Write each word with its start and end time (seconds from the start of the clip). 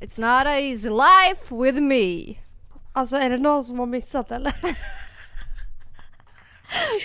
It's 0.00 0.20
not 0.20 0.46
a 0.46 0.58
easy 0.60 0.88
life 0.88 1.54
with 1.64 1.80
me. 1.80 2.34
Alltså 2.92 3.16
är 3.16 3.30
det 3.30 3.38
någon 3.38 3.64
som 3.64 3.78
har 3.78 3.86
missat 3.86 4.30
eller? 4.30 4.52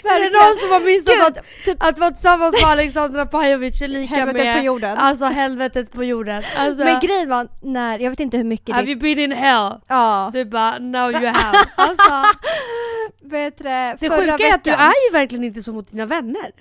är 0.04 0.20
det 0.20 0.30
någon 0.30 0.58
som 0.58 0.72
har 0.72 0.80
missat 0.80 1.16
Gud, 1.16 1.24
att, 1.24 1.66
typ- 1.66 1.84
att 1.84 2.00
vara 2.00 2.12
tillsammans 2.12 2.62
med 2.62 2.72
Alexandra 2.72 3.26
Pajovic 3.26 3.82
är 3.82 3.88
lika 3.88 4.16
Helvetet 4.16 4.46
med 4.46 4.58
på 4.58 4.66
jorden. 4.66 4.98
Alltså 4.98 5.26
helvetet 5.26 5.92
på 5.92 6.04
jorden. 6.04 6.44
Alltså, 6.58 6.84
Men 6.84 7.00
grejen 7.00 7.30
var 7.30 7.48
när, 7.62 8.00
jag 8.00 8.10
vet 8.10 8.20
inte 8.20 8.38
hur 8.38 8.44
mycket 8.44 8.76
have 8.76 8.86
det... 8.86 8.92
you 8.92 9.00
been 9.00 9.20
in 9.20 9.32
hell? 9.32 9.72
Ja. 9.88 10.32
Du 10.34 10.46
bara 10.46 10.80
now 10.80 11.12
you 11.12 11.26
have. 11.28 11.58
Alltså, 11.76 12.24
Bättre 13.22 13.98
det 14.00 14.10
sjuka 14.10 14.48
är 14.48 14.54
att 14.54 14.64
du 14.64 14.72
veckan. 14.72 14.88
är 14.88 15.08
ju 15.10 15.12
verkligen 15.12 15.44
inte 15.44 15.64
så 15.64 15.74
mot 15.74 15.92
dina 15.92 16.06
vänner. 16.06 16.52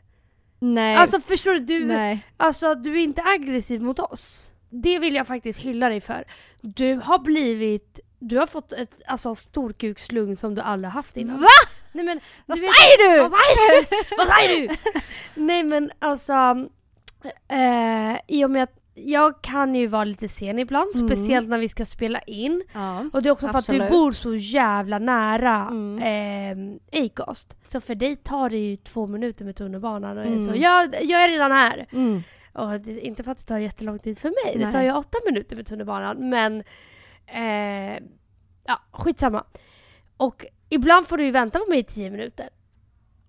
Nej. 0.58 0.96
Alltså 0.96 1.20
förstår 1.20 1.52
du? 1.52 1.58
Du, 1.58 1.84
Nej. 1.84 2.26
alltså, 2.36 2.74
du 2.74 2.92
är 2.92 3.02
inte 3.02 3.22
aggressiv 3.22 3.82
mot 3.82 3.98
oss. 3.98 4.51
Det 4.74 4.98
vill 4.98 5.14
jag 5.14 5.26
faktiskt 5.26 5.58
hylla 5.58 5.88
dig 5.88 6.00
för. 6.00 6.24
Du 6.60 6.94
har 6.94 7.18
blivit, 7.18 8.00
du 8.18 8.38
har 8.38 8.46
fått 8.46 8.72
ett 8.72 9.00
alltså, 9.06 9.34
storkukslugn 9.34 10.36
som 10.36 10.54
du 10.54 10.60
aldrig 10.62 10.90
haft 10.92 11.16
innan. 11.16 11.40
Va? 11.40 11.46
Nej, 11.92 12.04
men, 12.04 12.20
Vad 12.46 12.58
du 12.58 12.62
vet- 12.62 12.70
säger 12.76 13.12
du? 13.14 13.20
Vad 13.22 13.30
säger 13.30 13.80
du? 13.80 13.86
Vad 14.18 14.26
säger 14.26 14.68
du? 14.68 14.76
Nej 15.34 15.62
men 15.64 15.90
alltså, 15.98 16.32
eh, 17.48 18.20
i 18.28 18.44
och 18.44 18.50
med 18.50 18.62
att 18.62 18.78
jag 18.94 19.42
kan 19.42 19.74
ju 19.74 19.86
vara 19.86 20.04
lite 20.04 20.28
sen 20.28 20.58
ibland, 20.58 20.90
Mm. 20.94 21.08
speciellt 21.08 21.48
när 21.48 21.58
vi 21.58 21.68
ska 21.68 21.86
spela 21.86 22.18
in. 22.20 22.62
Ja. 22.72 23.04
Och 23.12 23.22
det 23.22 23.28
är 23.28 23.32
också 23.32 23.48
för 23.48 23.58
att 23.58 23.66
du 23.66 23.88
bor 23.90 24.12
så 24.12 24.34
jävla 24.34 24.98
nära 24.98 25.68
Mm. 25.70 26.78
eh, 26.92 27.02
Acast. 27.04 27.56
Så 27.68 27.80
för 27.80 27.94
dig 27.94 28.16
tar 28.16 28.50
det 28.50 28.56
ju 28.58 28.76
två 28.76 29.06
minuter 29.06 29.44
med 29.44 29.56
tunnelbanan 29.56 30.18
och 30.18 30.24
är 30.24 30.28
Mm. 30.28 30.44
så 30.46 30.56
jag, 30.56 30.94
jag 31.02 31.22
är 31.24 31.28
redan 31.28 31.52
här. 31.52 31.86
Mm. 31.92 32.20
Och 32.52 32.80
det, 32.80 33.00
inte 33.00 33.22
för 33.22 33.32
att 33.32 33.38
det 33.38 33.44
tar 33.44 33.58
jättelång 33.58 33.98
tid 33.98 34.18
för 34.18 34.28
mig, 34.28 34.58
det 34.58 34.64
Nej. 34.64 34.72
tar 34.72 34.82
ju 34.82 34.92
åtta 34.92 35.18
minuter 35.26 35.56
med 35.56 35.66
tunnelbanan. 35.66 36.28
Men 36.28 36.62
eh, 37.26 38.02
ja, 38.66 38.80
skitsamma. 38.92 39.44
Och 40.16 40.46
ibland 40.68 41.06
får 41.06 41.16
du 41.18 41.24
ju 41.24 41.30
vänta 41.30 41.58
på 41.58 41.64
mig 41.70 41.78
i 41.78 41.84
tio 41.84 42.10
minuter. 42.10 42.48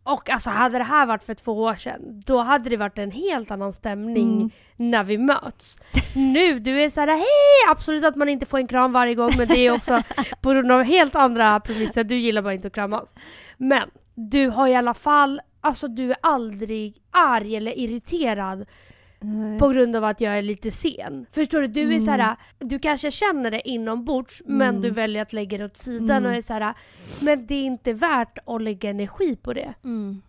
Och 0.06 0.30
alltså 0.30 0.50
hade 0.50 0.78
det 0.78 0.84
här 0.84 1.06
varit 1.06 1.24
för 1.24 1.34
två 1.34 1.52
år 1.64 1.76
sedan, 1.76 2.22
då 2.26 2.40
hade 2.40 2.70
det 2.70 2.78
varit 2.78 2.98
en 2.98 3.12
helt 3.12 3.52
annan 3.52 3.74
stämning 3.74 4.34
Mm. 4.34 4.50
när 4.76 5.04
vi 5.04 5.18
möts. 5.18 5.80
Nu, 6.16 6.60
du 6.60 6.82
är 6.84 6.90
såhär 6.90 7.08
hej! 7.08 7.72
Absolut 7.72 8.06
att 8.06 8.16
man 8.16 8.30
inte 8.30 8.46
får 8.46 8.58
en 8.58 8.68
kram 8.68 8.92
varje 8.92 9.16
gång 9.16 9.32
men 9.38 9.48
det 9.48 9.58
är 9.68 9.72
också 9.76 10.04
på 10.42 10.50
grund 10.50 10.72
av 10.72 10.84
helt 10.84 11.16
andra 11.16 11.60
premisser. 11.60 12.04
Du 12.04 12.16
gillar 12.16 12.42
bara 12.42 12.54
inte 12.54 12.68
att 12.68 12.74
kramas. 12.74 13.14
Men 13.58 13.90
du 14.16 14.48
har 14.48 14.68
i 14.68 14.76
alla 14.76 14.94
fall, 14.94 15.42
alltså 15.62 15.88
du 15.88 16.12
är 16.12 16.18
aldrig 16.22 16.98
arg 17.12 17.56
eller 17.56 17.80
irriterad 17.80 18.66
Nej. 19.24 19.60
på 19.60 19.68
grund 19.70 19.96
av 19.96 20.04
att 20.04 20.22
jag 20.22 20.38
är 20.38 20.42
lite 20.42 20.72
sen. 20.72 21.26
Förstår 21.32 21.62
du? 21.62 21.68
Du 21.68 21.82
är 21.82 21.86
Mm. 21.86 22.00
så 22.02 22.12
här, 22.12 22.36
du 22.60 22.80
kanske 22.80 23.12
känner 23.12 23.52
det 23.52 23.70
inombords 23.70 24.42
men 24.46 24.70
Mm. 24.70 24.82
du 24.82 24.90
väljer 24.90 25.22
att 25.22 25.34
lägga 25.34 25.58
det 25.58 25.66
åt 25.66 25.78
sidan 25.78 26.18
Mm. 26.18 26.26
och 26.32 26.38
är 26.38 26.42
så 26.42 26.54
här, 26.54 26.74
men 27.22 27.48
det 27.48 27.56
är 27.56 27.64
inte 27.66 27.94
värt 27.94 28.38
att 28.46 28.62
lägga 28.62 28.90
energi 28.90 29.36
på 29.36 29.54
det. 29.54 29.74
Mm. 29.84 30.22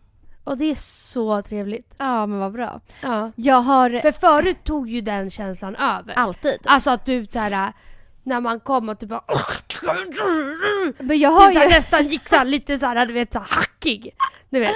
Och 0.45 0.59
det 0.59 0.64
är 0.70 0.75
så 0.75 1.42
trevligt. 1.42 1.95
Ja 1.98 2.27
men 2.27 2.39
vad 2.39 2.53
bra. 2.53 2.81
Ja. 3.03 3.33
Jag 3.36 3.61
har 3.61 4.01
För 4.01 4.12
förut 4.12 4.64
tog 4.64 4.89
ju 4.89 5.01
den 5.01 5.31
känslan 5.31 5.77
över. 5.77 6.14
alltid. 6.14 6.58
Alltså 6.64 6.91
att 6.91 7.06
du 7.06 7.27
så 7.31 7.39
här, 7.39 7.73
när 8.23 8.41
man 8.41 8.61
kom 8.61 8.89
och 8.89 8.98
typ 8.98 9.08
bara 9.08 9.23
Men 10.98 11.19
jag 11.19 11.31
har 11.31 11.51
typ 11.51 11.62
ju, 11.62 11.69
nästan 11.69 12.06
gick 12.06 12.29
så 12.29 12.36
här, 12.36 12.45
lite 12.45 12.79
så 12.79 12.86
här, 12.86 13.06
du 13.06 13.12
vet 13.12 13.33
så 13.33 13.39
här, 13.39 13.47
hackig. 13.51 14.11
Du 14.51 14.61
vet. 14.61 14.73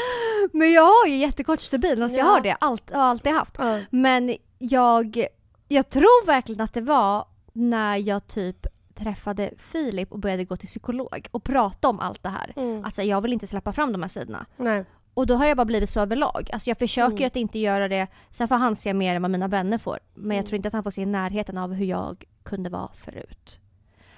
Men 0.53 0.72
jag 0.72 0.83
har 0.86 1.06
ju 1.06 1.17
jättekort 1.17 1.61
stubin, 1.61 2.03
alltså 2.03 2.19
jag 2.19 2.27
Ja. 2.27 2.31
har 2.31 2.41
det, 2.41 2.56
allt, 2.61 2.91
har 2.94 3.03
alltid 3.03 3.33
haft. 3.33 3.55
Ja. 3.58 3.81
Men 3.91 4.36
jag, 4.58 5.27
jag 5.69 5.89
tror 5.89 6.27
verkligen 6.27 6.61
att 6.61 6.75
det 6.75 6.81
var 6.81 7.25
när 7.53 7.97
jag 7.97 8.27
typ 8.27 8.66
träffade 8.94 9.50
Filip 9.59 10.12
och 10.12 10.19
började 10.19 10.44
gå 10.44 10.56
till 10.56 10.69
psykolog 10.69 11.28
och 11.31 11.44
prata 11.44 11.89
om 11.89 12.00
allt 12.00 12.22
det 12.22 12.28
här. 12.28 12.53
Mm. 12.56 12.84
Alltså 12.84 13.03
jag 13.03 13.20
vill 13.20 13.33
inte 13.33 13.47
släppa 13.47 13.72
fram 13.72 13.92
de 13.92 14.03
här 14.03 14.09
sidorna. 14.09 14.47
Nej. 14.56 14.84
Och 15.14 15.27
då 15.27 15.34
har 15.34 15.47
jag 15.47 15.56
bara 15.56 15.64
blivit 15.64 15.91
så 15.91 16.00
överlag. 16.00 16.50
Alltså 16.53 16.70
jag 16.70 16.78
försöker 16.78 17.06
Mm. 17.10 17.19
ju 17.20 17.26
att 17.26 17.37
inte 17.37 17.59
göra 17.59 17.88
det, 17.88 18.06
sen 18.31 18.49
får 18.49 18.55
han 18.55 18.76
se 18.76 18.94
mer 18.94 19.15
än 19.15 19.22
vad 19.22 19.31
mina 19.31 19.49
vänner 19.49 19.78
får. 19.78 19.99
Men 20.15 20.37
jag 20.37 20.43
Mm. 20.43 20.47
tror 20.49 20.56
inte 20.56 20.69
att 20.69 20.75
han 20.75 20.82
får 20.82 20.91
se 20.91 21.00
i 21.03 21.06
närheten 21.06 21.59
av 21.59 21.72
hur 21.75 21.87
jag 21.87 22.25
kunde 22.43 22.70
vara 22.70 22.88
förut. 22.94 23.60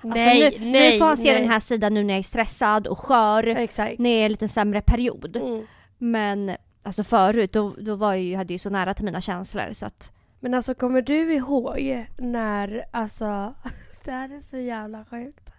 Alltså 0.03 0.19
nej, 0.19 0.57
nu, 0.59 0.71
nej, 0.71 0.93
nu 0.93 0.99
får 0.99 1.07
han 1.07 1.17
se 1.17 1.33
nej. 1.33 1.41
den 1.41 1.51
här 1.51 1.61
sidan 1.61 1.95
nu 1.95 2.05
när 2.05 2.15
jag 2.15 2.19
är 2.19 2.23
stressad 2.23 2.87
och 2.87 2.99
skör, 2.99 3.47
Exakt. 3.47 3.99
när 3.99 4.11
jag 4.11 4.17
är 4.19 4.23
i 4.23 4.25
en 4.25 4.31
lite 4.33 4.49
sämre 4.49 4.81
period. 4.83 5.37
Mm. 5.37 5.67
Men 6.03 6.57
alltså 6.83 7.05
förut, 7.05 7.53
då, 7.53 7.75
då 7.79 7.97
var 7.97 8.15
jag 8.15 8.39
hade 8.39 8.53
jag 8.53 8.55
ju 8.55 8.59
så 8.59 8.71
nära 8.71 8.95
till 8.95 9.05
mina 9.05 9.21
känslor 9.21 9.73
så 9.73 9.87
att 9.87 10.13
Men 10.41 10.55
alltså 10.55 10.75
kommer 10.75 11.03
du 11.03 11.35
ihåg 11.35 12.07
när, 12.19 12.85
alltså, 12.91 13.55
det 14.05 14.11
här 14.11 14.37
är 14.37 14.41
så 14.41 14.57
jävla 14.57 15.05
sjukt. 15.05 15.51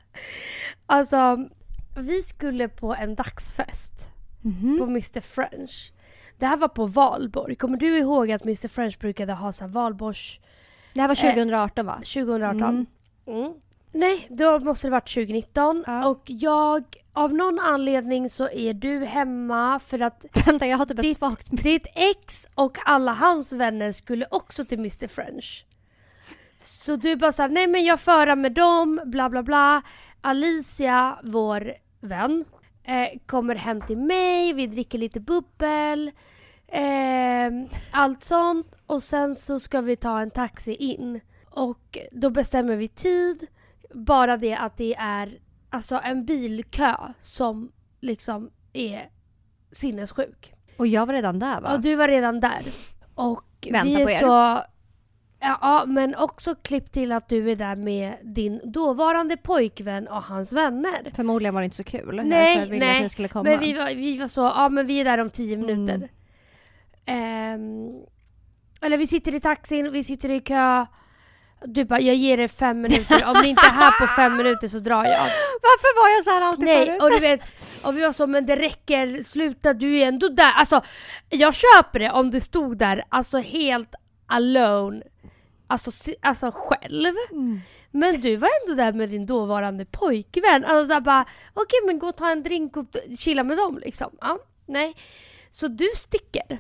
Alltså, 0.86 1.50
vi 1.98 2.22
skulle 2.24 2.68
på 2.68 2.96
en 2.96 3.16
dagsfest 3.16 4.12
på 4.78 4.84
Mr 4.84 5.22
French. 5.22 5.94
Det 6.38 6.46
här 6.46 6.58
var 6.58 6.68
på 6.68 6.86
valborg. 6.86 7.56
Kommer 7.56 7.78
du 7.78 7.98
ihåg 7.98 8.32
att 8.32 8.44
Mr 8.44 8.68
French 8.68 9.00
brukade 9.00 9.34
ha 9.34 9.54
så 9.54 9.64
här 9.64 9.72
valborgs 9.72 10.40
Det 10.94 11.02
här 11.02 11.08
var 11.08 11.16
2018 11.16 11.86
va? 11.86 11.96
2018? 11.96 12.62
Mm. 12.62 12.86
Mm. 13.26 13.54
Nej, 13.92 14.28
då 14.30 14.60
måste 14.60 14.88
det 14.88 14.92
varit 14.92 15.14
2019. 15.14 15.84
Ja. 15.88 16.08
Och 16.08 16.22
jag, 16.26 16.84
av 17.14 17.34
någon 17.34 17.60
anledning 17.60 18.30
så 18.30 18.50
är 18.50 18.74
du 18.74 19.06
hemma 19.06 19.80
för 19.80 20.00
att 20.02 20.26
Vänta 20.48 20.68
jag 20.68 20.78
har 20.78 20.86
typ 20.86 20.98
ett 21.00 21.04
Ditt- 21.04 21.18
svagt 21.18 21.64
ditt 21.64 21.88
ex 21.96 22.48
och 22.56 22.78
alla 22.86 23.14
hans 23.14 23.54
vänner 23.54 23.92
skulle 23.92 24.28
också 24.32 24.66
till 24.66 24.80
Mr 24.80 25.08
French. 25.08 25.66
Så 26.62 26.96
du 26.96 27.16
bara 27.16 27.32
såhär, 27.32 27.50
nej 27.50 27.68
men 27.68 27.84
jag 27.86 28.00
förar 28.00 28.36
med 28.36 28.54
dem, 28.54 29.02
bla 29.06 29.30
bla 29.30 29.44
bla. 29.44 29.82
Alicia, 30.22 31.20
vår 31.24 31.74
vän, 32.00 32.46
eh, 32.84 33.20
kommer 33.26 33.56
hem 33.56 33.82
till 33.82 33.98
mig, 33.98 34.54
vi 34.54 34.68
dricker 34.68 34.98
lite 34.98 35.20
bubbel. 35.20 36.12
Eh, 36.68 37.52
allt 37.92 38.24
sånt. 38.24 38.76
Och 38.88 39.04
sen 39.04 39.36
så 39.36 39.60
ska 39.60 39.82
vi 39.82 39.96
ta 39.96 40.20
en 40.22 40.32
taxi 40.32 40.74
in. 40.76 41.22
Och 41.50 41.98
då 42.12 42.30
bestämmer 42.30 42.76
vi 42.76 42.88
tid. 42.88 43.48
Bara 43.94 44.38
det 44.38 44.56
att 44.56 44.78
det 44.78 44.96
är 44.96 45.40
alltså 45.70 46.00
en 46.04 46.26
bilkö 46.26 46.94
som 47.22 47.72
liksom 48.02 48.50
är 48.74 49.10
sinnessjuk. 49.72 50.54
Och 50.78 50.88
jag 50.88 51.06
var 51.06 51.14
redan 51.14 51.40
där 51.40 51.62
va? 51.62 51.70
Ja, 51.72 51.78
du 51.78 51.96
var 51.96 52.08
redan 52.08 52.40
där. 52.40 52.60
Och 53.16 53.68
Vänta 53.72 53.84
vi 53.86 54.02
är 54.02 54.06
på 54.06 54.12
er. 54.12 54.16
så... 54.16 54.64
Ja, 55.44 55.84
men 55.88 56.16
också 56.16 56.56
klipp 56.56 56.92
till 56.92 57.12
att 57.12 57.30
du 57.30 57.52
är 57.52 57.56
där 57.56 57.76
med 57.76 58.18
din 58.24 58.62
dåvarande 58.72 59.38
pojkvän 59.38 60.08
och 60.08 60.24
hans 60.24 60.54
vänner. 60.54 61.12
Förmodligen 61.16 61.54
var 61.54 61.62
det 61.62 61.66
inte 61.66 61.78
så 61.78 61.84
kul. 61.84 62.16
Nej, 62.16 62.70
nej. 62.70 63.10
Men 63.44 63.60
vi 63.60 63.74
var, 63.74 63.96
vi 63.96 64.18
var 64.18 64.28
så, 64.28 64.42
ja 64.42 64.70
men 64.70 64.88
vi 64.88 65.00
är 65.02 65.06
där 65.06 65.18
om 65.18 65.30
tio 65.30 65.56
Mm. 65.56 65.66
minuter. 65.68 66.10
Ehm, 67.06 67.90
eller 68.82 68.98
vi 68.98 69.08
sitter 69.08 69.36
i 69.36 69.40
taxin, 69.40 69.92
vi 69.92 70.04
sitter 70.04 70.30
i 70.32 70.40
kö. 70.40 70.86
Du 71.66 71.86
bara, 71.86 72.00
jag 72.00 72.16
ger 72.16 72.38
er 72.38 72.48
fem 72.48 72.82
minuter. 72.82 73.26
Om 73.26 73.42
ni 73.42 73.48
inte 73.50 73.66
är 73.66 73.70
här 73.72 73.92
på 73.92 74.08
fem 74.08 74.38
minuter 74.38 74.68
så 74.68 74.80
drar 74.80 75.06
jag. 75.06 75.20
Varför 75.62 76.02
var 76.02 76.16
jag 76.16 76.24
så 76.24 76.30
här 76.30 76.42
alltid 76.42 76.66
Nej, 76.66 76.86
förut? 76.86 77.02
och 77.02 77.12
du 77.12 77.20
vet, 77.20 77.42
och 77.84 77.98
vi 77.98 78.02
var 78.02 78.12
så, 78.12 78.28
men 78.28 78.46
det 78.46 78.56
räcker, 78.56 79.24
sluta, 79.24 79.74
du 79.74 79.98
är 79.98 80.08
ändå 80.08 80.30
där. 80.30 80.52
Alltså, 80.52 80.82
jag 81.30 81.54
köper 81.56 82.00
det 82.00 82.12
om 82.12 82.32
du 82.32 82.40
stod 82.40 82.78
där, 82.78 83.04
alltså 83.10 83.38
helt 83.38 83.96
alone, 84.26 85.02
alltså, 85.68 86.12
alltså 86.22 86.52
själv. 86.56 87.16
Mm. 87.32 87.62
Men 87.92 88.22
du 88.22 88.36
var 88.36 88.50
ändå 88.64 88.84
där 88.84 88.94
med 88.94 89.10
din 89.10 89.26
dåvarande 89.26 89.86
pojkvän. 89.86 90.66
Alltså 90.66 90.96
så 90.96 91.02
bara, 91.02 91.26
okej 91.54 91.80
men 91.86 92.00
gå 92.00 92.08
och 92.08 92.18
ta 92.18 92.30
en 92.30 92.44
drink 92.44 92.78
och 92.78 92.86
chilla 93.20 93.44
med 93.44 93.58
dem 93.58 93.78
liksom. 93.78 94.12
Ja, 94.22 94.40
nej. 94.66 94.96
Så 95.52 95.68
du 95.68 95.90
sticker 95.96 96.60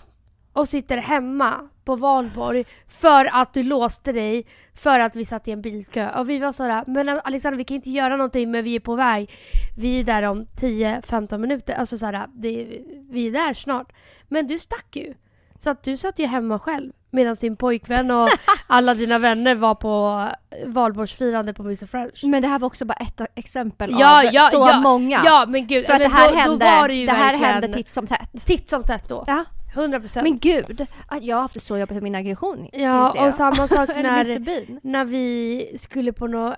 och 0.53 0.69
sitter 0.69 0.97
hemma 0.97 1.69
på 1.85 1.95
valborg 1.95 2.65
för 2.87 3.29
att 3.31 3.53
du 3.53 3.63
låste 3.63 4.11
dig 4.11 4.45
för 4.73 4.99
att 4.99 5.15
vi 5.15 5.25
satt 5.25 5.47
i 5.47 5.51
en 5.51 5.61
bilkö. 5.61 6.09
Och 6.09 6.29
vi 6.29 6.39
var 6.39 6.51
sådär, 6.51 6.83
men 6.87 7.09
Alexander 7.09 7.57
vi 7.57 7.63
kan 7.63 7.75
inte 7.75 7.89
göra 7.89 8.17
någonting 8.17 8.51
men 8.51 8.63
vi 8.63 8.75
är 8.75 8.79
på 8.79 8.95
väg. 8.95 9.31
Vi 9.77 9.99
är 9.99 10.03
där 10.03 10.23
om 10.23 10.45
10-15 10.45 11.37
minuter. 11.37 11.73
Alltså 11.73 11.97
såhär, 11.97 12.27
det, 12.33 12.79
vi 13.09 13.27
är 13.27 13.31
där 13.31 13.53
snart. 13.53 13.91
Men 14.27 14.47
du 14.47 14.59
stack 14.59 14.95
ju. 14.95 15.13
Så 15.59 15.69
att 15.69 15.83
du 15.83 15.97
satt 15.97 16.19
ju 16.19 16.25
hemma 16.25 16.59
själv 16.59 16.91
medan 17.09 17.35
din 17.41 17.55
pojkvän 17.55 18.11
och 18.11 18.29
alla 18.67 18.93
dina 18.93 19.19
vänner 19.19 19.55
var 19.55 19.75
på 19.75 20.27
valborgsfirande 20.65 21.53
på 21.53 21.63
Mr 21.63 21.85
French. 21.85 22.23
Men 22.23 22.41
det 22.41 22.47
här 22.47 22.59
var 22.59 22.65
också 22.65 22.85
bara 22.85 22.93
ett 22.93 23.21
exempel 23.35 23.95
Ja, 23.99 24.27
av 24.27 24.33
ja, 24.33 24.49
så 24.51 24.57
ja, 24.57 24.79
många. 24.79 25.21
Ja 25.25 25.45
men 25.47 25.67
gud, 25.67 25.85
För 25.85 25.93
att 25.93 25.99
det 25.99 26.09
men 26.09 26.17
här, 26.17 26.31
då, 26.31 26.37
hände, 26.37 26.65
då 26.65 26.71
var 26.71 26.87
det 26.87 26.93
ju 26.93 27.05
det 27.05 27.11
här 27.11 27.31
verkligen 27.31 27.53
hände 27.53 27.73
titt 27.73 27.89
som 27.89 28.07
tätt. 28.07 28.45
titt 28.45 28.69
som 28.69 28.83
tätt 28.83 29.07
då. 29.09 29.23
Ja. 29.27 29.45
100%. 29.73 30.23
Men 30.23 30.37
gud, 30.37 30.85
jag 31.21 31.35
har 31.35 31.41
haft 31.41 31.53
det 31.53 31.59
så 31.59 31.77
jobbigt 31.77 31.93
med 31.93 32.03
min 32.03 32.15
aggression 32.15 32.69
ja, 32.73 33.27
och 33.27 33.33
samma 33.33 33.67
sak 33.67 33.89
när, 33.95 34.87
när 34.87 35.05
vi 35.05 35.75
skulle 35.79 36.13
på 36.13 36.27
något 36.27 36.55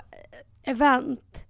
event. 0.63 1.45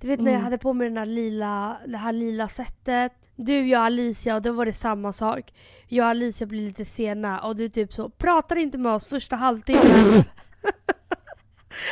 Du 0.00 0.08
vet 0.08 0.20
när 0.20 0.26
jag 0.30 0.34
Mm. 0.38 0.44
hade 0.44 0.58
på 0.58 0.72
mig 0.72 0.88
den 0.88 0.96
här 0.98 1.06
lila, 1.06 1.76
det 1.86 1.96
här 1.96 2.12
lila 2.12 2.48
sättet. 2.48 3.12
Du, 3.36 3.66
jag 3.68 3.78
och 3.80 3.84
Alicia 3.86 4.34
och 4.34 4.42
då 4.42 4.52
var 4.52 4.66
det 4.66 4.72
samma 4.72 5.12
sak. 5.12 5.52
Jag 5.88 6.04
och 6.04 6.10
Alicia 6.10 6.46
blir 6.46 6.60
lite 6.66 6.84
sena 6.84 7.40
och 7.40 7.56
du 7.56 7.68
typ 7.68 7.92
så 7.92 8.08
pratar 8.10 8.56
inte 8.56 8.78
med 8.78 8.92
oss 8.92 9.06
första 9.06 9.36
halvtimmen. 9.36 10.24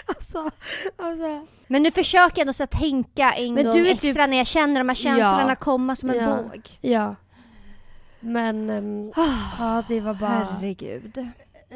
Alltså, 0.07 0.51
alltså. 0.97 1.47
Men 1.67 1.83
nu 1.83 1.91
försöker 1.91 2.33
jag 2.37 2.39
ändå 2.39 2.53
så 2.53 2.67
tänka 2.67 3.33
en 3.33 3.55
Men 3.55 3.65
gång 3.65 3.77
är 3.79 3.91
extra 3.91 4.27
när 4.27 4.37
jag 4.37 4.47
känner 4.47 4.81
de 4.81 4.89
här 4.89 4.95
känslorna 4.97 5.47
Ja. 5.49 5.55
komma 5.57 5.97
som 5.97 6.11
en 6.11 6.17
Ja. 6.17 6.37
våg. 6.43 6.69
Ja. 6.81 7.15
Men 8.21 8.71
ehm, 8.71 9.13
ja, 9.59 9.83
det 9.89 10.01
var 10.01 10.15
bara 10.15 10.49
Herregud. 10.61 11.27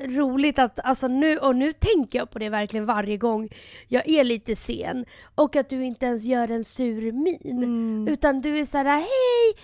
roligt 0.04 0.58
att, 0.58 0.78
alltså 0.84 1.08
nu, 1.08 1.38
och 1.38 1.56
nu 1.56 1.72
tänker 1.72 2.18
jag 2.18 2.30
på 2.30 2.38
det 2.38 2.48
verkligen 2.48 2.86
varje 2.86 3.16
gång 3.16 3.48
jag 3.88 4.08
är 4.08 4.24
lite 4.24 4.56
sen. 4.56 5.04
Och 5.34 5.56
att 5.56 5.68
du 5.70 5.84
inte 5.84 6.06
ens 6.06 6.24
gör 6.24 6.50
en 6.50 6.64
sur 6.64 7.12
min. 7.12 7.62
Mm. 7.62 8.08
Utan 8.08 8.40
du 8.40 8.58
är 8.58 8.64
såhär, 8.64 8.84
hej! 8.84 9.54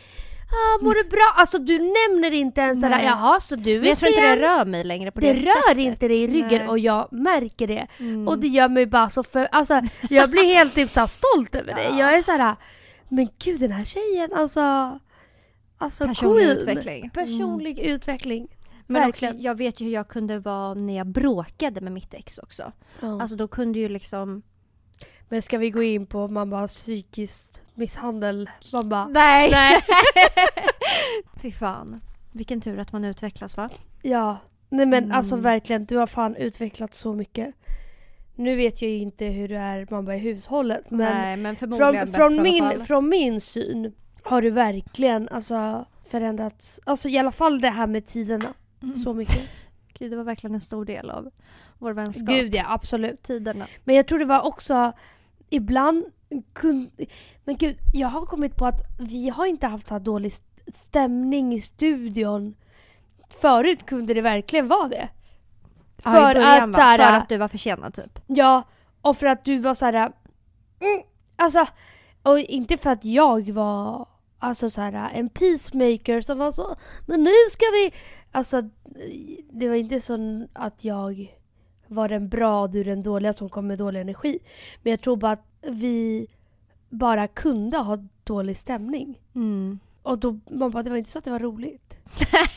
Ah, 0.50 0.84
mår 0.84 0.94
du 0.94 1.04
bra? 1.08 1.32
Alltså 1.36 1.58
du 1.58 1.78
nämner 1.78 2.30
inte 2.32 2.60
ens 2.60 2.80
såhär, 2.80 3.04
jaha 3.04 3.40
så 3.40 3.56
du 3.56 3.74
är 3.74 3.80
Men 3.80 3.88
jag 3.88 3.98
tror 3.98 4.08
inte 4.10 4.20
sen? 4.22 4.38
det 4.38 4.46
rör 4.46 4.64
mig 4.64 4.84
längre 4.84 5.10
på 5.10 5.20
det, 5.20 5.32
det 5.32 5.38
rör 5.38 5.68
sättet. 5.68 5.78
inte 5.78 6.08
dig 6.08 6.22
i 6.22 6.26
ryggen 6.26 6.58
Nej. 6.58 6.68
och 6.68 6.78
jag 6.78 7.08
märker 7.12 7.66
det. 7.66 7.86
Mm. 7.98 8.28
Och 8.28 8.38
det 8.38 8.46
gör 8.48 8.68
mig 8.68 8.86
bara 8.86 9.10
så 9.10 9.22
för, 9.22 9.48
alltså 9.52 9.80
jag 10.10 10.30
blir 10.30 10.44
helt 10.44 10.74
typ 10.74 10.90
så 10.90 11.00
här 11.00 11.06
stolt 11.06 11.54
över 11.54 11.74
dig. 11.74 11.84
Ja. 11.84 11.98
Jag 11.98 12.14
är 12.18 12.22
så 12.22 12.30
här, 12.32 12.56
men 13.08 13.28
gud 13.44 13.60
den 13.60 13.72
här 13.72 13.84
tjejen 13.84 14.30
alltså. 14.34 14.98
Alltså 15.78 16.06
Personlig 16.06 16.44
queen. 16.46 16.58
utveckling. 16.58 16.98
Mm. 16.98 17.10
Personlig 17.10 17.78
utveckling. 17.78 18.48
Men 18.86 19.08
också, 19.08 19.26
jag 19.26 19.54
vet 19.58 19.80
ju 19.80 19.84
hur 19.84 19.92
jag 19.92 20.08
kunde 20.08 20.38
vara 20.38 20.74
när 20.74 20.96
jag 20.96 21.06
bråkade 21.06 21.80
med 21.80 21.92
mitt 21.92 22.14
ex 22.14 22.38
också. 22.38 22.72
Ja. 23.00 23.22
Alltså 23.22 23.36
då 23.36 23.48
kunde 23.48 23.78
ju 23.78 23.88
liksom... 23.88 24.42
men 25.28 25.42
ska 25.42 25.58
vi 25.58 25.70
gå 25.70 25.82
in 25.82 26.06
på 26.06 26.28
bara 26.28 26.66
psykiskt 26.66 27.62
misshandel? 27.74 28.50
Bara, 28.84 29.08
Nej! 29.08 29.50
nej. 29.50 29.80
Fy 31.42 31.52
fan. 31.52 32.00
Vilken 32.32 32.60
tur 32.60 32.78
att 32.78 32.92
man 32.92 33.04
utvecklas 33.04 33.56
va? 33.56 33.70
ja. 34.02 34.36
Nej 34.70 34.86
men 34.86 35.04
Mm. 35.04 35.16
alltså 35.16 35.36
verkligen, 35.36 35.84
du 35.84 35.96
har 35.96 36.06
fan 36.06 36.36
utvecklat 36.36 36.94
så 36.94 37.12
mycket. 37.14 37.54
Nu 38.34 38.56
vet 38.56 38.82
jag 38.82 38.90
ju 38.90 38.98
inte 38.98 39.24
hur 39.26 39.48
du 39.48 39.56
är 39.56 39.84
bara 39.84 40.16
i 40.16 40.18
hushållet 40.18 40.90
men 40.90 40.98
Nej 40.98 41.36
men 41.36 41.56
förmodligen 41.56 42.12
från, 42.12 42.34
från, 42.34 42.42
min, 42.42 42.80
från 42.80 43.08
min 43.08 43.40
syn 43.40 43.92
har 44.28 44.42
du 44.42 44.50
verkligen 44.50 45.28
alltså, 45.28 45.84
förändrats. 46.06 46.80
Alltså 46.84 47.08
i 47.08 47.18
alla 47.18 47.32
fall 47.32 47.60
det 47.60 47.68
här 47.70 47.86
med 47.86 48.06
tiderna. 48.06 48.54
Mm. 48.82 48.94
Så 48.94 49.14
mycket. 49.14 49.48
Gud, 49.98 50.10
det 50.10 50.16
var 50.16 50.24
verkligen 50.24 50.54
en 50.54 50.60
stor 50.60 50.84
del 50.84 51.10
av 51.10 51.30
vår 51.78 51.92
vänskap. 51.92 52.28
Gud 52.28 52.54
ja, 52.54 52.64
absolut. 52.68 53.22
Tiderna. 53.22 53.66
Men 53.84 53.96
jag 53.96 54.06
tror 54.06 54.18
det 54.18 54.24
var 54.24 54.40
också 54.46 54.92
ibland 55.50 56.04
kun, 56.52 56.90
Men 57.44 57.56
gud, 57.56 57.76
jag 57.94 58.08
har 58.08 58.26
kommit 58.26 58.56
på 58.56 58.66
att 58.66 58.80
vi 58.98 59.28
har 59.28 59.46
inte 59.46 59.66
haft 59.66 59.88
så 59.88 59.94
här 59.94 60.00
dålig 60.00 60.28
st- 60.32 60.72
stämning 60.74 61.54
i 61.54 61.60
studion. 61.60 62.54
Förut 63.40 63.86
kunde 63.86 64.14
det 64.14 64.20
verkligen 64.20 64.68
vara 64.68 64.88
det. 64.88 65.08
Ja, 66.04 66.10
För 66.10 66.12
början, 66.34 66.62
att 66.62 66.68
va? 66.68 66.74
så 66.74 66.80
här- 66.80 66.96
För 66.98 67.16
att 67.18 67.28
du 67.28 67.36
var 67.36 67.48
försenad 67.48 67.94
typ. 67.94 68.18
Ja, 68.26 68.62
och 69.02 69.16
för 69.16 69.26
att 69.26 69.44
du 69.44 69.58
var 69.58 69.74
så 69.74 69.84
här. 69.84 69.94
Mm, 69.96 71.02
alltså, 71.36 71.66
och 72.22 72.38
inte 72.38 72.76
för 72.76 72.90
att 72.90 73.04
jag 73.04 73.50
var 73.50 74.06
alltså 74.38 74.70
så 74.70 74.80
här 74.80 75.10
en 75.14 75.28
peacemaker 75.28 76.20
som 76.20 76.38
var 76.38 76.52
så 76.52 76.76
Men 77.06 77.22
nu 77.22 77.30
ska 77.50 77.64
vi... 77.72 77.92
Alltså, 78.32 78.62
det 79.50 79.68
var 79.68 79.74
inte 79.74 80.00
så 80.00 80.46
att 80.52 80.84
jag 80.84 81.38
var 81.86 82.08
den 82.08 82.28
bra 82.28 82.62
och 82.62 82.70
du 82.70 82.84
den 82.84 83.02
dåliga 83.02 83.32
som 83.32 83.48
kom 83.48 83.66
med 83.66 83.78
dålig 83.78 84.00
energi. 84.00 84.38
Men 84.82 84.90
jag 84.90 85.00
tror 85.00 85.16
bara 85.16 85.32
att 85.32 85.46
vi 85.62 86.26
bara 86.88 87.28
kunde 87.28 87.76
ha 87.76 87.98
dålig 88.24 88.56
stämning. 88.56 89.20
Mm. 89.34 89.78
Och 90.02 90.18
då, 90.18 90.38
man 90.50 90.70
bara, 90.70 90.82
det 90.82 90.90
var 90.90 90.96
inte 90.96 91.10
så 91.10 91.18
att 91.18 91.24
det 91.24 91.30
var 91.30 91.38
roligt. 91.38 92.00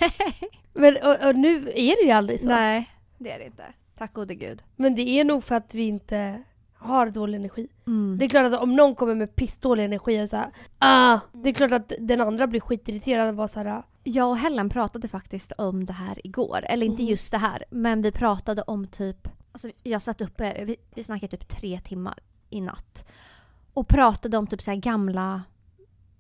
Men, 0.74 0.98
och, 1.04 1.28
och 1.30 1.36
nu 1.36 1.57
är 1.75 1.95
det 1.95 2.06
ju 2.06 2.12
aldrig 2.12 2.39
så. 2.39 2.48
Nej, 2.48 2.89
det 3.18 3.31
är 3.31 3.39
det 3.39 3.45
inte. 3.45 3.66
Tack 3.98 4.13
gode 4.13 4.36
gud. 4.36 4.63
Men 4.75 4.95
det 4.95 5.10
är 5.10 5.25
nog 5.25 5.44
för 5.44 5.56
att 5.56 5.74
vi 5.74 5.83
inte 5.83 6.44
har 6.81 7.10
dålig 7.10 7.38
energi. 7.38 7.68
Mm. 7.88 8.18
Det 8.18 8.25
är 8.25 8.30
klart 8.30 8.54
att 8.54 8.60
om 8.60 8.75
någon 8.75 8.95
kommer 8.95 9.16
med 9.16 9.36
pissdålig 9.36 9.86
energi 9.86 10.24
och 10.24 10.30
så 10.30 10.36
här, 10.38 10.50
ah, 10.80 11.19
det 11.31 11.50
är 11.50 11.54
klart 11.54 11.72
att 11.72 11.92
den 12.00 12.22
andra 12.22 12.48
blir 12.48 12.60
skitirriterad 12.60 13.30
och 13.30 13.36
bara 13.36 13.48
så 13.48 13.60
här, 13.60 13.83
Jag 14.04 14.30
och 14.30 14.38
Helen 14.38 14.69
pratade 14.69 15.07
faktiskt 15.07 15.51
om 15.51 15.86
det 15.86 15.94
här 15.94 16.28
igår. 16.28 16.66
Eller 16.69 16.86
inte 16.86 17.01
Mhm. 17.01 17.10
just 17.12 17.31
det 17.31 17.38
här, 17.38 17.63
men 17.69 18.01
vi 18.01 18.12
pratade 18.12 18.62
om 18.62 18.88
typ... 18.88 19.28
Alltså 19.51 19.69
jag 19.83 20.01
satt 20.01 20.22
uppe, 20.22 20.63
vi, 20.66 20.75
vi 20.95 21.04
snackade 21.04 21.38
typ 21.38 21.48
tre 21.50 21.80
timmar 21.80 22.19
i 22.50 22.62
natt. 22.62 23.06
Och 23.74 23.88
pratade 23.88 24.38
om 24.38 24.48
typ 24.48 24.62
så 24.62 24.72
här 24.72 24.78
gamla 24.78 25.42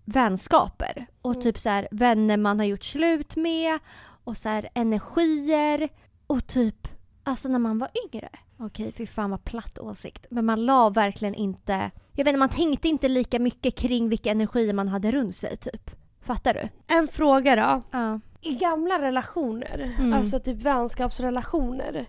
vänskaper. 0.05 1.05
Och 1.21 1.31
Mm. 1.31 1.43
typ 1.43 1.59
så 1.59 1.69
här 1.69 1.87
vänner 1.91 2.37
man 2.37 2.59
har 2.59 2.65
gjort 2.65 2.83
slut 2.83 3.35
med. 3.35 3.79
Och 4.23 4.37
så 4.37 4.49
här 4.49 4.69
energier. 4.73 5.89
Och 6.27 6.47
typ, 6.47 6.87
alltså 7.23 7.49
när 7.49 7.59
man 7.59 7.79
var 7.79 7.89
yngre. 8.05 8.29
Okej, 8.61 8.91
fy 8.97 9.07
fan 9.07 9.29
vad 9.31 9.43
platt 9.43 9.79
åsikt. 9.79 10.25
Men 10.29 10.45
man 10.45 10.65
la 10.65 10.89
verkligen 10.89 11.35
inte... 11.35 11.73
Jag 12.13 12.25
vet 12.25 12.27
inte, 12.27 12.39
man 12.39 12.49
tänkte 12.49 12.87
inte 12.87 13.07
lika 13.07 13.39
mycket 13.39 13.75
kring 13.75 14.09
vilka 14.09 14.31
energier 14.31 14.73
man 14.73 14.87
hade 14.87 15.11
runt 15.11 15.35
sig 15.35 15.57
typ. 15.57 15.91
Fattar 16.21 16.53
du? 16.53 16.69
En 16.95 17.07
fråga 17.07 17.55
då. 17.55 17.81
Ja. 17.99 18.19
I 18.41 18.55
gamla 18.55 19.01
relationer, 19.01 19.95
Mm. 19.99 20.13
alltså 20.13 20.39
typ 20.39 20.57
vänskapsrelationer. 20.61 22.05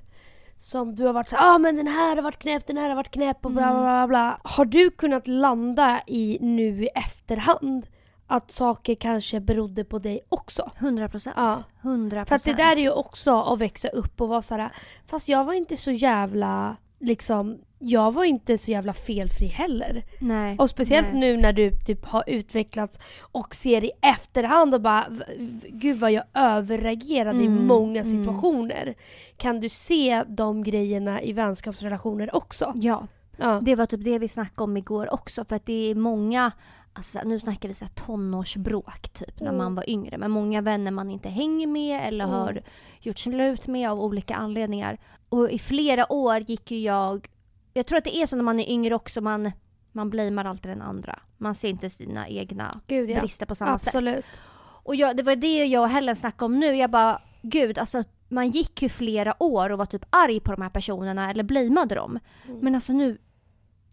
Som 0.58 0.94
du 0.96 1.04
har 1.06 1.12
varit 1.12 1.28
så 1.28 1.36
ja 1.36 1.54
ah, 1.54 1.58
men 1.58 1.76
den 1.76 1.86
här 1.86 2.16
har 2.16 2.22
varit 2.22 2.38
knäpp, 2.38 2.66
den 2.66 2.76
här 2.76 2.88
har 2.88 2.96
varit 2.96 3.10
knäpp 3.10 3.44
och 3.44 3.50
bla 3.50 3.62
Mm. 3.62 3.74
bla 3.74 3.82
bla 3.82 4.06
bla. 4.08 4.40
Har 4.44 4.64
du 4.64 4.90
kunnat 4.90 5.26
landa 5.28 6.02
i 6.06 6.38
nu 6.40 6.84
i 6.84 6.88
efterhand 6.94 7.86
att 8.32 8.50
saker 8.50 8.94
kanske 8.94 9.40
berodde 9.40 9.84
på 9.84 9.98
dig 9.98 10.20
också? 10.28 10.70
100 10.78 11.08
procent. 11.08 11.36
Ja. 11.38 11.62
100 11.82 12.24
För 12.24 12.34
att 12.34 12.44
det 12.44 12.52
där 12.52 12.76
är 12.76 12.80
ju 12.80 12.90
också 12.90 13.42
att 13.42 13.58
växa 13.58 13.88
upp 13.88 14.20
och 14.20 14.28
vara 14.28 14.42
så 14.42 14.54
här. 14.54 14.72
fast 15.06 15.28
jag 15.28 15.44
var 15.44 15.52
inte 15.52 15.76
så 15.76 15.90
jävla, 15.90 16.76
liksom, 17.00 17.58
jag 17.78 18.12
var 18.12 18.24
inte 18.24 18.58
så 18.58 18.70
jävla 18.70 18.92
felfri 18.92 19.46
heller. 19.46 20.04
Nej. 20.20 20.56
Och 20.58 20.70
speciellt 20.70 21.08
Nej. 21.12 21.20
nu 21.20 21.36
när 21.36 21.52
du 21.52 21.70
typ 21.86 22.04
har 22.06 22.24
utvecklats 22.26 22.98
och 23.20 23.54
ser 23.54 23.84
i 23.84 23.90
efterhand 24.00 24.74
och 24.74 24.80
bara 24.80 25.06
gud 25.68 25.96
vad 25.98 26.12
jag 26.12 26.24
överreagerade 26.34 27.42
i 27.42 27.46
Mm, 27.46 27.66
många 27.66 28.00
mm. 28.00 28.04
situationer. 28.18 28.94
Kan 29.36 29.60
du 29.60 29.68
se 29.68 30.24
de 30.28 30.62
grejerna 30.64 31.22
i 31.22 31.32
vänskapsrelationer 31.32 32.34
också? 32.36 32.72
Ja, 32.76 33.06
Ja. 33.36 33.58
det 33.62 33.74
var 33.74 33.86
typ 33.86 34.04
det 34.04 34.18
vi 34.18 34.28
snackade 34.28 34.64
om 34.64 34.76
igår 34.76 35.14
också. 35.14 35.44
För 35.44 35.56
att 35.56 35.66
det 35.66 35.90
är 35.90 35.94
många, 35.94 36.52
alltså 36.92 37.20
nu 37.24 37.40
snackar 37.40 37.68
vi 37.68 37.74
så 37.74 37.84
här 37.84 37.92
tonårsbråk 37.92 39.08
typ 39.08 39.40
när 39.40 39.46
Mm. 39.48 39.58
man 39.58 39.74
var 39.74 39.90
yngre. 39.90 40.18
Men 40.18 40.30
många 40.30 40.60
vänner 40.60 40.90
man 40.90 41.10
inte 41.10 41.28
hänger 41.28 41.66
med 41.66 42.08
eller 42.08 42.24
Mm. 42.24 42.36
har 42.36 42.62
gjort 43.00 43.18
slut 43.18 43.66
med 43.66 43.90
av 43.90 44.00
olika 44.00 44.34
anledningar. 44.34 44.98
Och 45.28 45.50
i 45.50 45.58
flera 45.58 46.12
år 46.12 46.38
gick 46.38 46.70
ju 46.70 46.78
jag, 46.78 47.28
jag 47.74 47.86
tror 47.86 47.98
att 47.98 48.04
det 48.04 48.16
är 48.16 48.26
så 48.26 48.36
när 48.36 48.42
man 48.42 48.60
är 48.60 48.70
yngre 48.70 48.94
också, 48.94 49.20
man, 49.20 49.52
man 49.92 50.10
blamear 50.10 50.44
alltid 50.44 50.70
den 50.70 50.82
andra. 50.82 51.18
Man 51.38 51.54
ser 51.54 51.68
inte 51.68 51.90
sina 51.90 52.28
egna 52.28 52.80
Gud 52.86 53.10
ja. 53.10 53.20
brister 53.20 53.46
på 53.46 53.54
samma 53.54 53.78
sätt. 53.78 53.88
Absolut. 53.88 54.24
Och 54.84 54.96
jag, 54.96 55.16
det 55.16 55.22
var 55.22 55.36
det 55.36 55.64
jag 55.64 55.82
och 55.82 55.88
Helen 55.88 56.16
snackade 56.16 56.44
om 56.44 56.60
nu. 56.60 56.66
Jag 56.76 56.90
bara, 56.90 57.22
gud 57.42 57.78
alltså 57.78 58.04
man 58.28 58.50
gick 58.50 58.82
ju 58.82 58.88
flera 58.88 59.42
år 59.42 59.70
och 59.72 59.78
var 59.78 59.86
typ 59.86 60.04
arg 60.10 60.40
på 60.40 60.52
de 60.52 60.62
här 60.62 60.70
personerna 60.70 61.30
eller 61.30 61.42
blameade 61.44 61.94
dem. 61.94 62.18
Mm. 62.48 62.58
Men 62.60 62.74
alltså 62.74 62.92
nu, 62.92 63.18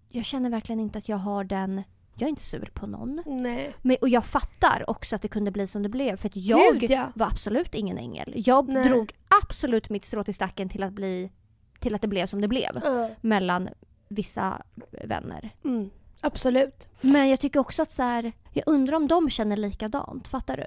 jag 0.09 0.25
känner 0.25 0.49
verkligen 0.49 0.79
inte 0.79 0.97
att 0.97 1.09
jag 1.09 1.17
har 1.17 1.43
den, 1.43 1.83
jag 2.19 2.27
är 2.27 2.29
inte 2.29 2.43
sur 2.43 2.71
på 2.73 2.87
någon. 2.87 3.23
Nej. 3.25 3.75
Men, 3.81 3.97
och 4.01 4.09
jag 4.09 4.25
fattar 4.25 4.89
också 4.89 5.15
att 5.15 5.21
det 5.21 5.27
kunde 5.27 5.51
bli 5.51 5.67
som 5.67 5.83
det 5.83 5.89
blev 5.89 6.15
för 6.15 6.27
att 6.27 6.35
jag 6.35 6.79
Gud 6.79 6.89
ja. 6.91 7.11
var 7.15 7.27
absolut 7.27 7.75
ingen 7.75 7.97
ängel. 7.97 8.33
Jag 8.35 8.69
Nej. 8.69 8.83
drog 8.89 9.13
absolut 9.43 9.89
mitt 9.89 10.05
strå 10.05 10.23
till 10.23 10.33
stacken 10.35 10.69
till 10.69 10.83
att, 10.83 10.93
bli, 10.93 11.31
till 11.79 11.95
att 11.95 12.01
det 12.01 12.07
blev 12.07 12.25
som 12.25 12.41
det 12.41 12.47
blev 12.47 12.81
Ja. 12.83 13.09
mellan 13.21 13.69
vissa 14.07 14.61
vänner. 15.03 15.49
Mm. 15.65 15.89
Absolut. 16.21 16.87
Men 17.01 17.29
jag 17.29 17.39
tycker 17.39 17.59
också 17.59 17.81
att 17.81 17.91
så 17.91 18.03
här, 18.03 18.31
jag 18.53 18.63
undrar 18.65 18.95
om 18.97 19.07
de 19.07 19.29
känner 19.29 19.57
likadant, 19.57 20.27
fattar 20.27 20.57
du? 20.57 20.65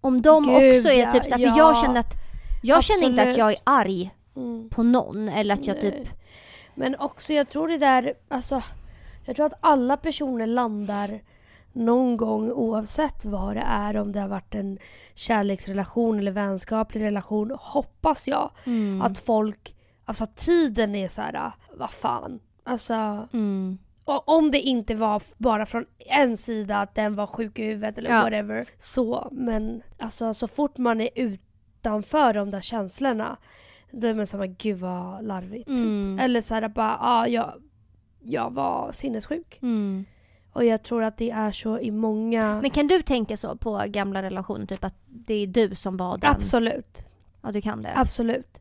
Om 0.00 0.22
de 0.22 0.44
Gud, 0.44 0.54
också 0.54 0.88
är 0.88 1.00
ja, 1.00 1.12
typ 1.12 1.24
så 1.24 1.30
här, 1.30 1.38
för 1.38 1.46
ja. 1.46 1.58
jag 1.58 1.76
känner 1.76 2.00
att 2.00 2.14
jag 2.62 2.84
känner 2.84 3.06
inte 3.06 3.22
att 3.22 3.28
Absolut. 3.28 3.38
jag 3.38 3.52
är 3.52 3.58
arg 3.64 4.10
Mm. 4.36 4.68
på 4.68 4.82
någon 4.82 5.28
eller 5.28 5.54
att 5.54 5.66
jag 5.66 5.80
typ 5.80 5.94
Nej. 5.94 6.08
Men 6.74 6.96
också 6.96 7.32
jag 7.32 7.48
tror 7.48 7.68
det 7.68 7.78
där, 7.78 8.14
alltså 8.28 8.62
jag 9.26 9.36
tror 9.36 9.46
att 9.46 9.58
alla 9.60 9.96
personer 9.96 10.46
landar 10.46 11.20
någon 11.72 12.16
gång 12.16 12.50
oavsett 12.50 13.24
vad 13.24 13.56
det 13.56 13.64
är, 13.66 13.96
om 13.96 14.12
det 14.12 14.20
har 14.20 14.28
varit 14.28 14.54
en 14.54 14.78
kärleksrelation 15.14 16.18
eller 16.18 16.30
vänskaplig 16.32 17.00
relation, 17.02 17.52
hoppas 17.60 18.28
jag 18.28 18.50
mm, 18.64 19.02
att 19.02 19.18
folk, 19.18 19.76
alltså 20.04 20.26
tiden 20.34 20.94
är 20.94 21.08
så 21.08 21.22
här, 21.22 21.52
vad 21.76 21.90
fan. 21.90 22.40
Alltså, 22.64 23.28
mm, 23.32 23.78
och 24.04 24.28
om 24.28 24.50
det 24.50 24.60
inte 24.60 24.94
var 24.94 25.22
bara 25.36 25.66
från 25.66 25.84
en 25.98 26.36
sida 26.36 26.78
att 26.80 26.94
den 26.94 27.14
var 27.14 27.26
sjuk 27.26 27.58
i 27.58 27.64
huvudet 27.64 27.98
eller 27.98 28.10
Ja. 28.10 28.22
whatever. 28.22 28.66
Så, 28.78 29.28
men 29.32 29.82
alltså 29.98 30.34
så 30.34 30.48
fort 30.48 30.78
man 30.78 31.00
är 31.00 31.08
utanför 31.14 32.34
de 32.34 32.50
där 32.50 32.60
känslorna, 32.60 33.36
då 33.90 34.06
är 34.08 34.14
man 34.14 34.26
såhär, 34.26 34.46
gud 34.46 34.78
vad 34.78 35.24
larvigt. 35.24 35.68
mm, 35.68 36.18
Eller 36.18 36.40
så 36.42 36.54
här 36.54 36.68
bara, 36.68 37.28
ja, 37.28 37.54
jag, 38.28 38.50
var 38.54 38.92
sinnessjuk. 38.92 39.58
mm. 39.62 40.04
Och 40.52 40.64
jag 40.64 40.82
tror 40.82 41.02
att 41.02 41.16
det 41.18 41.30
är 41.30 41.52
så 41.52 41.78
i 41.78 41.90
många... 41.90 42.58
Men 42.62 42.70
kan 42.70 42.86
du 42.86 43.02
tänka 43.02 43.36
så 43.36 43.56
på 43.56 43.82
gamla 43.86 44.22
relationer, 44.22 44.66
typ 44.66 44.84
att 44.84 44.94
det 45.06 45.34
är 45.34 45.46
du 45.46 45.74
som 45.74 45.96
var 45.96 46.18
den? 46.18 46.30
Absolut. 46.30 47.06
Ja, 47.42 47.52
du 47.52 47.60
kan 47.60 47.82
det. 47.82 47.92
Absolut. 47.94 48.60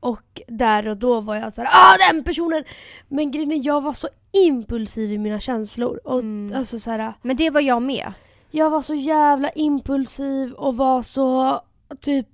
Och 0.00 0.40
där 0.48 0.88
och 0.88 0.96
då 0.96 1.20
var 1.20 1.34
jag 1.36 1.52
såhär 1.52 1.68
ah 1.72 2.12
den 2.12 2.24
personen! 2.24 2.64
Men 3.08 3.30
grejen 3.30 3.52
är, 3.52 3.66
jag 3.66 3.80
var 3.80 3.92
så 3.92 4.08
impulsiv 4.32 5.12
i 5.12 5.18
mina 5.18 5.40
känslor. 5.40 6.00
Och 6.04 6.18
Mm. 6.20 6.56
alltså 6.58 6.80
så 6.80 6.90
här, 6.90 7.12
Men 7.22 7.36
det 7.36 7.50
var 7.50 7.60
jag 7.60 7.82
med. 7.82 8.12
jag 8.50 8.70
var 8.70 8.82
så 8.82 8.94
jävla 8.94 9.50
impulsiv 9.50 10.52
och 10.52 10.76
var 10.76 11.02
så 11.02 11.60
typ 12.00 12.26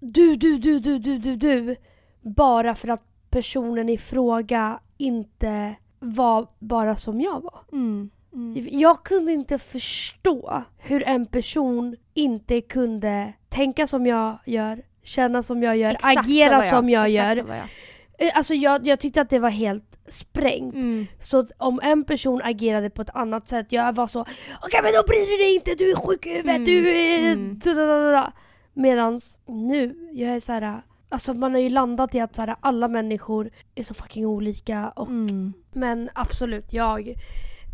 du, 0.00 0.36
du, 0.36 0.58
du, 0.58 0.78
du, 0.80 0.98
du, 0.98 1.18
du, 1.18 1.36
du. 1.36 1.76
Bara 2.20 2.74
för 2.74 2.88
att 2.88 3.02
personen 3.30 3.88
i 3.88 3.98
fråga 3.98 4.80
inte 4.96 5.74
var 5.98 6.46
bara 6.58 6.96
som 6.96 7.20
jag 7.20 7.40
var. 7.42 7.60
Mm. 7.72 8.10
Mm. 8.32 8.68
Jag 8.70 9.02
kunde 9.02 9.32
inte 9.32 9.58
förstå 9.58 10.62
hur 10.78 11.02
en 11.08 11.26
person 11.26 11.96
inte 12.14 12.60
kunde 12.60 13.32
tänka 13.48 13.86
som 13.86 14.06
jag 14.06 14.38
gör, 14.46 14.82
känna 15.02 15.42
som 15.42 15.62
jag 15.62 15.76
gör, 15.76 15.90
Exakt 15.90 16.18
agera 16.18 16.52
jag. 16.52 16.70
som 16.70 16.88
jag 16.90 17.06
Exakt 17.06 17.36
gör. 17.38 17.46
jag. 17.56 18.26
Eh, 18.28 18.36
Alltså 18.36 18.54
jag, 18.54 18.86
jag 18.86 19.00
tyckte 19.00 19.20
att 19.20 19.30
det 19.30 19.38
var 19.38 19.50
helt 19.50 19.98
sprängt. 20.08 20.74
Mm. 20.74 21.06
Så 21.20 21.46
om 21.58 21.80
en 21.82 22.04
person 22.04 22.40
agerade 22.44 22.90
på 22.90 23.02
ett 23.02 23.10
annat 23.14 23.48
sätt, 23.48 23.66
jag 23.72 23.92
var 23.92 24.06
så 24.06 24.20
Okej 24.62 24.80
men 24.82 24.92
då 24.92 25.02
bryr 25.06 25.38
du 25.38 25.44
dig 25.44 25.54
inte, 25.54 25.74
du 25.74 25.90
är 25.90 25.96
sjuk 25.96 26.26
i 26.26 26.30
huvudet, 26.30 26.50
Mm, 26.56 26.64
du 26.64 26.88
är... 26.88 27.32
mm. 27.32 27.58
da, 27.64 27.74
da, 27.74 27.86
da, 27.86 28.10
da." 28.12 28.32
Medans 28.72 29.38
nu, 29.46 30.08
jag 30.12 30.30
är 30.30 30.40
så 30.40 30.52
här. 30.52 30.82
Alltså 31.08 31.34
man 31.34 31.52
har 31.52 31.60
ju 31.60 31.68
landat 31.68 32.14
i 32.14 32.20
att 32.20 32.34
så 32.34 32.42
här, 32.42 32.56
alla 32.60 32.88
människor 32.88 33.50
är 33.74 33.82
så 33.82 33.94
fucking 33.94 34.26
olika. 34.26 34.88
Och, 34.88 35.08
Mm. 35.08 35.52
Men 35.72 36.10
absolut, 36.14 36.72
jag 36.72 37.14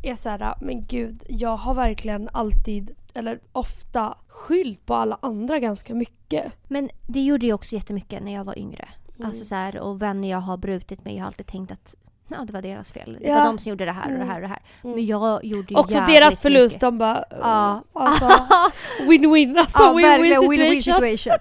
är 0.02 0.16
så 0.16 0.28
här, 0.28 0.54
men 0.60 0.86
gud, 0.86 1.22
jag 1.28 1.56
har 1.56 1.74
verkligen 1.74 2.28
alltid, 2.32 2.90
eller 3.14 3.40
ofta, 3.52 4.18
skyllt 4.28 4.86
på 4.86 4.94
alla 4.94 5.18
andra 5.22 5.58
ganska 5.58 5.94
mycket. 5.94 6.52
Men 6.68 6.90
det 7.06 7.20
gjorde 7.24 7.46
jag 7.46 7.54
också 7.54 7.74
jättemycket 7.74 8.22
när 8.22 8.34
jag 8.34 8.44
var 8.44 8.58
yngre. 8.58 8.88
Mm. 9.16 9.28
Alltså 9.28 9.44
så 9.44 9.54
här, 9.54 9.78
och 9.78 10.02
vänner 10.02 10.30
jag 10.30 10.38
har 10.38 10.56
brutit 10.56 11.04
med, 11.04 11.14
jag 11.14 11.20
har 11.20 11.26
alltid 11.26 11.46
tänkt 11.46 11.72
att 11.72 11.94
ja, 12.28 12.44
det 12.46 12.52
var 12.52 12.62
deras 12.62 12.92
fel. 12.92 13.18
Det 13.20 13.28
Ja. 13.28 13.34
var 13.34 13.44
de 13.44 13.58
som 13.58 13.70
gjorde 13.70 13.84
det 13.84 13.92
här 13.92 14.02
och 14.04 14.08
det 14.10 14.14
Mm. 14.16 14.28
här 14.28 14.34
och 14.36 14.40
det 14.42 14.48
här. 14.48 14.62
Mm. 14.84 14.96
Men 14.96 15.06
jag 15.06 15.44
gjorde 15.44 15.72
ju 15.74 15.76
Också 15.80 15.98
deras 16.00 16.38
förlust, 16.40 16.74
mycket. 16.74 16.80
de 16.80 16.98
bara... 16.98 17.24
Ja. 17.30 17.82
Alltså, 17.92 18.28
win-win. 19.00 19.58
Alltså 19.58 19.82
ja, 19.82 19.92
win-win 19.94 20.24
situation. 20.24 20.54
win-win 20.54 20.82
situation. 20.82 21.32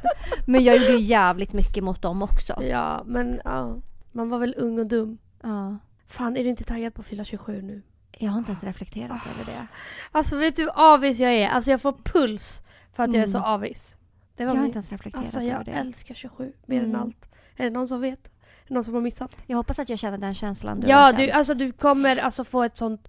Men 0.48 0.64
jag 0.64 0.78
gjorde 0.78 0.92
ju 0.94 1.00
jävligt 1.00 1.54
mycket 1.54 1.84
mot 1.84 2.02
dem 2.02 2.22
också. 2.22 2.64
Ja, 2.64 3.02
men 3.06 3.42
ja. 3.46 3.76
Man 4.12 4.30
var 4.30 4.38
väl 4.40 4.56
ung 4.58 4.80
och 4.80 4.86
dum. 4.88 5.18
Ja. 5.44 5.78
Fan, 6.08 6.38
är 6.38 6.44
du 6.44 6.50
inte 6.50 6.64
taggad 6.64 6.94
på 6.94 7.02
att 7.02 7.08
fylla 7.08 7.24
27 7.24 7.62
nu? 7.62 7.82
Jag 8.18 8.32
har 8.32 8.38
inte 8.38 8.52
ens 8.52 8.64
reflekterat 8.64 9.12
Ah. 9.12 9.30
över 9.42 9.52
det. 9.52 9.68
Alltså 10.12 10.36
vet 10.38 10.56
du 10.56 10.62
hur 10.64 10.72
avis 10.94 11.20
jag 11.20 11.34
är? 11.34 11.48
Alltså 11.50 11.72
jag 11.72 11.82
får 11.82 11.94
puls 12.04 12.62
för 12.94 13.04
att 13.04 13.14
jag 13.14 13.24
är 13.24 13.28
så 13.28 13.38
Mm. 13.38 13.50
avis. 13.50 13.98
Jag 14.38 14.48
har 14.48 14.56
min... 14.56 14.66
inte 14.66 14.76
ens 14.78 14.90
reflekterat 14.92 15.26
Alltså 15.26 15.40
över 15.40 15.50
jag 15.52 15.66
det. 15.66 15.72
älskar 15.72 16.16
27 16.16 16.54
mer 16.66 16.80
än 16.80 16.90
Mm. 16.90 17.02
allt. 17.02 17.30
Är 17.58 17.64
det 17.64 17.70
någon 17.70 17.88
som 17.88 18.02
vet? 18.02 18.30
Någon 18.68 18.84
som 18.84 18.94
har 18.94 19.02
missat? 19.02 19.32
Jag 19.48 19.58
hoppas 19.58 19.80
att 19.80 19.90
jag 19.90 20.00
känner 20.00 20.18
den 20.18 20.34
känslan 20.34 20.80
du 20.80 20.88
ja, 20.90 21.12
du, 21.12 21.32
alltså 21.32 21.54
du 21.54 21.72
kommer 21.72 22.24
alltså 22.24 22.44
få 22.44 22.64
ett 22.64 22.78
sånt 22.78 23.08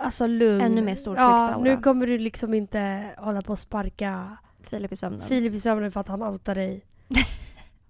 Alltså 0.00 0.26
lugn. 0.26 0.60
Ännu 0.60 0.82
mer 0.82 0.94
stor 0.94 1.16
Ja, 1.16 1.60
nu 1.62 1.76
kommer 1.76 2.06
du 2.06 2.18
liksom 2.18 2.54
inte 2.54 3.10
hålla 3.18 3.42
på 3.42 3.52
och 3.52 3.58
sparka 3.58 4.36
Filip 4.62 4.92
i 4.92 4.96
sömnen. 4.96 5.22
Filip 5.22 5.54
i 5.54 5.60
sömnen 5.60 5.92
för 5.92 6.00
att 6.00 6.08
han 6.08 6.22
outade 6.22 6.60
dig. 6.60 6.84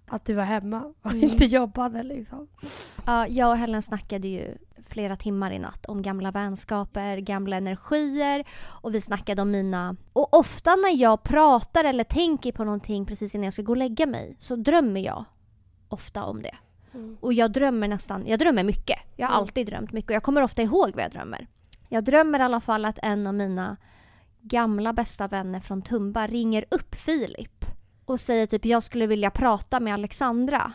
att 0.07 0.25
du 0.25 0.33
var 0.33 0.43
hemma 0.43 0.93
och 1.01 1.11
Mm. 1.11 1.23
inte 1.23 1.45
jobbade 1.45 2.03
liksom. 2.03 2.47
Ja, 3.05 3.27
jag 3.27 3.49
och 3.49 3.57
Helen 3.57 3.81
snackade 3.81 4.27
ju 4.27 4.57
flera 4.87 5.15
timmar 5.15 5.51
i 5.51 5.59
natt 5.59 5.85
om 5.85 6.01
gamla 6.01 6.31
vänskaper, 6.31 7.17
gamla 7.17 7.55
energier 7.57 8.43
och 8.61 8.95
vi 8.95 9.01
snackade 9.01 9.41
om 9.41 9.51
mina... 9.51 9.95
Och 10.13 10.33
ofta 10.33 10.75
när 10.75 11.01
jag 11.01 11.23
pratar 11.23 11.83
eller 11.83 12.03
tänker 12.03 12.51
på 12.51 12.63
någonting 12.63 13.05
precis 13.05 13.35
innan 13.35 13.43
jag 13.45 13.53
ska 13.53 13.63
gå 13.63 13.71
och 13.71 13.77
lägga 13.77 14.05
mig 14.05 14.35
så 14.39 14.55
drömmer 14.55 15.01
jag 15.01 15.25
ofta 15.89 16.23
om 16.23 16.41
det. 16.41 16.55
Och 17.19 17.33
jag 17.33 17.51
drömmer 17.51 17.87
nästan, 17.87 18.27
jag 18.27 18.39
drömmer 18.39 18.63
mycket. 18.63 18.99
Jag 19.15 19.27
har 19.27 19.33
Mm. 19.33 19.41
alltid 19.41 19.67
drömt 19.67 19.91
mycket 19.91 20.09
och 20.09 20.15
jag 20.15 20.23
kommer 20.23 20.41
ofta 20.43 20.61
ihåg 20.61 20.91
vad 20.95 21.03
jag 21.03 21.11
drömmer. 21.11 21.47
Jag 21.89 22.03
drömmer 22.03 22.39
i 22.39 22.41
alla 22.41 22.61
fall 22.61 22.85
att 22.85 22.99
en 23.03 23.27
av 23.27 23.33
mina 23.33 23.77
gamla 24.41 24.93
bästa 24.93 25.27
vänner 25.27 25.59
från 25.59 25.81
Tumba 25.81 26.27
ringer 26.27 26.65
upp 26.71 26.95
Filip 26.95 27.65
och 28.05 28.19
säger 28.19 28.47
typ 28.47 28.65
jag 28.65 28.83
skulle 28.83 29.07
vilja 29.07 29.31
prata 29.31 29.79
med 29.79 29.93
Alexandra. 29.93 30.73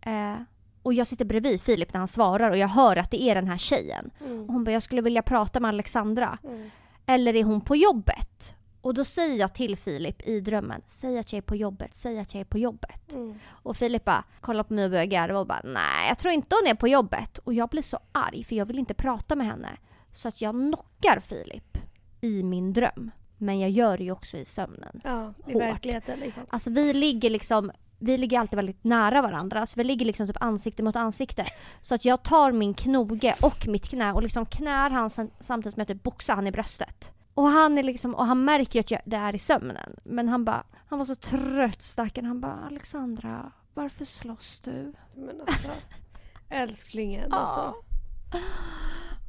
Eh, 0.00 0.34
och 0.82 0.94
jag 0.94 1.06
sitter 1.06 1.24
bredvid 1.24 1.60
Filip 1.60 1.92
när 1.92 1.98
han 1.98 2.08
svarar 2.08 2.50
och 2.50 2.56
jag 2.58 2.68
hör 2.68 2.96
att 2.96 3.10
det 3.10 3.22
är 3.22 3.34
den 3.34 3.48
här 3.48 3.58
tjejen. 3.58 4.10
Och 4.20 4.52
hon 4.52 4.64
bara 4.64 4.70
jag 4.72 4.82
skulle 4.82 5.02
vilja 5.02 5.22
prata 5.22 5.60
med 5.60 5.68
Alexandra. 5.68 6.38
Mm. 6.44 6.70
Eller 7.06 7.36
är 7.36 7.44
hon 7.44 7.60
på 7.60 7.76
jobbet? 7.76 8.54
Och 8.86 8.94
då 8.94 9.04
säger 9.04 9.36
jag 9.36 9.54
till 9.54 9.76
Filip 9.76 10.28
i 10.28 10.40
drömmen, 10.40 10.82
säg 10.86 11.18
att 11.18 11.32
jag 11.32 11.38
är 11.38 11.42
på 11.42 11.56
jobbet, 11.56 11.94
säg 11.94 12.18
att 12.18 12.34
jag 12.34 12.40
är 12.40 12.44
på 12.44 12.58
jobbet. 12.58 13.12
Mm. 13.12 13.38
Och 13.48 13.76
Filip 13.76 14.04
bara 14.04 14.24
kollar 14.40 14.64
på 14.64 14.74
mig 14.74 14.84
och 14.84 14.90
börjar 14.90 15.04
garva 15.04 15.38
och 15.40 15.46
bara 15.46 15.60
nej 15.64 16.08
jag 16.08 16.18
tror 16.18 16.34
inte 16.34 16.56
hon 16.60 16.70
är 16.70 16.74
på 16.74 16.88
jobbet. 16.88 17.38
Och 17.38 17.54
jag 17.54 17.68
blir 17.68 17.82
så 17.82 17.98
arg 18.12 18.44
för 18.44 18.56
jag 18.56 18.66
vill 18.66 18.78
inte 18.78 18.94
prata 18.94 19.36
med 19.36 19.46
henne. 19.46 19.68
Så 20.12 20.28
att 20.28 20.40
jag 20.40 20.54
knockar 20.54 21.20
Filip 21.20 21.78
i 22.20 22.42
min 22.42 22.72
dröm. 22.72 23.10
Men 23.38 23.60
jag 23.60 23.70
gör 23.70 23.98
det 23.98 24.04
ju 24.04 24.10
också 24.12 24.36
i 24.36 24.44
sömnen. 24.44 25.00
Ja, 25.04 25.34
i 25.46 25.52
Hårt. 25.52 25.62
verkligheten 25.62 26.18
liksom. 26.20 26.42
Alltså 26.48 26.70
vi 26.70 26.92
ligger 26.92 27.30
liksom 27.30 27.70
vi 27.98 28.18
ligger 28.18 28.40
alltid 28.40 28.56
väldigt 28.56 28.84
nära 28.84 29.22
varandra, 29.22 29.66
så 29.66 29.74
vi 29.80 29.84
ligger 29.84 30.06
liksom 30.06 30.26
typ 30.26 30.42
ansikte 30.42 30.82
mot 30.82 30.96
ansikte. 30.96 31.46
Så 31.82 31.94
att 31.94 32.04
jag 32.04 32.22
tar 32.22 32.52
min 32.52 32.74
knoge 32.74 33.34
och 33.42 33.66
mitt 33.68 33.88
knä 33.88 34.12
och 34.12 34.22
liksom 34.22 34.46
knär 34.46 34.90
han 34.90 35.10
sam- 35.10 35.30
samtidigt 35.40 35.74
som 35.74 35.80
jag 35.80 35.88
typ 35.88 36.02
boxar 36.02 36.34
han 36.34 36.46
i 36.46 36.52
bröstet. 36.52 37.12
Och 37.36 37.48
han 37.48 37.78
är 37.78 37.82
liksom, 37.82 38.14
och 38.14 38.26
han 38.26 38.44
märker 38.44 38.74
ju 38.74 38.80
att 38.80 38.90
jag, 38.90 39.00
det 39.04 39.16
är 39.16 39.34
i 39.34 39.38
sömnen. 39.38 39.96
Men 40.04 40.28
han 40.28 40.44
bara, 40.44 40.64
han 40.88 40.98
var 40.98 41.06
så 41.06 41.14
trött 41.14 41.82
stackaren. 41.82 42.26
Han 42.26 42.40
bara 42.40 42.58
Alexandra, 42.66 43.52
varför 43.74 44.04
slåss 44.04 44.60
du? 44.60 44.92
Men 45.14 45.40
alltså, 45.46 45.68
älsklingen 46.48 47.32
alltså. 47.32 47.74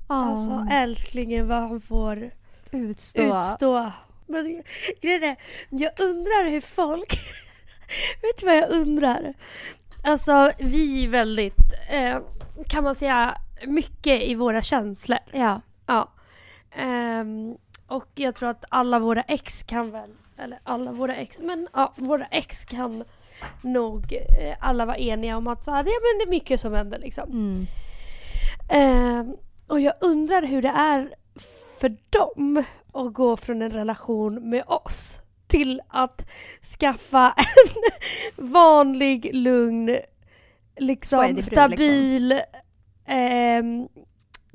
Alltså, 0.08 0.52
Alltså 0.52 0.74
älsklingen 0.74 1.48
vad 1.48 1.58
han 1.70 1.82
får 1.82 2.32
utstå. 2.72 3.22
utstå. 3.38 3.92
Men 4.26 4.64
grejen 5.02 5.24
är, 5.24 5.36
jag 5.70 5.92
undrar 6.00 6.50
hur 6.50 6.62
folk... 6.62 7.14
vet 8.22 8.38
du 8.40 8.46
vad 8.46 8.58
jag 8.58 8.70
undrar? 8.70 9.34
Alltså 10.04 10.52
vi 10.60 11.04
är 11.06 11.10
väldigt, 11.10 11.74
eh, 11.90 12.18
kan 12.70 12.84
man 12.84 12.96
säga, 12.96 13.38
mycket 13.68 14.22
i 14.22 14.36
våra 14.36 14.62
känslor. 14.62 15.20
Ja. 15.32 15.62
Ja. 15.86 16.10
Ehm, 16.72 17.58
och 17.88 18.08
jag 18.16 18.36
tror 18.36 18.50
att 18.50 18.66
alla 18.70 19.00
våra 19.00 19.22
ex 19.22 19.64
kan 19.64 19.92
väl, 19.92 20.10
eller 20.38 20.60
alla 20.64 20.92
våra 20.92 21.16
ex, 21.16 21.42
men 21.42 21.68
ja, 21.74 21.94
våra 21.96 22.26
ex 22.26 22.66
kan 22.66 23.04
nog 23.62 24.14
eh, 24.14 24.56
alla 24.60 24.86
vara 24.86 24.98
eniga 24.98 25.38
om 25.38 25.48
att 25.48 25.66
så 25.66 25.72
här, 25.72 25.78
ja, 25.78 25.84
men 25.84 26.20
det 26.20 26.24
är 26.24 26.30
mycket 26.30 26.62
som 26.62 26.74
händer 26.74 27.00
liksom. 27.00 27.32
Mm. 27.32 27.66
Ehm, 28.70 29.36
och 29.68 29.80
jag 29.80 29.94
undrar 30.02 30.42
hur 30.42 30.62
det 30.62 30.70
är 30.70 31.16
för 31.80 31.98
dem 32.10 32.64
att 32.94 33.14
gå 33.14 33.38
från 33.38 33.62
en 33.62 33.72
relation 33.72 34.50
med 34.50 34.64
oss 34.68 35.20
till 35.48 35.82
att 35.88 36.30
skaffa 36.80 37.34
en 38.38 38.52
vanlig, 38.52 39.30
lugn, 39.34 39.98
liksom 40.78 41.20
brud, 41.20 41.44
stabil, 41.44 42.42
ehm, 43.06 43.88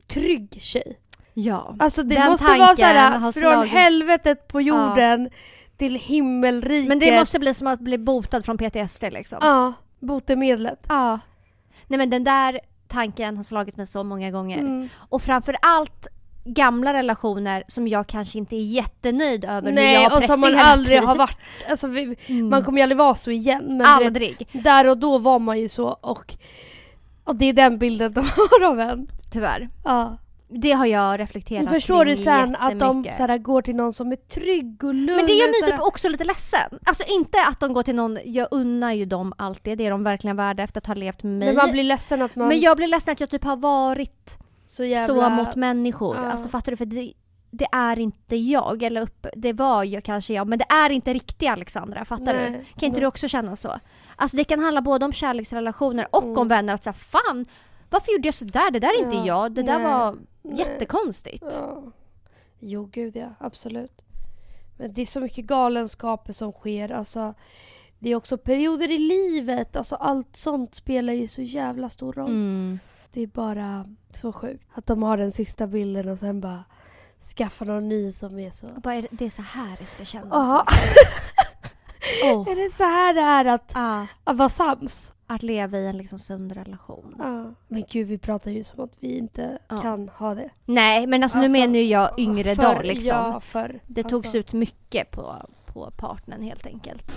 trygg 0.06 0.56
tjej. 0.60 0.98
Ja. 1.34 1.76
Alltså 1.78 2.02
det 2.02 2.14
Den 2.14 2.30
måste 2.30 2.44
vara 2.44 2.76
såhär, 2.76 3.10
har 3.18 3.32
från 3.32 3.42
slagit- 3.42 3.70
helvetet 3.70 4.48
på 4.48 4.60
jorden 4.60 5.30
till 5.76 5.94
himmelriket. 5.94 6.88
Men 6.88 6.98
det 6.98 7.18
måste 7.18 7.38
bli 7.38 7.54
som 7.54 7.66
att 7.66 7.80
bli 7.80 7.98
botad 7.98 8.42
från 8.44 8.58
PTSD 8.58 9.02
liksom. 9.10 9.38
Ja, 9.42 9.72
botemedlet. 10.00 10.86
Ja. 10.88 11.18
Nej 11.86 11.98
men 11.98 12.10
den 12.10 12.24
där 12.24 12.60
tanken 12.88 13.36
har 13.36 13.44
slagit 13.44 13.76
mig 13.76 13.86
så 13.86 14.04
många 14.04 14.30
gånger. 14.30 14.58
Mm. 14.58 14.88
Och 14.96 15.22
framför 15.22 15.56
allt 15.62 16.06
gamla 16.44 16.92
relationer 16.92 17.64
som 17.66 17.88
jag 17.88 18.06
kanske 18.06 18.38
inte 18.38 18.56
är 18.56 18.64
jättenöjd 18.64 19.44
över 19.44 19.60
hur 19.60 19.68
jag 19.68 19.74
Nej, 19.74 20.04
har 20.04 20.16
och 20.16 20.24
som 20.24 20.40
man 20.40 20.54
aldrig 20.58 21.02
har 21.02 21.16
varit. 21.16 21.38
Alltså, 21.70 21.86
vi, 21.86 22.16
Mm. 22.26 22.48
Man 22.50 22.64
kommer 22.64 22.78
ju 22.78 22.82
aldrig 22.82 22.98
vara 22.98 23.14
så 23.14 23.30
igen. 23.30 23.64
Men 23.66 23.78
du 23.78 23.84
vet, 23.84 24.06
Aldrig, 24.06 24.48
där 24.52 24.86
och 24.88 24.98
då 24.98 25.18
var 25.18 25.38
man 25.38 25.60
ju 25.60 25.68
så 25.68 25.88
och, 25.88 26.34
och 27.24 27.36
det 27.36 27.46
är 27.46 27.52
den 27.52 27.78
bilden 27.78 28.12
de 28.12 28.20
har 28.36 28.64
av 28.70 28.80
en. 28.80 29.06
tyvärr. 29.32 29.68
Ja. 29.84 30.18
Det 30.54 30.72
har 30.72 30.86
jag 30.86 31.20
reflekterat 31.20 31.64
Men 31.64 31.74
förstår 31.74 32.04
du 32.04 32.16
sen 32.16 32.56
att 32.56 32.78
de 32.78 33.04
såhär, 33.04 33.38
går 33.38 33.62
till 33.62 33.76
någon 33.76 33.92
som 33.92 34.12
är 34.12 34.16
trygg 34.16 34.84
och 34.84 34.94
lugn. 34.94 35.16
Men 35.16 35.26
det 35.26 35.32
gör 35.32 35.46
mig 35.46 35.54
såhär- 35.60 35.72
typ 35.72 35.80
också 35.86 36.08
lite 36.08 36.24
ledsen. 36.24 36.78
Alltså 36.86 37.04
inte 37.08 37.38
att 37.46 37.60
de 37.60 37.72
går 37.72 37.82
till 37.82 37.94
någon, 37.94 38.18
jag 38.24 38.48
unnar 38.50 38.92
ju 38.92 39.04
dem 39.04 39.32
allt 39.38 39.64
det, 39.64 39.74
det 39.74 39.86
är 39.86 39.90
de 39.90 40.04
verkligen 40.04 40.36
värda 40.36 40.62
efter 40.62 40.80
att 40.80 40.86
ha 40.86 40.94
levt 40.94 41.22
med 41.22 41.32
mig. 41.32 41.46
Men 41.48 41.56
man 41.56 41.70
blir 41.70 41.84
ledsen 41.84 42.22
att 42.22 42.36
man 42.36 42.48
Men 42.48 42.60
jag 42.60 42.76
blir 42.76 42.88
ledsen 42.88 43.12
att 43.12 43.20
jag 43.20 43.30
typ 43.30 43.44
har 43.44 43.56
varit 43.56 44.38
så 44.66 44.84
jävla... 44.84 45.24
så 45.24 45.30
mot 45.30 45.54
människor. 45.54 46.16
Ja. 46.16 46.30
Alltså 46.30 46.48
fattar 46.48 46.72
du? 46.72 46.76
För 46.76 46.84
det, 46.84 47.12
det 47.50 47.66
är 47.72 47.98
inte 47.98 48.36
jag, 48.36 48.82
eller 48.82 49.00
upp, 49.00 49.26
det 49.36 49.52
var 49.52 49.84
ju 49.84 50.00
kanske 50.00 50.34
jag, 50.34 50.48
men 50.48 50.58
det 50.58 50.66
är 50.68 50.90
inte 50.90 51.14
riktigt 51.14 51.50
Alexandra, 51.50 52.04
fattar 52.04 52.24
Nej, 52.34 52.50
du? 52.50 52.56
Kan 52.56 52.64
inte 52.74 52.88
nej. 52.88 53.00
du 53.00 53.06
också 53.06 53.28
känna 53.28 53.56
så? 53.56 53.74
Alltså 54.16 54.36
det 54.36 54.44
kan 54.44 54.60
handla 54.60 54.82
både 54.82 55.04
om 55.04 55.12
kärleksrelationer 55.12 56.06
och 56.10 56.22
Mm. 56.22 56.38
om 56.38 56.48
vänner, 56.48 56.74
att 56.74 56.84
säga 56.84 56.92
fan, 56.94 57.46
varför 57.90 58.12
gjorde 58.12 58.28
jag 58.28 58.34
sådär? 58.34 58.70
Det 58.70 58.78
där 58.78 58.88
är 58.88 59.04
inte 59.04 59.16
Ja, 59.16 59.26
jag, 59.26 59.52
det 59.52 59.62
där 59.62 59.78
nej, 59.78 59.88
var 59.92 60.16
nej. 60.42 60.58
jättekonstigt. 60.58 61.44
Ja. 61.50 61.82
Jo, 62.58 62.88
gud 62.92 63.16
ja. 63.16 63.28
Absolut. 63.38 64.02
Men 64.76 64.92
det 64.94 65.02
är 65.02 65.06
så 65.06 65.20
mycket 65.20 65.44
galenskaper 65.44 66.32
som 66.32 66.52
sker. 66.52 66.92
Alltså, 66.92 67.34
det 67.98 68.10
är 68.10 68.16
också 68.16 68.38
perioder 68.38 68.90
i 68.90 68.98
livet. 68.98 69.76
Alltså 69.76 69.94
allt 69.96 70.36
sånt 70.36 70.74
spelar 70.74 71.12
ju 71.12 71.28
så 71.28 71.42
jävla 71.42 71.88
stor 71.88 72.12
roll. 72.12 72.30
Mm. 72.30 72.78
Det 73.12 73.20
är 73.22 73.26
bara 73.26 73.86
så 74.10 74.32
sjukt. 74.32 74.66
Att 74.74 74.86
de 74.86 75.02
har 75.02 75.16
den 75.16 75.32
sista 75.32 75.66
bilden 75.66 76.08
och 76.08 76.18
sen 76.18 76.40
bara 76.40 76.64
skaffar 77.36 77.66
någon 77.66 77.88
ny 77.88 78.12
som 78.12 78.38
är 78.38 78.50
så... 78.50 78.66
Bara, 78.66 78.94
är 78.94 79.02
det- 79.02 79.08
det 79.10 79.26
är 79.26 79.30
så 79.30 79.42
här 79.42 79.76
det 79.78 79.84
ska 79.84 80.04
kännas. 80.04 80.64
Oh. 82.24 82.48
Är 82.48 82.56
det 82.64 82.70
så 82.74 82.84
här 82.84 83.14
det 83.14 83.20
är 83.20 83.44
att, 83.44 83.70
Ja, 83.74 84.06
att 84.24 84.36
vara 84.36 84.48
sams? 84.48 85.12
att 85.26 85.42
leva 85.42 85.78
i 85.78 85.86
en 85.86 85.96
liksom 85.98 86.18
sund 86.18 86.52
relation. 86.52 87.14
Ja. 87.18 87.54
Men 87.68 87.84
gud, 87.90 88.08
vi 88.08 88.18
pratar 88.18 88.50
ju 88.50 88.64
som 88.64 88.84
att 88.84 88.92
vi 89.00 89.16
inte 89.18 89.58
Ja. 89.68 89.76
kan 89.76 90.08
ha 90.08 90.34
det. 90.34 90.50
Nej, 90.64 91.06
men 91.06 91.22
alltså, 91.22 91.38
nu 91.38 91.44
Alltså, 91.44 91.60
menar 91.60 91.74
ju 91.74 91.84
jag 91.84 92.18
yngre 92.18 92.54
dagar 92.54 92.82
liksom. 92.82 93.08
Ja, 93.08 93.40
för, 93.40 93.80
Det 93.86 94.02
togs 94.02 94.34
ut 94.34 94.52
mycket 94.52 95.10
på, 95.10 95.36
på 95.66 95.90
partnern 95.96 96.42
helt 96.42 96.66
enkelt. 96.66 97.10
Oh. 97.10 97.16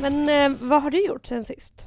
Men 0.00 0.28
eh, 0.28 0.58
vad 0.60 0.82
har 0.82 0.90
du 0.90 1.06
gjort 1.06 1.26
sen 1.26 1.44
sist? 1.44 1.86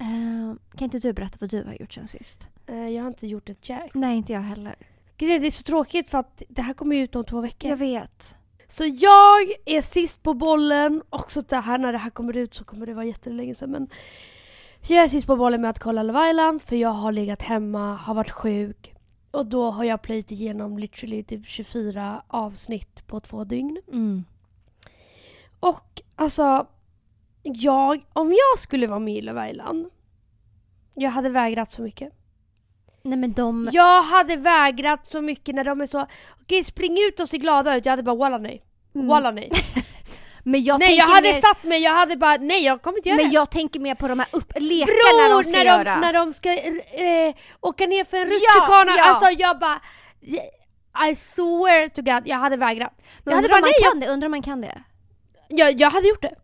Eh, 0.00 0.54
kan 0.76 0.84
inte 0.84 0.98
du 0.98 1.12
berätta 1.12 1.36
vad 1.40 1.50
du 1.50 1.64
har 1.64 1.76
gjort 1.80 1.92
sen 1.92 2.08
sist? 2.08 2.46
Eh, 2.66 2.88
jag 2.88 3.02
har 3.02 3.08
inte 3.08 3.26
gjort 3.26 3.48
ett 3.48 3.68
jack. 3.68 3.90
Nej, 3.94 4.16
inte 4.16 4.32
jag 4.32 4.40
heller. 4.40 4.76
Det 5.16 5.34
är 5.34 5.50
så 5.50 5.62
tråkigt 5.62 6.08
för 6.08 6.18
att 6.18 6.42
det 6.48 6.62
här 6.62 6.74
kommer 6.74 6.96
ju 6.96 7.02
ut 7.02 7.16
om 7.16 7.24
två 7.24 7.40
veckor. 7.40 7.70
Jag 7.70 7.76
vet. 7.76 8.36
Så 8.68 8.84
jag 8.84 9.40
är 9.64 9.82
sist 9.82 10.22
på 10.22 10.34
bollen. 10.34 11.02
Också 11.10 11.40
det 11.40 11.56
här 11.56 11.78
när 11.78 11.92
det 11.92 11.98
här 11.98 12.10
kommer 12.10 12.36
ut 12.36 12.54
så 12.54 12.64
kommer 12.64 12.86
det 12.86 12.94
vara 12.94 13.04
jättelänge 13.04 13.54
sedan. 13.54 13.70
Men 13.70 13.88
jag 14.86 15.04
är 15.04 15.08
sist 15.08 15.26
på 15.26 15.36
bollen 15.36 15.60
med 15.60 15.70
att 15.70 15.78
kolla 15.78 16.02
Love 16.02 16.30
Island 16.30 16.62
för 16.62 16.76
jag 16.76 16.88
har 16.88 17.12
legat 17.12 17.42
hemma, 17.42 17.94
har 17.94 18.14
varit 18.14 18.30
sjuk. 18.30 18.94
Och 19.30 19.46
då 19.46 19.70
har 19.70 19.84
jag 19.84 20.02
plöjt 20.02 20.30
igenom 20.30 20.78
literally 20.78 21.22
typ 21.22 21.46
24 21.46 22.22
avsnitt 22.26 23.06
på 23.06 23.20
två 23.20 23.44
dygn. 23.44 23.80
Mm. 23.88 24.24
Och 25.60 26.02
alltså, 26.16 26.66
jag, 27.42 28.04
om 28.12 28.32
jag 28.32 28.58
skulle 28.58 28.86
vara 28.86 28.98
med 28.98 29.14
i 29.14 29.20
Love 29.20 29.50
Island, 29.50 29.86
jag 30.94 31.10
hade 31.10 31.28
vägrat 31.28 31.70
så 31.70 31.82
mycket. 31.82 32.12
Nej 33.02 33.18
men 33.18 33.32
de... 33.32 33.68
Jag 33.72 34.02
hade 34.02 34.36
vägrat 34.36 35.06
så 35.06 35.20
mycket 35.20 35.54
när 35.54 35.64
de 35.64 35.80
är 35.80 35.86
så, 35.86 36.06
okej 36.42 36.64
spring 36.64 36.96
ut 37.08 37.20
och 37.20 37.28
se 37.28 37.38
glada 37.38 37.76
ut. 37.76 37.84
Jag 37.86 37.92
hade 37.92 38.02
bara 38.02 38.14
walla 38.16 38.38
nej. 38.38 38.62
Mm. 38.94 39.06
Walla 39.06 39.30
nej. 39.30 39.50
Men 40.44 40.62
jag 40.64 40.80
nej 40.80 40.96
jag 40.96 41.06
hade 41.06 41.28
mer, 41.28 41.34
satt 41.34 41.64
mig, 41.64 41.82
jag 41.82 41.92
hade 41.92 42.16
bara 42.16 42.36
nej 42.36 42.64
jag 42.64 42.82
kommer 42.82 42.98
inte 42.98 43.08
göra 43.08 43.16
Men 43.16 43.28
det. 43.30 43.34
jag 43.34 43.50
tänker 43.50 43.80
mer 43.80 43.94
på 43.94 44.08
de 44.08 44.18
här 44.18 44.28
upp, 44.32 44.52
lekarna 44.56 45.28
de 45.28 45.28
Bror, 45.28 45.42
ska 45.42 45.52
när, 45.58 45.64
göra. 45.64 45.94
de, 45.94 46.00
när 46.00 46.12
de 46.12 46.32
ska 46.32 46.52
eh, 46.52 47.34
åka 47.60 47.86
ner 47.86 48.04
för 48.04 48.16
en 48.16 48.28
Ja, 48.28 48.34
rutschkana, 48.36 48.92
ja. 48.96 49.04
alltså 49.04 49.30
jag 49.30 49.58
bara 49.58 49.80
I 51.10 51.14
swear 51.14 51.88
to 51.88 52.02
god, 52.02 52.22
jag 52.24 52.36
hade 52.36 52.56
vägrat. 52.56 52.92
men 53.24 53.32
jag 53.32 53.42
hade 53.42 53.46
undrar 53.46 53.56
om 53.56 53.60
bara 53.60 53.66
man 53.66 53.70
nej, 53.82 53.90
kan 53.90 54.00
det? 54.00 54.08
Undrar 54.08 54.26
om 54.26 54.30
man 54.30 54.42
kan 54.42 54.60
det? 54.60 54.82
Jag, 55.48 55.80
jag 55.80 55.90
hade 55.90 56.08
gjort 56.08 56.22
det. 56.22 56.34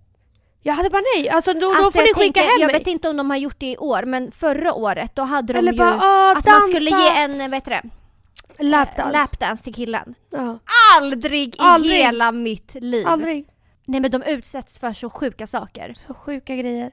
Jag 0.66 0.74
hade 0.74 0.90
bara 0.90 1.02
nej, 1.16 1.28
alltså 1.28 1.52
då, 1.52 1.60
då 1.60 1.66
Alltså, 1.68 1.90
får 1.98 2.02
ni 2.02 2.06
skicka 2.14 2.22
tänker- 2.22 2.40
hem 2.40 2.60
Jag 2.60 2.66
mig. 2.72 2.78
vet 2.78 2.86
inte 2.86 3.08
om 3.08 3.16
de 3.16 3.30
har 3.30 3.36
gjort 3.36 3.56
det 3.60 3.66
i 3.72 3.76
år, 3.76 4.02
men 4.02 4.32
förra 4.32 4.72
året 4.74 5.10
då 5.14 5.22
hade 5.22 5.52
de 5.52 5.58
Eller 5.58 5.72
ju 5.72 5.78
bara 5.78 5.98
ah, 6.02 6.30
att 6.36 6.44
dansa. 6.44 6.50
man 6.50 6.60
skulle 6.60 6.90
ge 7.02 7.08
en, 7.08 7.38
vad 7.38 7.54
heter 7.54 7.70
det? 7.70 7.82
lapdance. 8.64 9.12
lapdance 9.12 9.64
till 9.64 9.74
killen. 9.74 10.14
ja. 10.30 10.58
Aldrig 10.96 11.48
i 11.54 11.58
Aldrig. 11.58 11.92
hela 11.96 12.32
mitt 12.32 12.74
liv! 12.74 13.06
Aldrig. 13.06 13.48
Nej 13.84 14.00
men 14.00 14.10
de 14.10 14.22
utsätts 14.22 14.78
för 14.78 14.92
så 14.92 15.10
sjuka 15.10 15.46
saker. 15.46 15.94
Så 15.96 16.14
sjuka 16.14 16.56
grejer. 16.56 16.90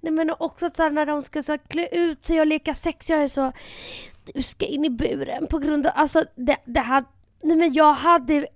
Nej 0.00 0.12
men 0.12 0.30
också 0.38 0.70
så 0.74 0.82
här, 0.82 0.90
när 0.90 1.06
de 1.06 1.22
ska 1.22 1.42
så 1.42 1.58
klä 1.58 1.88
ut 1.92 2.26
sig 2.26 2.40
och 2.40 2.46
leka 2.46 2.74
sex, 2.74 3.10
jag 3.10 3.22
är 3.22 3.28
så 3.28 3.52
du 4.34 4.42
ska 4.42 4.66
in 4.66 4.84
i 4.84 4.90
buren 4.90 5.46
på 5.46 5.58
grund 5.58 5.86
av, 5.86 5.92
alltså 5.96 6.24
det, 6.34 6.56
det 6.64 6.80
hade, 6.80 7.06
nej 7.42 7.56
men 7.56 7.72
jag 7.72 7.92
hade 7.92 8.46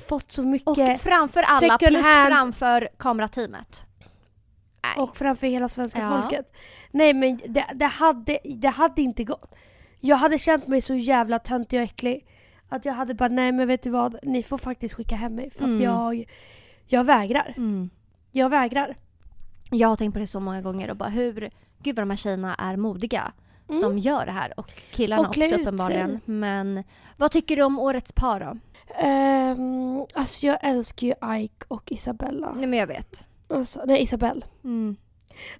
fått 0.00 0.32
så 0.32 0.42
mycket 0.42 0.68
Och 0.68 0.78
och, 0.78 1.00
framför 1.00 1.44
alla, 1.46 1.78
plus 1.78 2.02
hand. 2.06 2.28
framför 2.28 2.88
kamerateamet. 2.96 3.82
Nej. 4.96 5.08
framför 5.14 5.46
hela 5.46 5.68
svenska 5.68 6.00
Ja. 6.00 6.20
folket. 6.20 6.52
Nej 6.90 7.14
men 7.14 7.40
det, 7.48 7.64
det, 7.74 7.84
hade, 7.86 8.38
det 8.44 8.68
hade 8.68 9.02
inte 9.02 9.24
gått. 9.24 9.54
Jag 10.00 10.16
hade 10.16 10.38
känt 10.38 10.66
mig 10.66 10.82
så 10.82 10.94
jävla 10.94 11.38
töntig 11.38 11.78
och 11.78 11.84
äcklig. 11.84 12.26
Att 12.68 12.84
jag 12.84 12.92
hade 12.92 13.14
bara, 13.14 13.28
nej 13.28 13.52
men 13.52 13.68
vet 13.68 13.82
du 13.82 13.90
vad, 13.90 14.16
ni 14.22 14.42
får 14.42 14.58
faktiskt 14.58 14.94
skicka 14.94 15.16
hem 15.16 15.34
mig 15.34 15.50
för 15.50 15.64
att 15.64 15.68
Mm. 15.68 15.82
jag, 15.82 16.24
jag 16.86 17.04
vägrar. 17.04 17.54
Mm. 17.56 17.90
Jag 18.30 18.50
vägrar. 18.50 18.96
Jag 19.70 19.88
har 19.88 19.96
tänkt 19.96 20.12
på 20.14 20.18
det 20.20 20.26
så 20.26 20.40
många 20.40 20.60
gånger 20.62 20.90
och 20.90 20.96
bara 20.96 21.08
hur, 21.08 21.50
gud 21.78 21.96
vad 21.96 22.02
de 22.02 22.10
här 22.10 22.16
tjejerna 22.16 22.54
är 22.54 22.76
modiga 22.76 23.32
som 23.80 23.98
gör 23.98 24.26
det 24.26 24.32
här 24.32 24.60
och 24.60 24.72
killarna 24.90 25.20
Mm. 25.20 25.30
Och 25.30 25.36
också 25.48 25.60
uppenbarligen. 25.60 26.20
Men 26.24 26.84
vad 27.16 27.30
tycker 27.32 27.56
du 27.56 27.62
om 27.62 27.78
årets 27.78 28.12
par 28.12 28.40
då? 28.40 28.58
Um, 29.02 30.06
alltså 30.14 30.46
jag 30.46 30.58
älskar 30.62 31.06
ju 31.06 31.14
Ike 31.42 31.64
och 31.68 31.92
Isabella. 31.92 32.52
Nej 32.56 32.66
men 32.66 32.78
jag 32.78 32.86
vet. 32.86 33.26
Alltså, 33.48 33.82
nej 33.86 34.02
Isabelle. 34.02 34.46
Mm. 34.64 34.96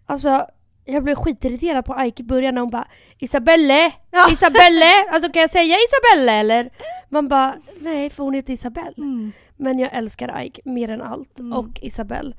Alltså 0.06 0.46
jag 0.84 1.04
blev 1.04 1.14
skitirriterad 1.14 1.84
på 1.84 2.04
Ike 2.04 2.22
i 2.22 2.26
början 2.26 2.54
när 2.54 2.60
hon 2.60 2.70
bara 2.70 2.88
Isabelle! 3.18 3.92
Ja. 4.10 4.28
Isabelle! 4.32 5.08
Alltså 5.10 5.32
kan 5.32 5.40
jag 5.40 5.50
säga 5.50 5.76
Isabelle 5.76 6.32
eller? 6.32 6.70
Man 7.08 7.28
bara 7.28 7.56
nej 7.80 8.10
för 8.10 8.24
hon 8.24 8.34
heter 8.34 8.52
Isabelle. 8.52 8.94
Mm. 8.96 9.32
Men 9.56 9.78
jag 9.78 9.92
älskar 9.94 10.42
Ike 10.42 10.60
mer 10.64 10.88
än 10.90 11.02
allt 11.02 11.38
Mm. 11.38 11.52
och 11.52 11.80
Isabelle. 11.82 12.34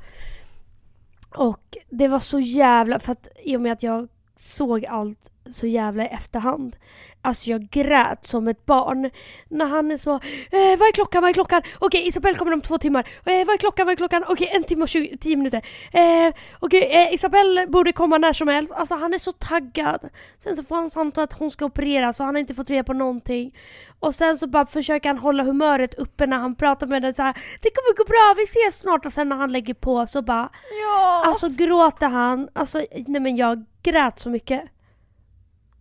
Och 1.35 1.77
det 1.89 2.07
var 2.07 2.19
så 2.19 2.39
jävla, 2.39 2.99
för 2.99 3.11
att 3.11 3.27
i 3.43 3.57
och 3.57 3.61
med 3.61 3.71
att 3.71 3.83
jag 3.83 4.07
såg 4.35 4.85
allt 4.85 5.31
så 5.51 5.67
jävla 5.67 6.03
i 6.03 6.07
efterhand. 6.07 6.75
Alltså 7.21 7.49
jag 7.49 7.69
grät 7.69 8.25
som 8.25 8.47
ett 8.47 8.65
barn. 8.65 9.09
När 9.49 9.65
han 9.65 9.91
är 9.91 9.97
så, 9.97 10.13
eh, 10.13 10.79
vad 10.79 10.87
är 10.87 10.91
klockan, 10.91 11.21
vad 11.21 11.29
är 11.29 11.33
klockan? 11.33 11.61
Okej 11.79 12.07
Isabelle 12.07 12.37
kommer 12.37 12.53
om 12.53 12.61
två 12.61 12.77
timmar. 12.77 13.07
Eh, 13.25 13.45
vad 13.45 13.53
är 13.53 13.57
klockan, 13.57 13.85
vad 13.85 13.91
är 13.91 13.95
klockan? 13.97 14.23
Okej 14.27 14.49
en 14.53 14.63
timme 14.63 14.81
och 14.83 14.89
20, 14.89 15.17
tio 15.17 15.35
minuter. 15.35 15.61
Eh, 15.91 16.33
Okej 16.59 16.83
eh, 16.91 17.13
Isabelle 17.13 17.67
borde 17.67 17.91
komma 17.91 18.17
när 18.17 18.33
som 18.33 18.47
helst. 18.47 18.73
Alltså 18.73 18.95
han 18.95 19.13
är 19.13 19.17
så 19.19 19.31
taggad. 19.31 20.09
Sen 20.39 20.55
så 20.55 20.63
får 20.63 20.75
han 20.75 20.89
samtal 20.89 21.23
att 21.23 21.33
hon 21.33 21.51
ska 21.51 21.65
opereras 21.65 22.19
och 22.19 22.25
han 22.25 22.35
har 22.35 22.39
inte 22.39 22.53
fått 22.53 22.69
reda 22.69 22.83
på 22.83 22.93
någonting. 22.93 23.55
Och 23.99 24.15
sen 24.15 24.37
så 24.37 24.47
bara 24.47 24.65
försöker 24.65 25.09
han 25.09 25.17
hålla 25.17 25.43
humöret 25.43 25.93
uppe 25.93 26.25
när 26.27 26.37
han 26.37 26.55
pratar 26.55 26.87
med 26.87 27.01
henne 27.03 27.13
så 27.13 27.21
här. 27.21 27.33
Det 27.61 27.69
kommer 27.69 27.97
gå 27.97 28.03
bra, 28.03 28.33
vi 28.37 28.43
ses 28.43 28.77
snart. 28.77 29.05
Och 29.05 29.13
sen 29.13 29.29
när 29.29 29.35
han 29.35 29.51
lägger 29.51 29.73
på 29.73 30.07
så 30.07 30.21
bara, 30.21 30.49
Ja! 30.83 31.23
alltså 31.25 31.49
gråter 31.49 32.07
han. 32.07 32.49
Alltså 32.53 32.77
nej 33.07 33.21
men 33.21 33.35
jag 33.35 33.65
grät 33.83 34.19
så 34.19 34.29
mycket. 34.29 34.61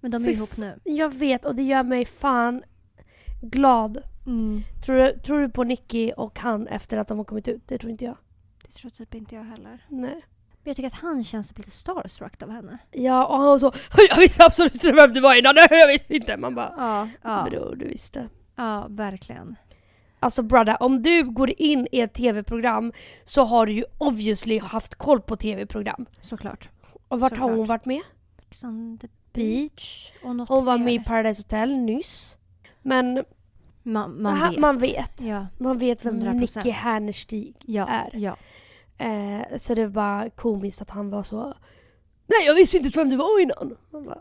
Men 0.05 0.11
de 0.11 0.23
är 0.25 0.27
fy 0.27 0.33
ihop 0.33 0.57
nu. 0.57 0.79
Jag 0.85 1.15
vet 1.15 1.45
och 1.45 1.55
det 1.55 1.63
gör 1.63 1.83
mig 1.83 2.05
fan 2.05 2.63
glad. 3.43 4.03
Mm. 4.27 4.63
Tror 4.85 4.97
du, 4.97 5.19
tror 5.19 5.41
du 5.41 5.49
på 5.49 5.65
Nicky 5.65 6.13
och 6.13 6.39
han 6.39 6.67
efter 6.67 6.97
att 6.97 7.09
de 7.09 7.19
har 7.19 7.25
kommit 7.25 7.49
ut? 7.49 7.63
Det 7.69 7.79
tror 7.79 7.91
inte 7.91 8.05
jag. 8.05 8.17
Det 8.67 8.73
tror 8.73 8.91
typ 8.91 9.15
inte 9.15 9.35
jag 9.35 9.43
heller. 9.45 9.87
Nej. 9.89 10.21
Men 10.63 10.71
jag 10.71 10.77
tycker 10.77 10.87
att 10.87 10.95
han 10.95 11.25
känns 11.25 11.59
lite 11.59 11.71
starstruck 11.71 12.43
av 12.43 12.51
henne. 12.51 12.79
Ja 12.91 13.27
och 13.27 13.39
han 13.39 13.61
så 13.61 13.73
Jag 14.11 14.17
visste 14.17 14.45
absolut 14.45 14.75
inte 14.75 14.93
vem 14.93 15.13
du 15.13 15.21
var 15.21 15.35
innan, 15.35 15.55
jag 15.71 15.89
visste 15.89 16.15
inte. 16.17 16.37
Man 16.37 16.55
bara 16.55 16.75
Ja, 16.77 17.09
ja, 17.23 17.47
Bror 17.51 17.77
du 17.77 17.89
visste. 17.89 18.29
ja 18.57 18.87
verkligen. 18.91 19.57
Alltså 20.21 20.43
brother, 20.43 20.83
om 20.83 21.03
du 21.03 21.25
går 21.25 21.51
in 21.61 21.89
i 21.93 22.01
ett 22.01 22.15
tv-program 22.15 22.93
så 23.25 23.45
har 23.45 23.67
du 23.67 23.73
ju 23.73 23.85
obviously 23.99 24.59
haft 24.59 24.95
koll 24.95 25.21
på 25.21 25.37
tv-program. 25.37 26.07
Såklart. 26.21 26.69
Och 27.09 27.21
vart 27.21 27.37
har 27.37 27.49
hon 27.51 27.53
Såklart. 27.53 27.69
varit 27.69 27.85
med? 27.87 28.03
Ex 28.49 28.65
on 28.65 28.99
the 28.99 29.09
beach 29.35 30.13
och 30.25 30.37
något 30.37 30.49
Hon 30.49 30.65
var 30.65 30.79
mer. 30.79 30.85
med 30.85 30.95
i 30.95 30.99
Paradise 30.99 31.41
Hotel 31.43 31.77
nyss. 31.79 32.39
Men 32.83 33.25
Man, 33.83 34.23
man 34.23 34.35
aha, 34.37 34.51
vet. 34.51 34.59
man 34.59 34.79
vet. 34.79 35.21
Ja, 35.21 35.47
Man 35.59 35.79
vet 35.79 36.07
vem 36.07 36.21
100%. 36.21 36.33
Nicky 36.35 36.71
Härnestig 36.71 37.55
ja, 37.67 37.87
är. 37.89 38.11
ja. 38.13 38.37
Eh, 38.99 39.57
så 39.59 39.75
det 39.75 39.87
var 39.87 40.29
komiskt 40.29 40.83
att 40.83 40.91
han 40.91 41.11
var 41.11 41.23
så 41.23 41.45
Nej 42.27 42.47
jag 42.47 42.55
visste 42.55 42.77
inte 42.77 42.99
vem 42.99 43.09
du 43.09 43.17
var 43.17 43.41
innan. 43.43 43.77
Bara, 44.05 44.19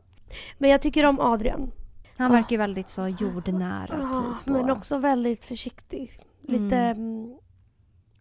Men 0.58 0.70
jag 0.70 0.82
tycker 0.82 1.06
om 1.06 1.20
Adrian. 1.20 1.72
Han 2.18 2.32
Ah. 2.32 2.36
verkar 2.36 2.52
ju 2.52 2.58
väldigt 2.58 2.90
så 2.90 3.08
jordnära 3.08 4.00
Ja, 4.02 4.38
typ. 4.44 4.54
men 4.54 4.70
och- 4.70 4.78
också 4.78 4.98
väldigt 4.98 5.46
försiktig. 5.46 6.12
Lite 6.42 6.78
mm. 6.78 7.36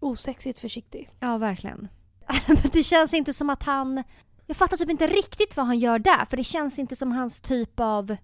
osexigt 0.00 0.58
försiktig. 0.58 1.10
Ja, 1.20 1.38
verkligen. 1.38 1.88
Det 2.72 2.82
känns 2.82 3.14
inte 3.14 3.32
som 3.34 3.50
att 3.50 3.62
han... 3.62 4.02
Jag 4.46 4.56
fattar 4.56 4.76
typ 4.76 4.90
inte 4.90 5.06
riktigt 5.06 5.56
vad 5.56 5.66
han 5.66 5.78
gör 5.78 5.98
där, 5.98 6.26
för 6.30 6.36
det 6.36 6.44
känns 6.44 6.78
inte 6.78 6.96
som 6.96 7.12
hans 7.12 7.40
typ 7.40 7.80
av... 7.80 8.16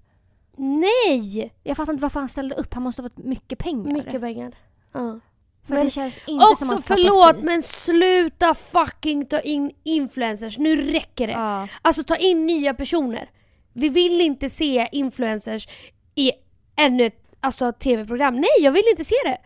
Nej! 0.57 1.55
Jag 1.63 1.77
fattar 1.77 1.93
inte 1.93 2.03
varför 2.03 2.21
han 2.21 2.29
ställde 2.29 2.55
upp, 2.55 2.75
han 2.75 2.83
måste 2.83 3.03
ha 3.03 3.09
fått 3.09 3.19
mycket 3.19 3.59
pengar. 3.59 3.93
Mycket 3.93 4.21
pengar. 4.21 4.55
Ja. 4.93 5.21
för 5.67 5.75
men 5.75 5.85
det 5.85 5.91
känns 5.91 6.19
inte 6.19 6.27
som 6.27 6.53
Också 6.53 6.65
hans 6.65 6.85
cup 6.85 6.91
of 6.91 7.05
förlåt 7.05 7.35
tea. 7.35 7.45
men 7.45 7.63
sluta 7.63 8.55
fucking 8.55 9.27
ta 9.27 9.41
in 9.41 9.73
influencers. 9.83 10.59
Nu 10.59 10.93
räcker 10.93 11.27
det. 11.27 11.33
Ja. 11.33 11.69
Alltså 11.83 12.05
ta 12.05 12.17
in 12.17 12.47
nya 12.47 12.75
personer. 12.75 13.31
Vi 13.73 13.89
vill 13.89 14.21
inte 14.21 14.51
se 14.51 14.89
influencers 14.93 15.69
i 16.15 16.33
ännu 16.77 17.05
ett 17.07 17.23
alltså, 17.41 17.73
tv-program. 17.73 18.35
Nej, 18.35 18.51
jag 18.61 18.73
vill 18.73 18.85
inte 18.91 19.05
se 19.05 19.15
det. 19.25 19.39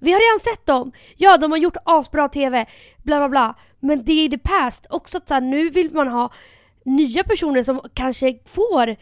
Vi 0.00 0.12
har 0.12 0.20
redan 0.20 0.40
sett 0.40 0.66
dem. 0.66 0.92
Ja, 1.16 1.36
de 1.36 1.50
har 1.50 1.58
gjort 1.58 1.76
asbra 1.84 2.28
tv, 2.28 2.66
bla 3.02 3.18
bla 3.18 3.28
bla. 3.28 3.54
Men 3.80 4.04
det 4.04 4.12
är 4.24 4.28
the 4.28 4.38
past. 4.38 4.86
Också 4.90 5.18
att 5.18 5.28
så 5.28 5.34
här, 5.34 5.40
nu 5.40 5.68
vill 5.70 5.94
man 5.94 6.08
ha 6.08 6.32
nya 6.84 7.24
personer 7.24 7.62
som 7.62 7.80
kanske 7.94 8.38
får 8.46 8.96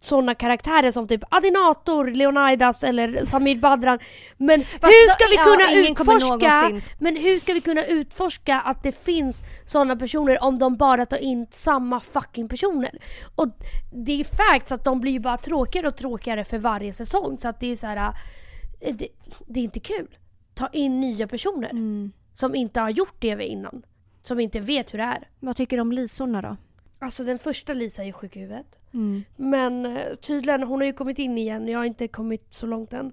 sådana 0.00 0.34
karaktärer 0.34 0.90
som 0.90 1.08
typ 1.08 1.22
Adinator, 1.30 2.06
Leonidas 2.06 2.84
eller 2.84 3.24
Samir 3.24 3.56
Badran. 3.56 3.98
Men 4.36 4.60
Fast 4.64 4.84
hur 4.84 5.08
då- 5.08 5.12
ska 5.12 5.28
vi 5.28 5.36
ja, 5.36 5.44
kunna 5.44 5.94
kommer 5.94 6.16
utforska 6.16 6.80
men 6.98 7.16
hur 7.16 7.38
ska 7.38 7.52
vi 7.52 7.60
kunna 7.60 7.84
utforska 7.84 8.60
att 8.60 8.82
det 8.82 9.04
finns 9.04 9.42
sådana 9.66 9.96
personer 9.96 10.42
om 10.42 10.58
de 10.58 10.76
bara 10.76 11.06
tar 11.06 11.18
in 11.18 11.46
samma 11.50 12.00
fucking 12.00 12.48
personer? 12.48 12.98
Och 13.36 13.46
det 13.92 14.20
är 14.20 14.24
facts 14.24 14.72
att 14.72 14.84
de 14.84 15.00
blir 15.00 15.12
ju 15.12 15.20
bara 15.20 15.36
tråkigare 15.36 15.88
och 15.88 15.96
tråkigare 15.96 16.44
för 16.44 16.58
varje 16.58 16.92
säsong 16.92 17.38
så 17.38 17.48
att 17.48 17.60
det 17.60 17.72
är 17.72 17.76
så 17.76 17.86
här. 17.86 18.12
eh, 18.80 18.94
Det, 18.94 19.08
det 19.48 19.60
är 19.60 19.64
inte 19.64 19.80
kul. 19.80 20.08
Ta 20.54 20.68
in 20.72 21.00
nya 21.00 21.26
personer 21.28 21.70
Mm. 21.70 22.12
som 22.32 22.54
inte 22.54 22.80
har 22.80 22.90
gjort 22.90 23.14
det 23.18 23.46
innan. 23.46 23.82
Som 24.22 24.40
inte 24.40 24.60
vet 24.60 24.94
hur 24.94 24.98
det 24.98 25.04
är. 25.04 25.28
Vad 25.40 25.56
tycker 25.56 25.76
du 25.76 25.80
om 25.80 25.92
lisorna 25.92 26.42
då? 26.42 26.56
Alltså 26.98 27.24
den 27.24 27.38
första 27.38 27.72
Lisa 27.74 28.02
är 28.02 28.06
ju 28.06 28.12
sjuk 28.12 28.36
i 28.36 28.40
huvudet. 28.40 28.78
Mm. 28.94 29.24
Men 29.36 29.86
eh, 29.96 30.14
tydligen, 30.14 30.62
hon 30.62 30.80
har 30.80 30.86
ju 30.86 30.92
kommit 30.92 31.18
in 31.18 31.38
igen. 31.38 31.68
Jag 31.68 31.78
har 31.78 31.84
inte 31.84 32.08
kommit 32.08 32.46
så 32.54 32.66
långt 32.66 32.92
än. 32.92 33.12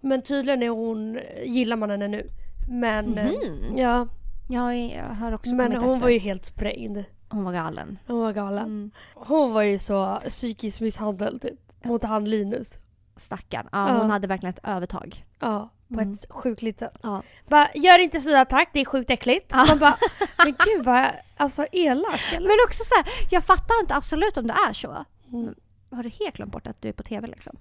Men 0.00 0.22
tydligen 0.22 0.62
är 0.62 0.68
hon, 0.68 1.18
gillar 1.44 1.76
man 1.76 1.90
henne 1.90 2.08
nu. 2.08 2.26
Men, 2.70 3.06
Mhm. 3.10 3.76
ja. 3.78 4.06
Jag, 4.48 5.02
har 5.20 5.32
också 5.32 5.54
Men 5.54 5.72
hon 5.72 5.84
efter. 5.90 6.00
var 6.00 6.08
ju 6.08 6.18
helt 6.18 6.44
sprängd. 6.44 7.04
Hon 7.28 7.44
var 7.44 7.52
galen. 7.52 7.98
Hon 8.06 8.20
var 8.20 8.32
galen. 8.32 8.64
Mm. 8.64 8.90
Hon 9.14 9.52
var 9.52 9.62
ju 9.62 9.78
så 9.78 10.20
psykisk 10.28 10.80
misshandel 10.80 11.40
typ. 11.40 11.84
Mot 11.84 12.02
han 12.04 12.24
Linus. 12.30 12.78
Stackarn. 13.16 13.68
Ja, 13.72 13.88
Ja. 13.88 14.00
hon 14.00 14.10
hade 14.10 14.26
verkligen 14.26 14.54
ett 14.54 14.60
övertag. 14.68 15.24
Ja, 15.40 15.68
på 15.94 16.00
Mm. 16.00 16.12
ett 16.12 16.26
sjukligt 16.30 16.78
sätt. 16.78 16.96
Ja. 17.02 17.22
Bara, 17.48 17.68
gör 17.74 17.98
inte 17.98 18.20
sådär 18.20 18.44
tack, 18.44 18.70
det 18.72 18.80
är 18.80 18.84
sjukt 18.84 19.10
äckligt. 19.10 19.46
Ja. 19.50 19.64
Man 19.68 19.78
bara, 19.78 19.96
men 20.44 20.54
gud 20.66 20.84
vad, 20.84 21.06
alltså 21.36 21.66
elak 21.72 22.32
eller? 22.32 22.48
Men 22.48 22.56
också 22.66 22.82
så 22.84 22.94
här, 22.94 23.06
jag 23.30 23.44
fattar 23.44 23.80
inte 23.80 23.94
absolut 23.94 24.36
om 24.36 24.46
det 24.46 24.54
är 24.68 24.72
så. 24.72 25.04
Mm. 25.32 25.54
Har 25.90 26.02
du 26.02 26.08
helt 26.08 26.36
glömt 26.36 26.52
bort 26.52 26.66
att 26.66 26.82
du 26.82 26.88
är 26.88 26.92
på 26.92 27.02
TV 27.02 27.26
liksom? 27.26 27.56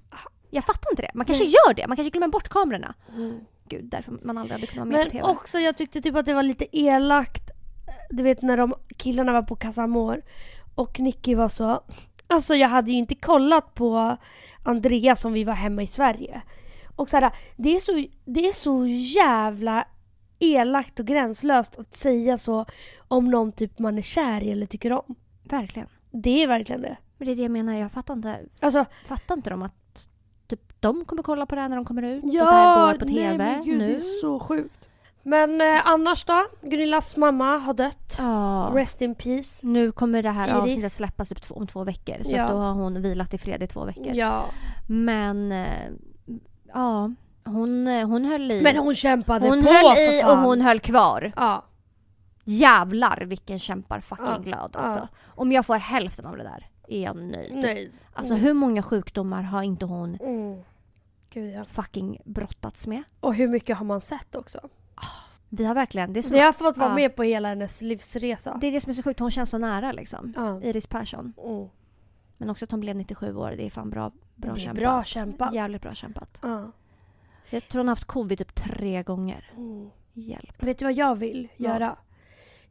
Jag 0.50 0.66
fattar 0.66 0.92
inte 0.92 1.02
det. 1.02 1.12
Man 1.14 1.26
kanske 1.26 1.44
Nej. 1.44 1.54
gör 1.68 1.74
det. 1.74 1.88
Man 1.88 1.98
kanske 1.98 2.10
glömmer 2.10 2.28
bort 2.28 2.50
kamerorna. 2.50 2.94
Mm. 3.16 3.40
Gud, 3.70 3.86
därför 3.86 4.14
man 4.24 4.38
aldrig 4.38 4.54
hade 4.60 4.68
kunnat 4.68 4.88
vara 4.88 4.98
med 4.98 5.08
på 5.12 5.14
Men 5.16 5.22
TV. 5.22 5.32
också 5.34 5.60
jag 5.60 5.78
tyckte 5.78 6.02
typ 6.02 6.16
att 6.16 6.26
det 6.26 6.34
var 6.34 6.44
lite 6.44 6.78
elakt. 6.80 7.44
Du 8.10 8.24
vet 8.24 8.42
när 8.42 8.58
de 8.58 8.74
killarna 8.98 9.32
var 9.34 9.42
på 9.44 9.56
Casa 9.56 9.82
Amor 9.84 10.22
och 10.76 11.00
Nicky 11.00 11.36
var 11.36 11.50
så... 11.50 11.84
Alltså 12.28 12.56
jag 12.56 12.70
hade 12.70 12.92
ju 12.92 12.98
inte 12.98 13.16
kollat 13.16 13.74
på 13.74 14.18
Andrea 14.64 15.16
som 15.16 15.34
vi 15.34 15.44
var 15.44 15.54
hemma 15.54 15.82
i 15.84 15.88
Sverige. 15.88 16.42
Och 17.00 17.10
så 17.10 17.18
här, 17.18 17.32
det 17.58 17.76
är 17.76 17.80
så, 17.80 18.08
det 18.26 18.48
är 18.48 18.54
så 18.54 18.86
jävla 18.88 19.86
elakt 20.40 21.00
och 21.00 21.06
gränslöst 21.06 21.80
att 21.80 21.96
säga 21.96 22.38
så 22.38 22.66
om 23.08 23.32
någon 23.32 23.52
typ 23.52 23.80
man 23.80 23.98
är 23.98 24.02
kär 24.02 24.44
i 24.44 24.52
eller 24.52 24.66
tycker 24.66 24.92
om. 24.92 25.16
Verkligen. 25.44 25.88
Det 26.12 26.44
är 26.44 26.48
verkligen 26.48 26.82
det. 26.82 26.98
Men 27.18 27.26
det 27.26 27.32
är 27.32 27.36
det 27.36 27.42
jag 27.42 27.52
menar. 27.52 27.74
Jag 27.74 27.92
fattar 27.92 28.14
inte. 28.14 28.40
Alltså, 28.60 28.86
Fattar 29.06 29.36
inte 29.36 29.50
de 29.50 29.62
att 29.62 30.08
typ, 30.48 30.62
de 30.82 31.06
kommer 31.06 31.24
kolla 31.24 31.46
på 31.46 31.56
det 31.56 31.62
här 31.62 31.70
när 31.70 31.76
de 31.76 31.86
kommer 31.86 32.04
ut? 32.04 32.24
ja, 32.26 32.42
och 32.44 32.52
det 32.52 32.56
här 32.56 32.92
går 32.94 33.00
på 33.00 33.06
nej, 33.06 33.16
TV 33.16 33.38
men 33.38 33.64
gud, 33.66 33.78
nu? 33.78 33.88
det 33.88 33.96
är 33.96 34.22
så 34.22 34.40
sjukt. 34.40 34.90
Men 35.24 35.62
eh, 35.62 35.88
annars 35.88 36.26
då? 36.26 36.48
Gunillas 36.62 37.18
mamma 37.18 37.58
har 37.58 37.74
dött. 37.74 38.16
Ja. 38.18 38.72
Rest 38.74 39.02
in 39.02 39.16
peace. 39.16 39.68
Nu 39.68 39.92
kommer 39.92 40.24
det 40.24 40.30
här 40.30 40.48
Iris. 40.48 40.56
avsnittet 40.58 40.92
släppas 40.92 41.30
typ 41.30 41.52
om 41.52 41.68
två 41.68 41.84
veckor. 41.84 42.24
Så 42.24 42.36
Ja. 42.36 42.44
att 42.44 42.52
då 42.52 42.58
har 42.58 42.74
hon 42.74 43.02
vilat 43.02 43.34
i 43.34 43.38
fred 43.38 43.64
i 43.64 43.68
två 43.68 43.86
veckor. 43.86 44.14
Ja. 44.14 44.46
Men 44.88 45.52
eh, 45.52 45.90
ja, 46.74 47.12
hon, 47.46 47.88
eh, 47.88 48.08
hon 48.08 48.26
höll 48.26 48.52
i. 48.52 48.62
Men 48.62 48.78
hon 48.78 48.96
kämpade 48.96 49.50
hon 49.50 49.64
på 49.64 49.70
höll 49.74 49.98
i 49.98 50.24
och 50.26 50.38
hon 50.38 50.62
höll 50.62 50.80
kvar. 50.80 51.32
Ja. 51.36 51.66
Jävlar 52.44 53.22
vilken 53.26 53.60
kämpar 53.60 54.00
fucking 54.00 54.26
Ja, 54.26 54.38
glad 54.38 54.72
ja. 54.74 54.80
alltså. 54.80 55.08
Om 55.28 55.52
jag 55.52 55.66
får 55.66 55.76
hälften 55.76 56.26
av 56.26 56.38
det 56.38 56.44
där 56.44 56.68
är 56.88 57.04
jag 57.04 57.16
nöjd. 57.16 57.52
Nej. 57.56 57.92
Alltså 58.14 58.34
Mm. 58.34 58.46
hur 58.46 58.54
många 58.54 58.84
sjukdomar 58.84 59.42
har 59.42 59.64
inte 59.64 59.86
hon 59.86 60.16
Mm. 60.22 60.62
Gud 61.34 61.54
ja. 61.56 61.64
fucking 61.64 62.22
brottats 62.26 62.88
med? 62.88 63.04
Och 63.20 63.36
hur 63.36 63.48
mycket 63.48 63.78
har 63.78 63.86
man 63.86 64.02
sett 64.02 64.36
också? 64.36 64.60
Vi 65.50 65.66
har 65.66 65.76
verkligen, 65.76 66.14
det 66.14 66.20
är, 66.20 66.22
som, 66.22 66.34
Vi 66.34 66.40
har 66.40 66.54
fått 66.54 66.78
vara 66.78 66.90
ja. 66.90 66.96
med 66.96 67.16
på 67.16 67.24
hela 67.24 67.48
hennes 67.50 67.82
livsresa. 67.82 68.58
det 68.62 68.68
är 68.68 68.72
det 68.72 68.82
som 68.82 68.90
är 68.90 68.94
så 68.94 69.04
sjukt, 69.04 69.20
hon 69.20 69.32
känns 69.32 69.50
så 69.50 69.58
nära 69.58 69.92
liksom. 69.92 70.34
Ja. 70.36 70.62
Iris 70.62 70.88
Persson. 70.88 71.34
Mm. 71.44 71.70
Men 72.40 72.50
också 72.50 72.66
att 72.66 72.72
hon 72.72 72.80
blev 72.80 72.96
97 72.96 73.36
år, 73.36 73.54
det 73.58 73.66
är 73.66 73.70
fan 73.70 73.90
bra, 73.90 74.12
bra 74.36 74.54
Det 74.54 74.60
är 74.60 74.64
kämpat. 74.64 74.84
bra 74.84 75.04
kämpat. 75.04 75.54
Jävligt 75.54 75.82
bra 75.82 75.94
kämpat. 75.94 76.40
Ja. 76.42 76.72
Jag 77.50 77.68
tror 77.68 77.80
hon 77.80 77.88
har 77.88 77.96
haft 77.96 78.06
covid 78.06 78.38
typ 78.38 78.56
tre 78.56 79.04
gånger. 79.04 79.52
Mm. 79.58 79.90
Hjälp. 80.14 80.64
Vet 80.64 80.78
du 80.78 80.86
vad 80.86 80.94
jag 80.94 81.16
vill 81.16 81.48
Vad? 81.58 81.70
göra? 81.70 81.98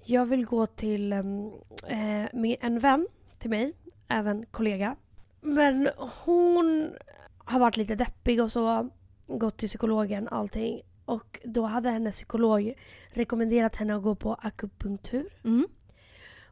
Jag 0.05 0.27
vill 0.27 0.47
gå 0.47 0.67
till 0.67 1.13
em, 1.13 1.53
eh, 1.87 2.27
med 2.33 2.57
en 2.61 2.79
vän 2.79 3.07
till 3.39 3.51
mig, 3.51 3.73
även 4.09 4.47
kollega. 4.51 4.97
Men 5.41 5.89
hon 6.25 6.91
har 7.39 7.61
varit 7.61 7.77
lite 7.77 7.95
deppig 7.95 8.43
och 8.43 8.53
så. 8.53 8.89
Gått 9.27 9.57
till 9.57 9.69
psykologen, 9.69 10.29
allting. 10.29 10.81
Och 11.05 11.41
då 11.45 11.63
hade 11.65 11.91
hennes 11.91 12.15
psykolog 12.15 12.75
rekommenderat 13.11 13.77
henne 13.77 13.97
att 13.97 14.03
gå 14.03 14.15
på 14.15 14.35
akupunktur. 14.35 15.29
Mm. 15.45 15.69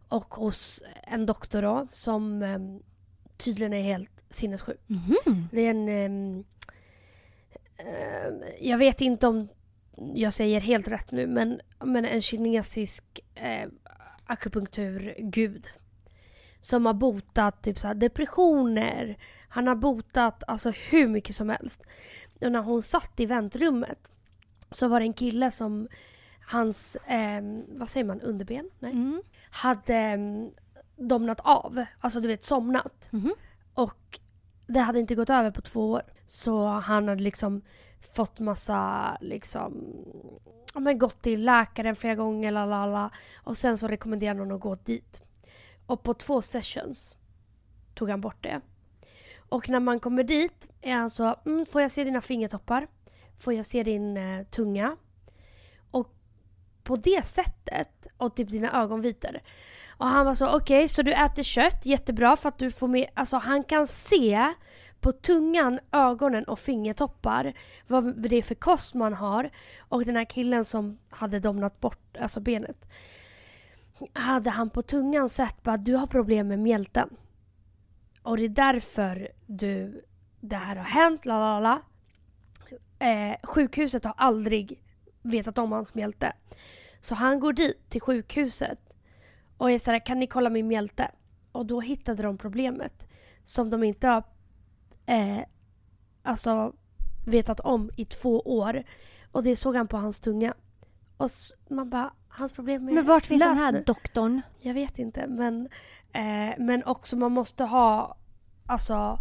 Och 0.09 0.35
hos 0.35 0.83
en 1.03 1.27
doktor 1.27 1.63
då, 1.63 1.87
som 1.93 2.43
em, 2.43 2.83
tydligen 3.37 3.73
är 3.73 3.83
helt 3.83 4.25
sinnessjuk. 4.31 4.81
Mhm. 4.87 5.49
Det 5.53 5.61
är 5.61 5.71
en... 5.71 5.89
em, 5.89 6.45
em, 7.79 8.43
jag 8.61 8.79
vet 8.79 9.01
inte 9.01 9.27
om 9.27 9.49
jag 10.15 10.33
säger 10.33 10.61
helt 10.61 10.89
rätt 10.89 11.13
nu, 11.13 11.27
men, 11.27 11.61
men 11.85 12.05
en 12.05 12.23
kinesisk 12.23 13.05
eh, 13.35 13.69
akupunkturgud. 14.27 15.67
Som 16.61 16.87
har 16.87 16.95
botat 16.95 17.63
typ 17.63 17.79
så 17.79 17.95
depressioner. 17.95 19.19
Han 19.49 19.67
har 19.67 19.75
botat 19.75 20.43
alltså 20.47 20.71
hur 20.71 21.07
mycket 21.09 21.37
som 21.37 21.49
helst. 21.49 21.83
Och 22.41 22.53
när 22.53 22.63
hon 22.63 22.83
satt 22.83 23.21
i 23.21 23.27
väntrummet 23.27 24.09
så 24.71 24.89
var 24.89 25.01
det 25.01 25.07
en 25.07 25.13
kille 25.13 25.51
som 25.51 25.89
hans, 26.41 26.97
em, 27.07 27.65
vad 27.79 27.89
säger 27.89 28.05
man, 28.07 28.21
underben? 28.21 28.71
Nej 28.79 28.93
Mm. 28.93 29.23
hade 29.51 29.95
mm, 29.95 30.51
domnat 30.97 31.41
av. 31.41 31.85
Alltså 32.01 32.21
du 32.21 32.29
vet 32.29 32.43
somnat. 32.43 33.09
Mhm. 33.11 33.35
Och 33.75 34.21
det 34.67 34.81
hade 34.81 35.01
inte 35.01 35.15
gått 35.15 35.31
över 35.31 35.51
på 35.51 35.61
två 35.61 35.91
år. 35.91 36.03
Så 36.27 36.67
han 36.67 37.09
hade 37.09 37.23
liksom 37.23 37.63
fått 38.15 38.39
massa 38.39 39.17
liksom 39.21 39.95
ja, 40.75 40.81
men 40.81 40.99
gått 40.99 41.23
till 41.23 41.45
läkaren 41.45 41.97
flera 41.97 42.15
gånger 42.15 42.51
lalala. 42.51 43.11
och 43.37 43.57
sen 43.57 43.79
så 43.79 43.89
rekommenderade 43.89 44.41
hon 44.41 44.53
att 44.53 44.61
gå 44.61 44.75
dit. 44.75 45.23
Och 45.87 46.03
på 46.03 46.15
två 46.15 46.43
sessions 46.43 47.17
tog 47.95 48.11
han 48.11 48.21
bort 48.21 48.43
det. 48.43 48.61
Och 49.49 49.69
när 49.69 49.81
man 49.81 50.01
kommer 50.01 50.25
dit 50.25 50.69
är 50.81 50.95
han 50.95 51.11
så 51.11 51.35
mm, 51.47 51.67
får 51.67 51.83
jag 51.83 51.91
se 51.91 52.05
dina 52.05 52.21
fingertoppar? 52.21 52.87
Får 53.39 53.53
jag 53.53 53.67
se 53.67 53.83
din 53.83 54.17
eh, 54.17 54.47
tunga? 54.47 54.97
På 56.87 56.97
det 56.97 57.27
sättet 57.27 58.07
och 58.17 58.37
typ 58.37 58.49
dina 58.49 58.83
ögonvitor. 58.83 59.41
Och 59.99 60.07
han 60.07 60.27
var 60.27 60.35
så 60.35 60.57
okej 60.57 60.89
så 60.89 61.03
du 61.03 61.13
äter 61.13 61.43
kött, 61.43 61.87
jättebra 61.87 62.37
för 62.37 62.49
att 62.49 62.59
du 62.59 62.71
får 62.71 62.89
med, 62.89 63.07
alltså 63.15 63.37
han 63.37 63.63
kan 63.63 63.87
se 63.87 64.55
på 65.01 65.13
tungan, 65.13 65.81
ögonen 65.93 66.45
och 66.45 66.59
fingertoppar 66.59 67.53
vad 67.87 68.23
det 68.23 68.37
är 68.37 68.43
för 68.43 68.55
kost 68.55 68.95
man 68.95 69.15
har. 69.15 69.51
Och 69.79 70.05
den 70.05 70.17
här 70.17 70.25
killen 70.25 70.65
som 70.65 70.99
hade 71.11 71.41
domnat 71.41 71.81
bort 71.81 72.17
alltså 72.21 72.41
benet. 72.41 72.89
Hade 74.13 74.51
han 74.51 74.71
på 74.71 74.83
tungan 74.83 75.29
sett 75.29 75.63
bara 75.63 75.77
du 75.77 75.95
har 75.95 76.07
problem 76.07 76.49
med 76.49 76.59
mjälten. 76.59 77.17
Och 78.23 78.37
det 78.37 78.45
är 78.45 78.49
därför 78.49 79.29
du, 79.47 80.05
det 80.41 80.57
här 80.57 80.77
har 80.77 80.85
hänt, 80.85 81.27
la 81.27 81.39
la 81.39 81.61
la. 81.61 81.81
Eh, 83.07 83.37
sjukhuset 83.43 84.05
har 84.05 84.15
aldrig 84.17 84.81
vetat 85.27 85.59
om 85.59 85.73
hans 85.73 85.95
mjälte. 85.95 86.33
Så 87.01 87.15
han 87.15 87.41
går 87.41 87.53
dit 87.53 87.91
till 87.91 88.01
sjukhuset 88.01 88.79
och 89.57 89.71
är 89.71 89.79
såhär, 89.79 90.07
kan 90.07 90.19
ni 90.19 90.27
kolla 90.27 90.51
min 90.51 90.67
mjälte? 90.69 91.11
Och 91.53 91.67
då 91.67 91.81
hittade 91.81 92.23
de 92.23 92.39
problemet 92.39 93.07
som 93.45 93.71
de 93.71 93.85
inte 93.85 94.09
har 94.09 94.23
eh, 95.07 95.41
alltså, 96.23 96.73
vetat 97.27 97.61
om 97.61 97.91
i 97.97 98.05
två 98.05 98.41
år. 98.41 98.83
Och 99.33 99.43
det 99.43 99.57
såg 99.57 99.77
han 99.77 99.89
på 99.89 99.97
hans 99.97 100.21
tunga. 100.21 100.55
Och 101.17 101.31
man 101.69 101.91
bara, 101.91 102.13
hans 102.29 102.53
problem 102.53 102.89
är 102.89 102.93
Men 102.93 103.05
vart 103.05 103.27
finns 103.27 103.43
den 103.43 103.59
här 103.59 103.73
nu. 103.73 103.83
doktorn? 103.87 104.43
Jag 104.61 104.75
vet 104.75 104.99
inte 104.99 105.27
men, 105.27 105.69
eh, 106.13 106.55
men 106.59 106.85
också 106.85 107.17
man 107.17 107.33
måste 107.33 107.65
ha, 107.65 108.17
alltså 108.67 109.19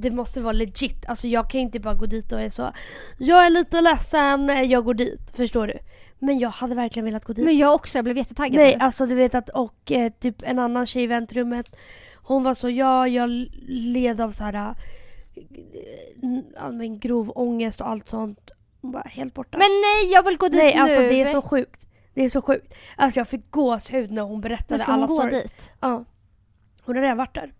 det 0.00 0.10
måste 0.10 0.40
vara 0.40 0.52
legit. 0.52 1.08
Alltså 1.08 1.28
jag 1.28 1.50
kan 1.50 1.60
inte 1.60 1.80
bara 1.80 1.94
gå 1.94 2.06
dit 2.06 2.32
och 2.32 2.40
är 2.40 2.50
så 2.50 2.72
Jag 3.18 3.46
är 3.46 3.50
lite 3.50 3.80
ledsen, 3.80 4.50
eh, 4.50 4.62
jag 4.62 4.84
går 4.84 4.94
dit. 4.94 5.32
Förstår 5.36 5.66
du? 5.66 5.78
Men 6.18 6.38
jag 6.38 6.50
hade 6.50 6.74
verkligen 6.74 7.04
velat 7.04 7.24
gå 7.24 7.32
dit. 7.32 7.44
Men 7.44 7.58
jag 7.58 7.74
också, 7.74 7.98
jag 7.98 8.04
blev 8.04 8.16
jättetaggad 8.16 8.56
Nej, 8.56 8.76
alltså 8.80 9.06
du 9.06 9.14
vet 9.14 9.34
att 9.34 9.48
och 9.48 9.92
eh, 9.92 10.12
typ 10.20 10.42
en 10.42 10.58
annan 10.58 10.86
tjej 10.86 11.02
i 11.02 11.06
väntrummet 11.06 11.76
Hon 12.14 12.42
var 12.42 12.54
så, 12.54 12.70
ja 12.70 13.08
jag 13.08 13.28
led 13.68 14.20
av 14.20 14.30
så 14.30 14.44
här 14.44 14.54
eh, 14.54 15.40
ja, 16.54 16.70
men 16.70 16.98
grov 16.98 17.32
ångest 17.34 17.80
och 17.80 17.88
allt 17.88 18.08
sånt. 18.08 18.50
Hon 18.80 18.92
bara 18.92 19.08
helt 19.08 19.34
borta. 19.34 19.58
Men 19.58 19.68
nej, 19.68 20.12
jag 20.12 20.22
vill 20.22 20.36
gå 20.36 20.48
dit 20.48 20.62
Nej 20.62 20.74
nu! 20.74 20.80
alltså 20.80 21.00
det 21.00 21.22
är 21.22 21.26
så 21.26 21.42
sjukt. 21.42 21.80
Det 22.14 22.24
är 22.24 22.28
så 22.28 22.42
sjukt. 22.42 22.74
Alltså 22.96 23.20
jag 23.20 23.28
fick 23.28 23.50
gåshud 23.50 24.10
när 24.10 24.22
hon 24.22 24.32
Men 24.32 24.40
berättade 24.40 24.80
ska 24.80 24.92
hon 24.92 25.00
alla 25.00 25.06
gå 25.06 25.16
stories. 25.16 25.42
dit? 25.42 25.70
Ja. 25.80 26.04
Hon 26.82 26.96
har 26.96 27.02
redan 27.02 27.16
varit 27.16 27.34
där. 27.34 27.52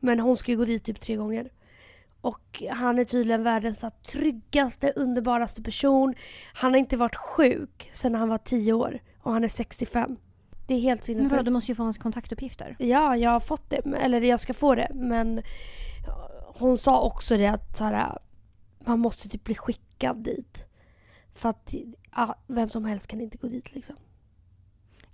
Men 0.00 0.20
hon 0.20 0.36
ska 0.36 0.52
ju 0.52 0.58
gå 0.58 0.64
dit 0.64 0.84
typ 0.84 1.00
tre 1.00 1.16
gånger. 1.16 1.50
Och 2.26 2.62
han 2.70 2.98
är 2.98 3.04
tydligen 3.04 3.42
världens 3.42 3.84
tryggaste, 4.06 4.92
underbaraste 4.96 5.62
person. 5.62 6.14
Han 6.54 6.70
har 6.72 6.78
inte 6.78 6.96
varit 6.96 7.16
sjuk 7.16 7.90
sedan 7.92 8.14
han 8.14 8.28
var 8.28 8.38
10 8.38 8.72
år 8.72 8.98
och 9.22 9.32
han 9.32 9.44
är 9.44 9.48
65. 9.48 10.16
Det 10.66 10.74
är 10.74 10.80
helt 10.80 11.08
Men 11.08 11.16
vadå, 11.16 11.20
sinnessjukt. 11.20 11.44
du 11.44 11.50
måste 11.50 11.70
ju 11.70 11.74
få 11.76 11.82
hans 11.82 11.98
kontaktuppgifter. 11.98 12.76
Ja, 12.78 13.16
jag 13.16 13.30
har 13.30 13.40
fått 13.40 13.70
det. 13.70 13.76
Eller 14.00 14.20
jag 14.20 14.40
ska 14.40 14.54
få 14.54 14.74
det. 14.74 14.88
Men 14.94 15.42
hon 16.58 16.78
sa 16.78 17.00
också 17.02 17.36
det 17.36 17.46
att 17.46 17.76
så 17.76 17.84
här, 17.84 18.18
man 18.78 18.98
måste 18.98 19.28
typ 19.28 19.44
bli 19.44 19.54
skickad 19.54 20.16
dit. 20.16 20.66
För 21.34 21.48
att 21.48 21.74
ja, 22.16 22.34
vem 22.46 22.68
som 22.68 22.84
helst 22.84 23.06
kan 23.06 23.20
inte 23.20 23.38
gå 23.38 23.46
dit 23.48 23.74
liksom. 23.74 23.96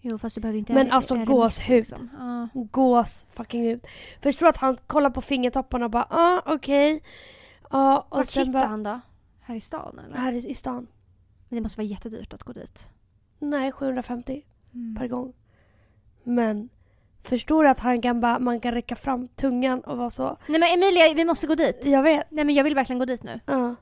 Jo 0.05 0.19
fast 0.19 0.35
du 0.35 0.41
behöver 0.41 0.59
inte 0.59 0.73
Men 0.73 0.91
alltså, 0.91 1.25
gåshud. 1.25 1.77
liksom. 1.77 2.11
Ja. 2.19 2.49
Gås 2.71 3.27
fucking 3.31 3.67
ut. 3.71 3.87
Förstår 4.21 4.47
att 4.49 4.57
han 4.57 4.77
kollar 4.87 5.11
på 5.11 5.21
fingertopparna 5.21 5.85
och 5.85 5.91
bara 5.91 6.07
ah 6.11 6.43
okej. 6.47 7.03
Ja 7.71 8.07
och 8.09 8.17
Vart 8.19 8.27
sen 8.27 8.53
bara 8.53 8.65
han 8.67 8.83
då? 8.83 9.01
Här 9.41 9.55
i 9.55 9.61
stan 9.61 10.01
eller? 10.07 10.17
här 10.19 10.33
i, 10.33 10.37
i 10.51 10.55
stan. 10.55 10.87
Men 11.49 11.57
det 11.57 11.63
måste 11.63 11.79
vara 11.81 11.87
jättedyrt 11.87 12.33
att 12.33 12.43
gå 12.43 12.53
dit. 12.53 12.89
Nej 13.39 13.73
750 13.73 14.43
Mm. 14.75 14.97
per 14.97 15.07
gång. 15.09 15.33
Men 16.25 16.69
förstår 17.23 17.63
du 17.65 17.69
att 17.71 17.81
han 17.81 18.03
kan 18.03 18.21
bara, 18.21 18.39
man 18.39 18.61
kan 18.61 18.73
räcka 18.75 18.97
fram 18.97 19.29
tungan 19.29 19.81
och 19.81 19.97
vara 19.99 20.11
så. 20.11 20.37
Nej 20.47 20.61
men 20.61 20.69
Emilia, 20.75 21.15
vi 21.15 21.25
måste 21.25 21.47
gå 21.47 21.55
dit. 21.55 21.81
Jag 21.87 22.03
vet. 22.03 22.31
Nej 22.31 22.45
men 22.45 22.55
jag 22.55 22.65
vill 22.65 22.75
verkligen 22.75 22.99
gå 22.99 23.05
dit 23.05 23.23
nu. 23.23 23.41
Ja. 23.47 23.75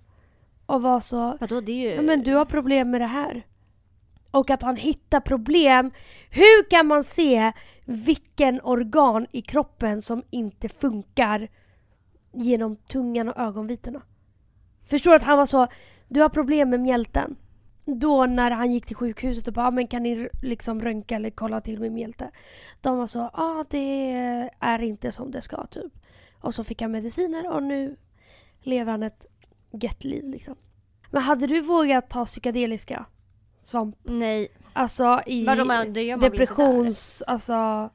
Och 0.66 0.83
vara 0.83 1.00
så. 1.00 1.37
Vadå 1.40 1.61
det 1.61 1.72
är 1.72 1.90
ju... 1.90 1.94
Ja, 1.96 2.02
men 2.02 2.22
du 2.22 2.35
har 2.35 2.44
problem 2.44 2.90
med 2.90 3.00
det 3.00 3.06
här. 3.06 3.42
Och 4.30 4.50
att 4.50 4.62
han 4.62 4.76
hittar 4.76 5.20
problem. 5.20 5.90
Hur 6.30 6.70
kan 6.70 6.86
man 6.86 7.04
se 7.04 7.52
vilken 7.84 8.60
organ 8.60 9.26
i 9.32 9.42
kroppen 9.42 10.02
som 10.02 10.22
inte 10.30 10.68
funkar 10.68 11.48
genom 12.32 12.76
tungan 12.76 13.28
och 13.28 13.38
ögonvitorna? 13.38 14.02
Förstår 14.86 15.10
du 15.10 15.16
att 15.16 15.22
han 15.22 15.38
var 15.38 15.46
så, 15.46 15.66
du 16.08 16.20
har 16.20 16.28
problem 16.28 16.70
med 16.70 16.80
mjälten. 16.80 17.36
Då 17.84 18.26
när 18.26 18.50
han 18.50 18.72
gick 18.72 18.86
till 18.86 18.96
sjukhuset 18.96 19.48
och 19.48 19.54
bara, 19.54 19.66
ah, 19.66 19.70
men 19.70 19.86
kan 19.86 20.02
ni 20.02 20.28
liksom 20.42 20.82
röntga 20.82 21.16
eller 21.16 21.30
kolla 21.30 21.60
till 21.60 21.80
min 21.80 21.94
mjälte? 21.94 22.30
De 22.80 22.98
var 22.98 23.06
så, 23.06 23.18
ja 23.18 23.30
ah, 23.32 23.64
det 23.70 24.50
är 24.60 24.82
inte 24.82 25.12
som 25.12 25.30
det 25.30 25.42
ska 25.42 25.66
typ. 25.66 25.92
Och 26.40 26.54
så 26.54 26.64
fick 26.64 26.82
han 26.82 26.90
mediciner 26.90 27.50
och 27.50 27.62
nu 27.62 27.96
lever 28.62 28.90
han 28.90 29.02
ett 29.02 29.26
gött 29.70 30.04
liv 30.04 30.28
liksom. 30.28 30.56
Men 31.10 31.22
hade 31.22 31.46
du 31.46 31.60
vågat 31.60 32.10
ta 32.10 32.24
psykedeliska 32.24 33.06
svamp? 33.60 33.96
Nej. 34.02 34.48
Alltså 34.72 35.20
i 35.26 35.44
Vadå 35.44 35.64
men 35.64 35.92
det 35.92 36.02
gör 36.02 36.16
man 36.16 36.20
väl 36.20 36.26
inte 36.32 36.38
där? 36.38 36.46
depressions, 36.46 37.22
alltså 37.26 37.90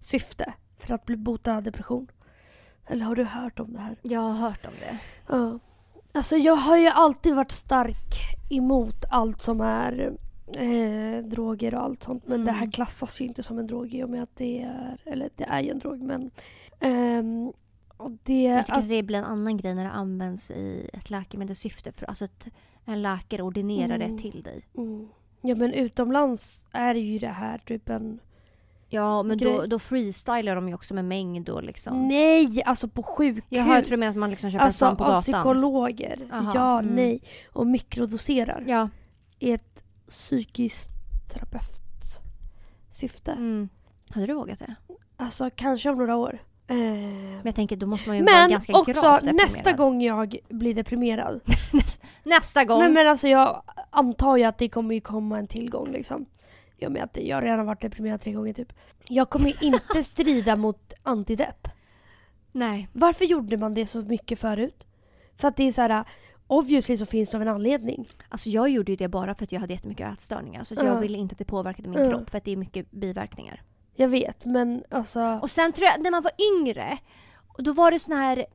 syfte. 0.00 0.52
För 0.78 0.94
att 0.94 1.04
bli 1.04 1.16
bota 1.16 1.60
depression. 1.60 2.08
Eller 2.86 3.04
har 3.04 3.14
du 3.16 3.24
hört 3.24 3.60
om 3.60 3.72
det 3.72 3.80
här? 3.80 3.96
Jag 4.02 4.20
har 4.20 4.32
hört 4.32 4.66
om 4.66 4.72
det. 4.80 4.98
Ja. 5.28 5.58
Alltså 6.14 6.36
jag 6.36 6.56
har 6.56 6.76
ju 6.76 6.86
alltid 6.88 7.34
varit 7.34 7.50
stark 7.52 8.14
emot 8.50 9.04
allt 9.10 9.42
som 9.42 9.60
är 9.60 10.12
eh, 10.58 11.24
droger 11.24 11.74
och 11.74 11.82
allt 11.82 12.02
sånt. 12.02 12.26
Men 12.26 12.34
Mm. 12.34 12.46
det 12.46 12.52
här 12.52 12.70
klassas 12.72 13.20
ju 13.20 13.24
inte 13.24 13.42
som 13.42 13.58
en 13.58 13.66
drog 13.66 13.94
i 13.94 14.02
och 14.04 14.10
med 14.10 14.22
att 14.22 14.36
det 14.36 14.62
är, 14.62 14.98
eller 15.04 15.30
det 15.36 15.44
är 15.44 15.60
ju 15.60 15.70
en 15.70 15.78
drog 15.78 16.00
men 16.02 16.30
ehm, 16.80 17.52
och 17.96 18.10
det, 18.22 18.42
Jag 18.42 18.60
tycker 18.66 18.74
alltså, 18.74 18.86
att 18.86 18.88
det 18.88 19.02
blir 19.02 19.18
en 19.18 19.24
annan 19.24 19.56
grej 19.56 19.74
när 19.74 19.84
det 19.84 19.90
används 19.90 20.50
i 20.50 20.90
ett 20.92 21.10
läkemedelssyfte. 21.10 21.92
För 21.92 22.06
alltså 22.06 22.28
en 22.84 23.02
läkare 23.02 23.42
ordinerar 23.42 23.94
Mm. 23.94 24.16
det 24.16 24.22
till 24.22 24.42
dig. 24.42 24.66
mm. 24.76 25.08
Ja 25.44 25.54
men 25.54 25.72
utomlands 25.72 26.68
är 26.72 26.94
ju 26.94 27.18
det 27.18 27.28
här 27.28 27.58
typ 27.58 27.88
en... 27.88 28.20
Ja 28.88 29.22
men 29.22 29.38
då, 29.38 29.58
Grej. 29.58 29.68
då 29.68 29.78
freestylar 29.78 30.54
de 30.54 30.68
ju 30.68 30.74
också 30.74 30.94
med 30.94 31.04
mängd 31.04 31.48
och 31.48 31.62
liksom. 31.62 32.08
Nej! 32.08 32.62
Alltså 32.64 32.88
på 32.88 33.02
sjukhus. 33.02 33.44
Jag 33.48 33.62
har 33.62 33.82
tror 33.82 33.96
med 33.98 34.10
att 34.10 34.16
man 34.16 34.30
liksom 34.30 34.50
köper 34.50 34.64
alltså 34.64 34.86
en 34.86 34.96
på 34.96 35.04
gatan. 35.04 35.22
psykologer. 35.22 36.28
Aha, 36.32 36.52
ja, 36.54 36.78
mm. 36.78 36.94
nej. 36.94 37.22
Och 37.52 37.66
mikrodoserar. 37.66 38.64
Ja. 38.68 38.88
I 39.38 39.52
ett 39.52 39.84
psykiskt 40.08 40.90
terapeutsyfte. 41.32 43.32
Mm. 43.32 43.68
Hade 44.08 44.26
du 44.26 44.32
vågat 44.34 44.58
det? 44.58 44.74
Alltså 45.16 45.50
kanske 45.54 45.90
om 45.90 45.98
några 45.98 46.16
år. 46.16 46.38
Eh, 46.72 46.78
Men 46.78 47.40
jag 47.44 47.54
tänker 47.54 47.76
då 47.76 47.86
måste 47.86 48.08
man 48.08 48.18
ju 48.18 48.24
vara 48.24 48.34
men 48.36 48.50
ganska 48.50 48.76
också 48.78 48.92
gravt 48.92 49.20
deprimerad. 49.20 49.50
nästa 49.50 49.72
gång 49.72 50.02
jag 50.02 50.36
blir 50.48 50.74
deprimerad. 50.74 51.40
Nästa 52.22 52.64
gång! 52.64 52.78
Nej 52.80 52.90
men 52.90 53.06
alltså 53.08 53.28
jag 53.28 53.62
antar 53.90 54.36
ju 54.36 54.44
att 54.44 54.58
det 54.58 54.68
kommer 54.68 54.94
ju 54.94 55.00
komma 55.00 55.38
en 55.38 55.46
tillgång 55.46 55.92
liksom. 55.92 56.26
Och 56.86 56.92
med 56.92 57.02
att 57.04 57.16
jag 57.22 57.36
har 57.36 57.42
redan 57.42 57.66
varit 57.66 57.80
deprimerad 57.80 58.20
tre 58.20 58.32
gånger 58.32 58.52
typ. 58.52 58.72
Jag 59.08 59.30
kommer 59.30 59.46
ju 59.48 59.54
inte 59.60 60.02
strida 60.02 60.56
mot 60.56 60.92
antidepp. 61.02 61.68
Nej. 62.52 62.88
Varför 62.92 63.24
gjorde 63.24 63.56
man 63.56 63.74
det 63.74 63.86
så 63.86 64.02
mycket 64.02 64.38
förut? 64.38 64.84
För 65.36 65.48
att 65.48 65.56
det 65.56 65.64
är 65.64 65.72
så 65.72 65.82
här. 65.82 66.04
Obviously 66.46 66.96
så 66.96 67.06
finns 67.06 67.30
det 67.30 67.36
av 67.36 67.42
en 67.42 67.48
anledning. 67.48 68.06
Alltså 68.28 68.48
jag 68.50 68.68
gjorde 68.68 68.92
ju 68.92 68.96
det 68.96 69.08
bara 69.08 69.34
för 69.34 69.44
att 69.44 69.52
jag 69.52 69.60
hade 69.60 69.72
jättemycket 69.72 70.12
ätstörningar. 70.12 70.64
Så 70.64 70.74
Ja. 70.74 70.84
jag 70.84 71.00
ville 71.00 71.18
inte 71.18 71.32
att 71.32 71.38
det 71.38 71.44
påverkade 71.44 71.88
min 71.88 72.00
Ja. 72.04 72.10
kropp 72.10 72.30
för 72.30 72.38
att 72.38 72.44
det 72.44 72.52
är 72.52 72.56
mycket 72.56 72.90
biverkningar. 72.90 73.62
Jag 73.94 74.08
vet 74.08 74.44
men 74.44 74.84
alltså. 74.90 75.38
Och 75.42 75.50
sen 75.50 75.72
tror 75.72 75.86
jag 75.88 76.02
när 76.02 76.10
man 76.10 76.22
var 76.22 76.32
yngre, 76.60 76.98
då 77.58 77.72
var 77.72 77.90
det 77.90 77.98
sån 77.98 78.16
här 78.16 78.46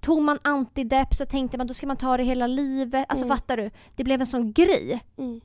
Tog 0.00 0.22
man 0.22 0.38
antidepp 0.42 1.14
så 1.14 1.26
tänkte 1.26 1.58
man 1.58 1.66
då 1.66 1.74
ska 1.74 1.86
man 1.86 1.96
ta 1.96 2.16
det 2.16 2.22
hela 2.24 2.46
livet. 2.46 3.04
Alltså 3.08 3.24
Mm. 3.24 3.36
fattar 3.36 3.56
du? 3.56 3.70
Det 3.96 4.04
blev 4.04 4.20
en 4.20 4.26
sån 4.26 4.52
grej. 4.52 5.00
Mm, 5.18 5.40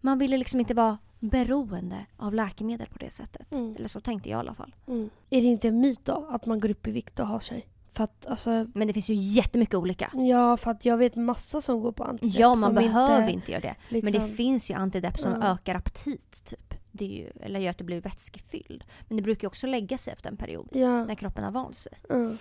Man 0.00 0.18
ville 0.18 0.36
liksom 0.36 0.60
inte 0.60 0.74
vara 0.74 0.98
beroende 1.20 2.06
av 2.16 2.34
läkemedel 2.34 2.86
på 2.88 2.98
det 2.98 3.10
sättet. 3.10 3.52
Mm. 3.52 3.76
Eller 3.76 3.88
så 3.88 4.00
tänkte 4.00 4.28
jag 4.28 4.38
i 4.38 4.40
alla 4.40 4.54
fall. 4.54 4.74
mm. 4.88 5.10
Är 5.30 5.40
det 5.40 5.46
inte 5.46 5.68
en 5.68 5.80
myt 5.80 6.04
då 6.04 6.26
att 6.30 6.46
man 6.46 6.60
går 6.60 6.70
upp 6.70 6.86
i 6.86 6.90
vikt 6.90 7.20
och 7.20 7.26
har 7.26 7.38
sig? 7.40 7.66
För 7.92 8.04
att 8.04 8.26
alltså. 8.26 8.66
Men 8.74 8.86
det 8.86 8.92
finns 8.92 9.10
ju 9.10 9.14
jättemycket 9.14 9.74
olika. 9.74 10.10
Ja 10.14 10.56
för 10.56 10.70
att 10.70 10.84
jag 10.84 10.96
vet 10.96 11.16
massa 11.16 11.60
som 11.60 11.80
går 11.80 11.92
på 11.92 12.04
antidepp. 12.04 12.36
Ja, 12.38 12.54
man 12.54 12.74
behöver 12.74 13.28
inte, 13.28 13.50
göra 13.52 13.60
det. 13.60 13.74
liksom, 13.88 14.12
Men 14.12 14.28
det 14.28 14.34
finns 14.36 14.70
ju 14.70 14.74
antidepp 14.74 15.18
som 15.18 15.32
Ja. 15.32 15.52
ökar 15.52 15.74
aptit 15.74 16.44
typ. 16.44 16.74
Ju, 17.04 17.30
eller 17.40 17.60
gör 17.60 17.70
att 17.70 17.78
du 17.78 17.84
blir 17.84 18.00
vätskefylld. 18.00 18.84
Men 19.08 19.16
det 19.16 19.22
brukar 19.22 19.48
också 19.48 19.66
lägga 19.66 19.98
sig 19.98 20.12
efter 20.12 20.30
en 20.30 20.36
period. 20.36 20.68
Ja. 20.72 21.04
När 21.04 21.14
kroppen 21.14 21.44
har 21.44 21.50
vant 21.50 21.76
sig. 21.76 21.92
Mm. 22.10 22.38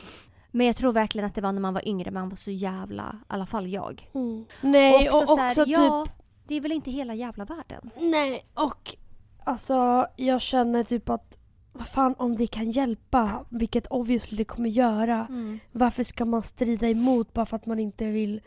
Men 0.52 0.68
jag 0.68 0.76
tror 0.76 0.94
verkligen 0.94 1.26
att 1.26 1.36
det 1.36 1.42
var 1.42 1.52
när 1.52 1.62
man 1.62 1.74
var 1.74 1.88
yngre, 1.88 2.12
man 2.12 2.30
var 2.30 2.36
så 2.36 2.52
jävla, 2.52 3.16
i 3.22 3.26
alla 3.28 3.46
fall 3.46 3.68
jag. 3.68 4.10
Mm. 4.14 4.46
Nej 4.62 5.10
och 5.10 5.16
också, 5.16 5.36
så 5.36 5.42
här, 5.42 5.56
typ. 5.56 5.68
ja, 5.68 6.06
det 6.48 6.56
är 6.56 6.62
väl 6.62 6.72
inte 6.72 6.92
hela 6.92 7.14
jävla 7.14 7.46
världen. 7.46 7.90
Nej 8.00 8.46
och 8.54 8.96
alltså 9.44 10.08
jag 10.16 10.42
känner 10.42 10.84
typ 10.84 11.10
att 11.10 11.38
vad 11.74 11.88
fan 11.88 12.16
om 12.18 12.36
det 12.36 12.48
kan 12.48 12.72
hjälpa, 12.72 13.46
vilket 13.50 13.88
obviously 13.88 14.38
det 14.38 14.46
kommer 14.46 14.70
göra. 14.70 15.28
Varför 15.72 16.04
ska 16.04 16.26
man 16.26 16.44
strida 16.44 16.90
emot 16.90 17.34
bara 17.34 17.46
för 17.46 17.56
att 17.56 17.66
man 17.66 17.80
inte 17.80 18.06
vill? 18.06 18.42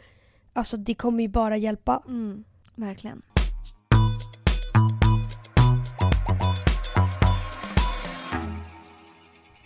Alltså 0.53 0.77
det 0.77 0.95
kommer 0.95 1.23
ju 1.23 1.29
bara 1.29 1.57
hjälpa. 1.57 2.03
Mm, 2.07 2.45
verkligen. 2.75 3.23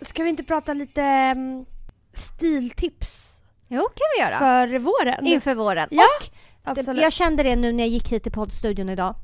Ska 0.04 0.22
vi 0.22 0.30
inte 0.30 0.42
prata 0.42 0.72
lite 0.74 1.02
mm, 1.02 1.64
stiltips 2.12 3.42
Jo, 3.68 3.80
kan 3.82 4.06
vi 4.16 4.22
göra. 4.22 4.38
för 4.38 4.78
våren? 4.78 5.26
Inför 5.26 5.54
våren. 5.54 5.88
Ja, 5.90 6.04
och 6.64 6.68
Absolut. 6.70 7.02
jag 7.02 7.12
kände 7.12 7.42
det 7.42 7.56
nu 7.56 7.72
när 7.72 7.84
jag 7.84 7.88
gick 7.88 8.08
hit 8.08 8.22
till 8.22 8.32
poddstudion 8.32 8.88
idag. 8.88 9.14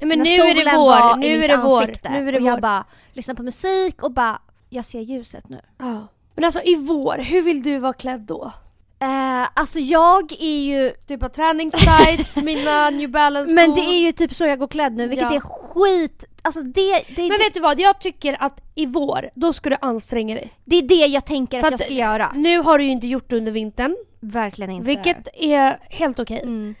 Nej, 0.00 0.08
men 0.08 0.18
när 0.18 0.24
nu 0.24 0.32
är 0.32 0.54
det 0.54 0.76
vår, 0.76 1.16
nu 1.16 1.44
är 1.44 1.48
det 1.48 1.56
vår, 1.56 2.10
nu 2.10 2.28
är 2.28 2.32
det 2.32 2.38
och 2.38 2.44
jag 2.44 2.54
vår. 2.54 2.60
bara 2.60 2.84
lyssnar 3.12 3.34
på 3.34 3.42
musik 3.42 4.02
och 4.02 4.12
bara, 4.12 4.38
jag 4.68 4.84
ser 4.84 5.00
ljuset 5.00 5.48
nu. 5.48 5.60
Ja. 5.78 6.06
Men 6.34 6.44
alltså 6.44 6.60
i 6.64 6.74
vår, 6.74 7.18
hur 7.18 7.42
vill 7.42 7.62
du 7.62 7.78
vara 7.78 7.92
klädd 7.92 8.20
då? 8.20 8.52
Eh, 8.98 9.48
alltså 9.54 9.78
jag 9.78 10.32
är 10.32 10.60
ju, 10.64 10.90
Typ 11.06 11.22
av 11.22 11.28
träningstights, 11.28 12.36
mina 12.42 12.90
New 12.90 13.10
Balance 13.10 13.52
men 13.52 13.74
det 13.74 13.80
är 13.80 14.06
ju 14.06 14.12
typ 14.12 14.34
så 14.34 14.44
jag 14.44 14.58
går 14.58 14.66
klädd 14.68 14.92
nu, 14.96 15.06
vilket 15.08 15.30
Ja. 15.30 15.36
är 15.36 15.40
skit. 15.40 16.24
Alltså 16.42 16.60
det, 16.62 17.02
det, 17.08 17.22
Men 17.22 17.28
det, 17.30 17.38
vet 17.38 17.54
du 17.54 17.60
vad, 17.60 17.80
jag 17.80 18.00
tycker 18.00 18.36
att 18.42 18.60
i 18.74 18.86
vår, 18.86 19.30
då 19.34 19.52
ska 19.52 19.70
du 19.70 19.76
anstränga 19.80 20.34
dig. 20.34 20.52
det 20.64 20.76
är 20.76 20.82
det 20.82 20.94
jag 21.06 21.24
tänker 21.24 21.60
För 21.60 21.66
att 21.66 21.70
jag 21.70 21.74
att- 21.74 21.80
ska 21.84 21.92
göra. 21.94 22.32
Nu 22.34 22.58
har 22.58 22.78
du 22.78 22.84
ju 22.84 22.90
inte 22.90 23.06
gjort 23.06 23.30
det 23.30 23.36
under 23.36 23.52
vintern, 23.52 23.96
Verkligen 24.20 24.70
inte. 24.70 24.86
vilket 24.86 25.28
är 25.34 25.78
helt 25.90 26.18
okej. 26.18 26.40
Mm. 26.42 26.74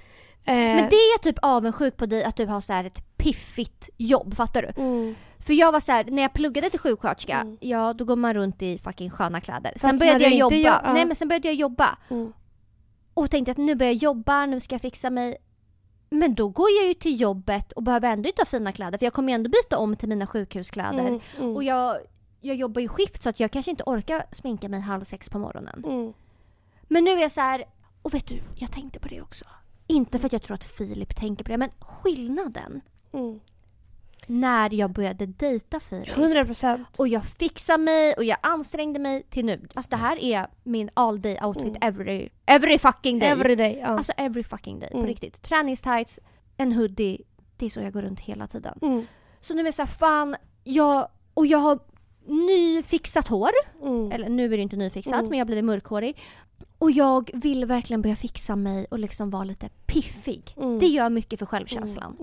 Eh, 0.46 0.54
Men 0.54 0.88
det 0.88 0.96
är 0.96 1.12
jag 1.14 1.22
typ 1.22 1.38
avundsjuk 1.42 1.96
på 1.96 2.06
dig 2.06 2.24
att 2.24 2.36
du 2.36 2.46
har 2.46 2.60
så 2.60 2.72
här 2.72 2.84
ett 2.84 3.16
piffigt 3.16 3.90
jobb, 3.96 4.36
fattar 4.36 4.62
du? 4.62 4.82
mm. 4.82 5.14
För 5.46 5.52
jag 5.54 5.72
var 5.72 5.80
så 5.80 5.92
här, 5.92 6.04
när 6.04 6.22
jag 6.22 6.32
pluggade 6.32 6.70
till 6.70 6.78
sjuksköterska, 6.80 7.40
Mm. 7.40 7.56
ja 7.60 7.92
då 7.92 8.04
går 8.04 8.16
man 8.16 8.34
runt 8.34 8.62
i 8.62 8.78
fucking 8.78 9.10
sköna 9.10 9.40
kläder. 9.40 9.70
Fast 9.72 9.84
Sen 9.84 9.98
började 9.98 10.24
jag 10.24 10.34
jobba, 10.34 10.54
gör- 10.56 10.80
ja. 10.84 10.92
nej 10.92 11.06
men 11.06 11.16
sen 11.16 11.28
började 11.28 11.48
jag 11.48 11.54
jobba 11.54 11.98
Mm. 12.10 12.32
och 13.14 13.30
tänkte 13.30 13.50
att 13.52 13.56
nu 13.58 13.74
börjar 13.74 13.92
jag 13.92 14.02
jobba, 14.02 14.46
nu 14.46 14.60
ska 14.60 14.74
jag 14.74 14.82
fixa 14.82 15.10
mig. 15.10 15.36
Men 16.10 16.34
då 16.34 16.48
går 16.48 16.68
jag 16.80 16.88
ju 16.88 16.94
till 16.94 17.20
jobbet 17.20 17.72
och 17.72 17.82
behöver 17.82 18.08
ändå 18.12 18.28
inte 18.28 18.40
ha 18.42 18.46
fina 18.46 18.72
kläder 18.72 18.98
för 18.98 19.06
jag 19.06 19.12
kommer 19.12 19.28
ju 19.28 19.34
ändå 19.34 19.50
byta 19.50 19.78
om 19.78 19.96
till 19.96 20.08
mina 20.08 20.26
sjukhuskläder. 20.26 20.98
Mm. 21.08 21.20
Mm. 21.40 21.56
Och 21.56 21.64
jag, 21.64 21.96
jag 22.40 22.56
jobbar 22.56 22.80
ju 22.80 22.88
skift 22.88 23.22
så 23.22 23.28
att 23.28 23.40
jag 23.40 23.50
kanske 23.50 23.70
inte 23.70 23.82
orkar 23.86 24.26
sminka 24.32 24.68
mig 24.68 24.80
halv 24.80 25.04
sex 25.04 25.28
på 25.28 25.38
morgonen. 25.38 25.84
Mm. 25.86 26.12
Men 26.82 27.04
nu 27.04 27.10
är 27.10 27.18
jag 27.22 27.32
så 27.32 27.40
här, 27.40 27.64
och 28.02 28.14
vet 28.14 28.26
du, 28.28 28.40
jag 28.56 28.72
tänkte 28.72 28.98
på 29.00 29.08
det 29.08 29.20
också. 29.22 29.44
Inte 29.86 30.18
för 30.18 30.26
att 30.26 30.32
jag 30.32 30.42
tror 30.42 30.54
att 30.54 30.64
Filip 30.64 31.16
tänker 31.16 31.44
på 31.44 31.50
det, 31.50 31.58
men 31.58 31.70
skillnaden. 31.80 32.80
Mm. 33.12 33.40
När 34.28 34.74
jag 34.74 34.90
började 34.90 35.26
dejta 35.26 35.80
Firi. 35.80 36.10
100%. 36.14 36.84
Och 36.96 37.08
jag 37.08 37.24
fixade 37.24 37.82
mig 37.82 38.14
och 38.14 38.24
jag 38.24 38.38
ansträngde 38.42 38.98
mig 38.98 39.22
till 39.22 39.44
nu. 39.44 39.60
Alltså 39.74 39.90
det 39.90 39.96
här 39.96 40.18
är 40.24 40.46
min 40.62 40.90
all 40.94 41.20
day 41.22 41.38
outfit 41.42 41.66
Mm. 41.66 41.78
every, 41.80 42.28
every 42.46 42.78
fucking 42.78 43.18
day. 43.18 43.28
Every 43.28 43.54
day. 43.56 43.78
Ja. 43.80 43.86
Alltså 43.86 44.12
every 44.16 44.44
fucking 44.44 44.78
day, 44.80 44.88
på 44.90 44.96
Mm. 44.96 45.06
riktigt. 45.08 45.42
Träningstights, 45.42 46.20
en 46.56 46.72
hoodie. 46.72 47.22
Det 47.56 47.66
är 47.66 47.70
så 47.70 47.80
jag 47.80 47.92
går 47.92 48.02
runt 48.02 48.20
hela 48.20 48.46
tiden. 48.46 48.78
Mm. 48.82 49.06
Så 49.40 49.54
nu 49.54 49.60
är 49.60 49.64
jag 49.64 49.74
såhär, 49.74 49.86
fan, 49.86 50.36
jag, 50.64 51.08
och 51.34 51.46
jag 51.46 51.58
har 51.58 51.78
nyfixat 52.26 53.28
hår. 53.28 53.50
Mm. 53.82 54.12
Eller 54.12 54.28
nu 54.28 54.44
är 54.44 54.56
det 54.56 54.62
inte 54.62 54.76
nyfixat, 54.76 55.14
Mm. 55.14 55.28
men 55.28 55.38
jag 55.38 55.44
har 55.44 55.46
blivit 55.46 55.64
mörkhårig. 55.64 56.18
Och 56.78 56.90
jag 56.90 57.30
vill 57.34 57.64
verkligen 57.64 58.02
börja 58.02 58.16
fixa 58.16 58.56
mig 58.56 58.86
och 58.90 58.98
liksom 58.98 59.30
vara 59.30 59.44
lite 59.44 59.68
piffig. 59.86 60.54
Mm. 60.56 60.78
Det 60.78 60.86
gör 60.86 61.10
mycket 61.10 61.38
för 61.38 61.46
självkänslan. 61.46 62.16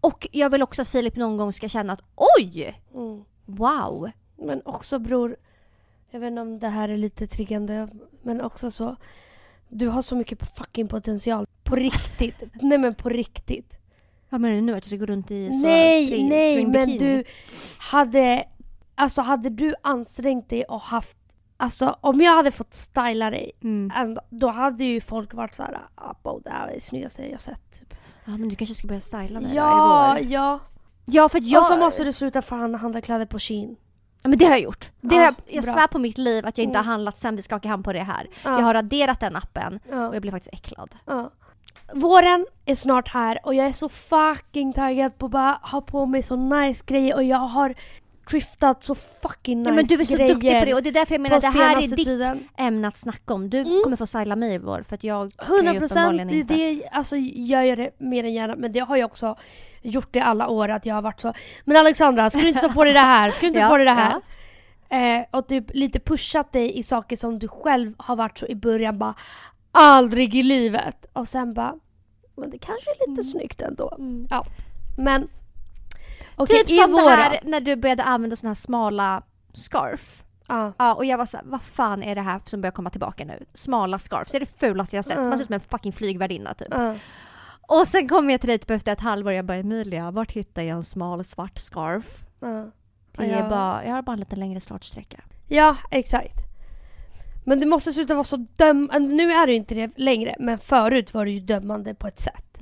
Och 0.00 0.28
jag 0.32 0.50
vill 0.50 0.62
också 0.62 0.82
att 0.82 0.88
Filip 0.88 1.16
någon 1.16 1.36
gång 1.36 1.52
ska 1.52 1.68
känna 1.68 1.92
att 1.92 2.00
oj! 2.38 2.80
Mm. 2.94 3.24
Wow! 3.46 4.10
Men 4.36 4.62
också 4.64 4.98
bror, 4.98 5.36
jag 6.10 6.20
vet 6.20 6.28
inte 6.28 6.40
om 6.40 6.58
det 6.58 6.68
här 6.68 6.88
är 6.88 6.96
lite 6.96 7.26
triggande, 7.26 7.88
men 8.22 8.40
också 8.40 8.70
så. 8.70 8.96
Du 9.68 9.88
har 9.88 10.02
så 10.02 10.16
mycket 10.16 10.56
fucking 10.56 10.88
potential. 10.88 11.46
På 11.62 11.76
riktigt. 11.76 12.42
nej 12.62 12.78
men 12.78 12.94
på 12.94 13.08
riktigt. 13.08 13.76
Vad 14.28 14.40
menar 14.40 14.54
du 14.54 14.60
nu? 14.60 14.72
Att 14.72 14.76
jag 14.76 14.84
ska 14.84 14.96
gå 14.96 15.06
runt 15.06 15.30
i 15.30 15.52
så 15.52 15.66
nej, 15.66 16.06
string, 16.06 16.28
nej 16.28 16.54
string 16.54 16.70
men 16.70 16.98
du 16.98 17.24
hade, 17.78 18.44
alltså 18.94 19.22
hade 19.22 19.48
du 19.48 19.74
ansträngt 19.82 20.48
dig 20.48 20.64
och 20.64 20.80
haft, 20.80 21.18
alltså 21.56 21.96
om 22.00 22.20
jag 22.20 22.34
hade 22.36 22.50
fått 22.50 22.74
styla 22.74 23.30
dig, 23.30 23.52
Mm. 23.62 24.16
då 24.30 24.48
hade 24.48 24.84
ju 24.84 25.00
folk 25.00 25.34
varit 25.34 25.54
såhär, 25.54 25.78
ah, 25.94 26.14
bo, 26.22 26.40
det 26.40 26.50
här 26.50 26.68
är 26.68 26.74
det 26.74 26.80
snyggaste 26.80 27.30
jag 27.30 27.40
sett. 27.40 27.78
Typ. 27.78 27.94
Ja 28.30 28.36
men 28.36 28.48
du 28.48 28.56
kanske 28.56 28.74
ska 28.74 28.88
börja 28.88 29.00
styla 29.00 29.40
mig 29.40 29.54
Ja, 29.54 30.12
då 30.14 30.18
i 30.18 30.22
vår. 30.22 30.32
ja. 30.32 30.58
Ja 31.04 31.28
för 31.28 31.40
jag... 31.44 31.60
Och 31.60 31.66
så 31.66 31.76
måste 31.76 32.04
du 32.04 32.12
sluta 32.12 32.42
fan 32.42 32.74
handla 32.74 33.00
kläder 33.00 33.26
på 33.26 33.38
Shein. 33.38 33.76
Ja 34.22 34.28
men 34.28 34.38
det 34.38 34.44
har 34.44 34.52
jag 34.52 34.60
gjort. 34.60 34.90
Det 35.00 35.14
Ja, 35.14 35.20
har 35.20 35.24
jag, 35.24 35.34
jag 35.46 35.64
bra. 35.64 35.72
svär 35.72 35.86
på 35.86 35.98
mitt 35.98 36.18
liv 36.18 36.46
att 36.46 36.58
jag 36.58 36.62
inte 36.64 36.78
Mm. 36.78 36.86
har 36.86 36.92
handlat 36.92 37.18
sen 37.18 37.36
vi 37.36 37.42
skakade 37.42 37.68
hand 37.68 37.84
på 37.84 37.92
det 37.92 38.02
här. 38.02 38.26
Ja. 38.44 38.50
Jag 38.58 38.64
har 38.66 38.74
raderat 38.74 39.20
den 39.20 39.36
appen 39.36 39.80
och 39.86 40.14
jag 40.14 40.22
blev 40.22 40.32
faktiskt 40.32 40.54
äcklad. 40.54 40.94
Våren 41.94 42.46
är 42.64 42.74
snart 42.74 43.08
här 43.08 43.38
och 43.44 43.54
jag 43.54 43.66
är 43.66 43.72
så 43.72 43.88
fucking 43.88 44.72
taggad 44.72 45.18
på 45.18 45.26
att 45.26 45.32
bara 45.32 45.58
ha 45.62 45.80
på 45.80 46.06
mig 46.06 46.22
så 46.22 46.36
nice 46.36 46.84
grejer 46.86 47.14
och 47.14 47.24
jag 47.24 47.38
har 47.38 47.74
driftat 48.30 48.82
så 48.82 48.94
fucking 48.94 49.58
nice 49.58 49.70
Ja, 49.70 49.74
men 49.74 49.86
du 49.86 49.94
är 50.00 50.04
så 50.04 50.16
duktig 50.16 50.58
på 50.58 50.64
det 50.64 50.74
och 50.74 50.82
det 50.82 50.88
är 50.88 50.92
därför 50.92 51.14
jag 51.14 51.20
menar 51.20 51.36
att 51.36 51.42
det 51.42 51.48
här 51.58 51.76
är 51.76 51.80
ditt 51.80 51.96
tiden. 52.06 52.48
ämne 52.58 52.88
att 52.88 52.96
snacka 52.98 53.34
om. 53.34 53.50
Du 53.50 53.58
Mm. 53.58 53.80
kommer 53.84 53.96
få 53.96 54.06
styla 54.06 54.36
mig 54.36 54.54
i 54.54 54.58
vår 54.58 54.82
för 54.88 54.94
att 54.94 55.04
jag 55.04 55.32
kan 55.36 55.46
100 55.56 55.72
ju 55.72 55.78
procent, 55.78 56.30
det, 56.30 56.42
det, 56.42 56.88
alltså, 56.92 57.16
jag 57.16 57.66
gör 57.66 57.76
det 57.76 57.90
mer 57.98 58.24
än 58.24 58.32
gärna 58.32 58.56
men 58.56 58.72
det 58.72 58.80
har 58.80 58.96
jag 58.96 59.06
också 59.10 59.36
gjort 59.82 60.16
i 60.16 60.20
alla 60.20 60.48
år 60.48 60.68
att 60.68 60.86
jag 60.86 60.94
har 60.94 61.02
varit 61.02 61.20
så 61.20 61.32
Men 61.64 61.76
Alexandra, 61.76 62.30
ska 62.30 62.40
du 62.40 62.48
inte 62.48 62.60
ta 62.60 62.68
på 62.68 62.84
dig 62.84 62.92
det 62.92 62.98
här? 63.00 63.30
Ska 63.30 63.40
du 63.40 63.46
inte 63.46 63.58
Ja, 63.60 63.66
ta 63.66 63.72
på 63.72 63.76
dig 63.76 63.86
det 63.86 63.92
här? 63.92 64.10
ja. 64.12 64.20
Eh, 64.96 65.24
och 65.30 65.48
typ 65.48 65.64
lite 65.74 66.00
pushat 66.00 66.52
dig 66.52 66.78
i 66.78 66.82
saker 66.82 67.16
som 67.16 67.38
du 67.38 67.48
själv 67.48 67.94
har 67.98 68.16
varit 68.16 68.38
så 68.38 68.46
i 68.46 68.54
början 68.54 68.98
bara 68.98 69.14
Aldrig 69.72 70.34
i 70.34 70.42
livet! 70.42 71.06
Och 71.12 71.28
sen 71.28 71.54
bara 71.54 71.74
Men 72.36 72.50
det 72.50 72.58
kanske 72.58 72.90
är 72.90 73.08
lite 73.10 73.20
Mm. 73.20 73.32
snyggt 73.32 73.60
ändå. 73.62 73.94
Mm. 73.98 74.28
Men 74.96 75.28
okej, 76.36 76.64
Typ 76.64 76.70
som 76.80 76.90
det 76.90 77.02
våra. 77.02 77.10
här 77.14 77.40
när 77.44 77.60
du 77.60 77.76
började 77.76 78.02
använda 78.02 78.36
såna 78.36 78.50
här 78.50 78.54
smala 78.54 79.22
scarf. 79.54 80.24
Ja. 80.48 80.72
Ja, 80.78 80.94
och 80.94 81.04
jag 81.04 81.18
var 81.18 81.26
såhär, 81.26 81.44
vad 81.46 81.62
fan 81.62 82.02
är 82.02 82.14
det 82.14 82.20
här 82.20 82.40
som 82.46 82.60
börjar 82.60 82.72
komma 82.72 82.90
tillbaka 82.90 83.24
nu? 83.24 83.44
Smala 83.54 83.98
scarf, 83.98 84.28
det 84.30 84.38
är 84.38 84.40
det 84.40 84.58
fulaste 84.58 84.96
jag 84.96 85.04
sett. 85.04 85.16
Man 85.16 85.32
ser 85.32 85.40
ut 85.40 85.46
som 85.46 85.54
en 85.54 85.60
fucking 85.60 85.92
flygvärdinna 85.92 86.54
typ. 86.54 86.74
Och 87.68 87.88
sen 87.88 88.08
kom 88.08 88.30
jag 88.30 88.40
till 88.40 88.48
dig 88.48 88.58
typ 88.58 88.70
efter 88.70 88.92
ett 88.92 89.00
halvår 89.00 89.30
och 89.30 89.36
jag 89.36 89.44
bara 89.44 89.56
Emilia, 89.58 90.10
vart 90.10 90.32
hittar 90.32 90.62
jag 90.62 90.76
en 90.76 90.84
smal 90.84 91.24
svart 91.24 91.58
scarf? 91.58 92.22
Ja. 92.40 92.70
Det 93.16 93.24
är 93.32 93.42
Ja. 93.42 93.48
bara, 93.48 93.84
jag 93.84 93.92
har 93.92 94.02
bara 94.02 94.12
en 94.12 94.18
lite 94.18 94.36
längre 94.36 94.60
startsträcka. 94.60 95.20
ja, 95.48 95.76
exakt. 95.90 96.34
Men 97.44 97.60
det 97.60 97.66
måste 97.66 97.92
sluta 97.92 98.14
vara 98.14 98.24
så 98.24 98.36
döm... 98.36 98.90
Nu 99.00 99.32
är 99.32 99.46
det 99.46 99.52
ju 99.52 99.58
inte 99.58 99.74
det 99.74 99.90
längre, 99.96 100.34
men 100.38 100.58
förut 100.58 101.14
var 101.14 101.24
det 101.24 101.30
ju 101.30 101.40
dömande 101.40 101.94
på 101.94 102.06
ett 102.06 102.20
sätt. 102.20 102.58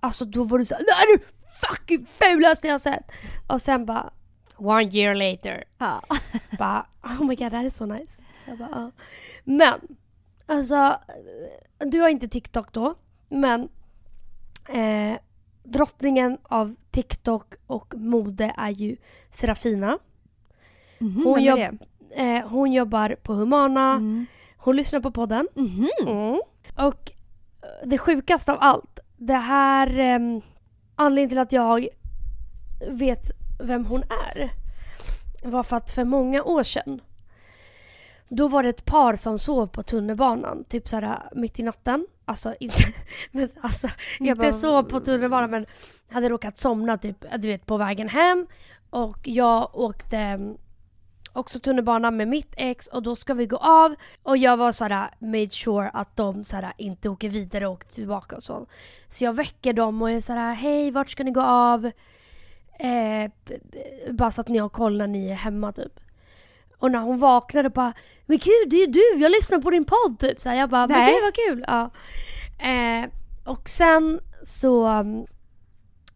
Alltså 0.00 0.24
då 0.24 0.44
var 0.44 0.58
du 0.58 0.64
såhär 0.64 0.82
Det 0.86 0.92
här 0.92 1.02
är 1.02 1.18
det 1.18 1.24
fucking 1.60 2.06
fulaste 2.06 2.68
jag 2.68 2.80
sett! 2.80 3.12
Och 3.46 3.62
sen 3.62 3.86
bara 3.86 4.10
One 4.56 4.82
year 4.96 5.14
later 5.14 5.64
Ja. 5.78 6.02
bara 6.58 6.86
Oh 7.02 7.24
my 7.26 7.34
god 7.34 7.50
det 7.52 7.56
här 7.56 7.64
är 7.64 7.70
så 7.70 7.86
nice. 7.86 8.22
Jag 8.46 8.58
bara, 8.58 8.68
ja. 8.72 8.90
Men 9.44 9.80
alltså 10.46 10.98
Du 11.78 12.00
har 12.00 12.08
inte 12.08 12.28
TikTok 12.28 12.72
då 12.72 12.94
men 13.28 13.68
eh, 14.68 15.18
Drottningen 15.64 16.38
av 16.42 16.74
TikTok 16.90 17.54
och 17.66 17.94
mode 17.96 18.52
är 18.56 18.70
ju 18.70 18.96
Serafina. 19.30 19.98
Mhm, 20.98 21.22
Hon 21.24 21.34
vem 21.44 21.58
är 21.58 21.66
jobb-? 21.66 21.78
Eh, 22.10 22.48
hon 22.48 22.72
jobbar 22.72 23.16
på 23.22 23.32
Humana. 23.34 23.92
Mm. 23.92 24.26
Hon 24.56 24.76
lyssnar 24.76 25.00
på 25.00 25.10
podden. 25.10 25.48
Mhm. 25.54 25.88
Mm. 26.06 26.40
Och 26.76 27.12
eh, 27.62 27.88
det 27.88 27.98
sjukaste 27.98 28.52
av 28.52 28.58
allt, 28.60 28.98
det 29.16 29.34
här 29.34 29.98
eh, 29.98 30.18
anledningen 30.98 31.28
till 31.28 31.38
att 31.38 31.52
jag 31.52 31.88
vet 32.88 33.30
vem 33.60 33.84
hon 33.86 34.02
är 34.02 34.50
var 35.42 35.62
för 35.62 35.76
att 35.76 35.90
för 35.90 36.04
många 36.04 36.42
år 36.42 36.64
sedan 36.64 37.00
då 38.28 38.48
var 38.48 38.62
det 38.62 38.68
ett 38.68 38.84
par 38.84 39.16
som 39.16 39.38
sov 39.38 39.66
på 39.66 39.82
tunnelbanan, 39.82 40.64
typ 40.64 40.88
såhär 40.88 41.18
mitt 41.32 41.58
i 41.58 41.62
natten. 41.62 42.06
Alltså 42.24 42.54
inte, 42.60 42.82
men 43.30 43.48
alltså, 43.60 43.88
Jag 44.18 44.28
inte 44.28 44.40
bara- 44.40 44.52
så 44.52 44.84
på 44.84 45.00
tunnelbanan 45.00 45.50
men 45.50 45.66
hade 46.10 46.28
råkat 46.28 46.58
somna 46.58 46.98
typ, 46.98 47.24
du 47.38 47.48
vet 47.48 47.66
på 47.66 47.76
vägen 47.76 48.08
hem. 48.08 48.46
Och 48.90 49.18
jag 49.28 49.70
åkte 49.74 50.38
också 51.38 51.58
tunnelbana 51.58 52.10
med 52.10 52.28
mitt 52.28 52.54
ex 52.56 52.86
och 52.86 53.02
då 53.02 53.16
ska 53.16 53.34
vi 53.34 53.46
gå 53.46 53.56
av. 53.56 53.94
Och 54.22 54.36
jag 54.36 54.56
var 54.56 54.72
såhär 54.72 55.10
made 55.18 55.50
sure 55.50 55.90
att 55.92 56.16
de 56.16 56.44
såhär 56.44 56.72
inte 56.76 57.08
åker 57.08 57.28
vidare 57.28 57.66
och 57.66 57.72
åker 57.72 57.88
tillbaka 57.88 58.36
och 58.36 58.42
så. 58.42 58.66
Så 59.08 59.24
jag 59.24 59.32
väcker 59.32 59.72
dem 59.72 60.02
och 60.02 60.10
är 60.10 60.20
såhär 60.20 60.54
hej 60.54 60.90
vart 60.90 61.10
ska 61.10 61.24
ni 61.24 61.30
gå 61.30 61.42
av? 61.42 61.90
Eh, 62.78 63.30
bara 64.10 64.30
så 64.30 64.40
att 64.40 64.48
ni 64.48 64.58
har 64.58 64.68
koll 64.68 64.98
när 64.98 65.06
ni 65.06 65.28
är 65.28 65.34
hemma 65.34 65.72
typ. 65.72 66.00
Och 66.78 66.90
när 66.90 66.98
hon 66.98 67.18
vaknade 67.18 67.70
bara 67.70 67.92
Men 68.26 68.38
gud 68.38 68.70
det 68.70 68.76
är 68.76 68.86
ju 68.86 68.92
du, 68.92 69.22
jag 69.22 69.32
lyssnar 69.32 69.58
på 69.58 69.70
din 69.70 69.84
podd 69.84 70.18
typ. 70.18 70.40
Så 70.40 70.48
här, 70.48 70.56
jag 70.56 70.70
bara 70.70 70.86
men 70.86 70.98
Nej. 70.98 71.12
gud 71.12 71.22
vad 71.22 71.34
kul. 71.34 71.64
Ja. 71.66 71.90
Eh, 72.68 73.10
och 73.44 73.68
sen 73.68 74.20
så 74.44 74.88
um, 75.00 75.26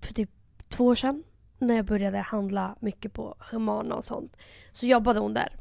för 0.01 0.15
typ 0.15 0.31
två 0.69 0.87
år 0.87 0.95
sedan 0.95 1.23
när 1.67 1.75
jag 1.75 1.85
började 1.85 2.19
handla 2.19 2.77
mycket 2.81 3.13
på 3.13 3.35
Humana 3.51 3.95
och 3.95 4.05
sånt 4.05 4.37
så 4.73 4.87
jobbade 4.87 5.21
hon 5.21 5.35
där. 5.35 5.57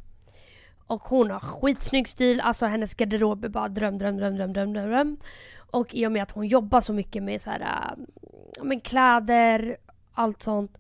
Och 0.88 1.02
hon 1.02 1.32
har 1.32 1.40
skitsnygg 1.40 2.08
stil, 2.08 2.42
alltså 2.42 2.66
hennes 2.66 2.96
garderob 2.96 3.46
är 3.46 3.50
bara 3.50 3.70
dröm, 3.70 3.98
dröm, 3.98 4.18
dröm, 4.18 4.36
dröm, 4.36 4.54
dröm, 4.54 4.74
dröm. 4.74 5.18
Och 5.56 5.96
i 5.96 6.08
och 6.08 6.12
med 6.12 6.24
att 6.24 6.32
hon 6.32 6.48
jobbar 6.48 6.82
så 6.82 6.94
mycket 6.94 7.24
med 7.24 7.42
så 7.42 7.50
här, 7.50 7.60
äh, 7.60 8.64
men 8.64 8.82
kläder, 8.82 9.78
allt 10.14 10.44
sånt 10.44 10.80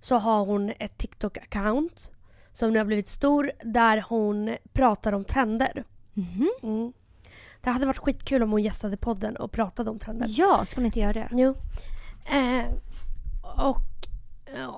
så 0.00 0.16
har 0.16 0.46
hon 0.46 0.72
ett 0.78 0.98
TikTok-account 0.98 2.10
som 2.52 2.72
nu 2.72 2.78
har 2.78 2.86
blivit 2.86 3.08
stor 3.08 3.50
där 3.64 4.04
hon 4.08 4.56
pratar 4.72 5.12
om 5.12 5.24
trender. 5.24 5.84
Mhm. 6.14 6.50
Mm. 6.62 6.92
Det 7.60 7.70
hade 7.70 7.86
varit 7.86 7.98
skitkul 7.98 8.42
om 8.42 8.50
hon 8.50 8.62
gästade 8.62 8.96
podden 8.96 9.36
och 9.36 9.52
pratade 9.52 9.90
om 9.90 9.98
trender. 9.98 10.26
Ja, 10.30 10.64
ska 10.66 10.80
hon 10.80 10.86
inte 10.86 11.00
göra 11.00 11.12
det? 11.12 11.28
Jo. 11.32 11.54
Eh, 12.24 12.66
och 13.66 13.89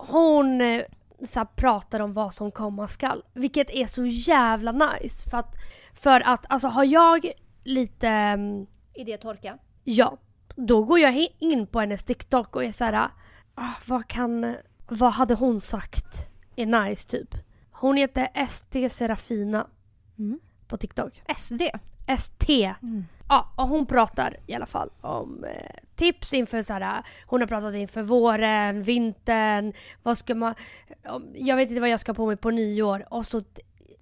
hon 0.09 0.61
eh, 0.61 0.83
så 1.29 1.39
här, 1.41 1.47
pratar 1.57 2.01
om 2.01 2.13
vad 2.13 2.35
som 2.35 2.51
komma 2.51 2.89
skall. 2.89 3.23
Vilket 3.33 3.71
är 3.71 3.87
så 3.87 4.07
jävla 4.07 4.73
nice. 4.73 5.31
För 5.31 5.37
att, 5.39 5.55
för 5.95 6.21
att 6.21 6.45
alltså 6.49 6.69
har 6.69 6.85
jag 6.85 7.33
lite, 7.65 8.09
mm, 8.09 8.67
Idétorka. 8.95 9.59
ja, 9.85 10.17
då 10.57 10.85
går 10.85 10.99
jag 10.99 11.29
in 11.39 11.67
på 11.67 11.81
hennes 11.81 12.05
TikTok 12.05 12.57
och 12.57 12.65
är 12.65 12.73
såhär, 12.73 13.09
ah, 13.55 13.69
vad 13.87 14.09
kan, 14.09 14.55
vad 14.89 15.13
hade 15.13 15.35
hon 15.35 15.61
sagt 15.61 16.29
är 16.57 16.67
nice 16.67 17.09
typ. 17.09 17.35
Hon 17.73 17.97
heter 17.97 18.29
ST 18.35 18.91
Serafina 18.91 19.67
Mm. 20.19 20.41
på 20.69 20.77
TikTok. 20.77 21.23
SD. 21.37 21.63
ST 22.07 22.75
Mm. 22.83 23.05
Ja, 23.33 23.53
och 23.57 23.69
hon 23.69 23.87
pratar 23.87 24.37
i 24.47 24.55
alla 24.55 24.67
fall 24.67 24.91
om 25.01 25.45
eh, 25.45 25.75
tips 25.97 26.35
inför 26.35 26.63
så 26.63 26.73
här, 26.73 27.03
hon 27.27 27.41
har 27.41 27.49
pratat 27.49 27.75
inför 27.75 28.03
våren, 28.03 28.83
vintern, 28.83 29.73
vad 30.03 30.19
ska 30.19 30.35
man, 30.35 30.55
jag 31.35 31.57
vet 31.57 31.69
inte 31.69 31.81
vad 31.81 31.91
jag 31.91 32.01
ska 32.01 32.15
på 32.15 32.27
mig 32.27 32.37
på 32.37 32.51
nyår 32.51 33.07
och 33.11 33.27
så 33.27 33.43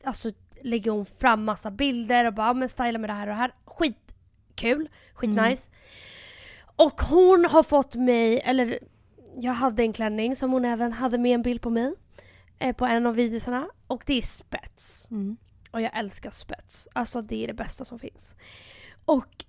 alltså, 0.04 0.32
lägger 0.62 0.90
hon 0.90 1.06
fram 1.06 1.44
massa 1.44 1.70
bilder 1.70 2.26
och 2.26 2.34
bara 2.34 2.46
ja, 2.46 2.52
men 2.52 2.68
styla 2.68 2.98
med 2.98 3.10
det 3.10 3.14
här 3.14 3.26
och 3.26 3.32
det 3.32 3.34
här. 3.34 3.54
Skitkul, 3.64 4.88
skitnice. 5.14 5.70
Och 6.76 7.02
hon 7.02 7.44
har 7.44 7.62
fått 7.62 7.94
mig, 7.94 8.40
eller 8.40 8.78
jag 9.36 9.52
hade 9.52 9.82
en 9.82 9.92
klänning 9.92 10.36
som 10.36 10.52
hon 10.52 10.64
även 10.64 10.92
hade 10.92 11.18
med 11.18 11.34
en 11.34 11.42
bild 11.42 11.62
på 11.62 11.70
mig 11.70 11.94
eh, 12.58 12.76
på 12.76 12.86
en 12.86 13.06
av 13.06 13.14
videorna 13.14 13.68
och 13.86 14.02
det 14.06 14.18
är 14.18 14.22
spets. 14.22 15.08
Mm. 15.10 15.36
Och 15.70 15.80
jag 15.80 15.98
älskar 15.98 16.30
spets. 16.30 16.88
Alltså 16.92 17.22
det 17.22 17.44
är 17.44 17.48
det 17.48 17.54
bästa 17.54 17.84
som 17.84 17.98
finns. 17.98 18.34
Och 19.10 19.44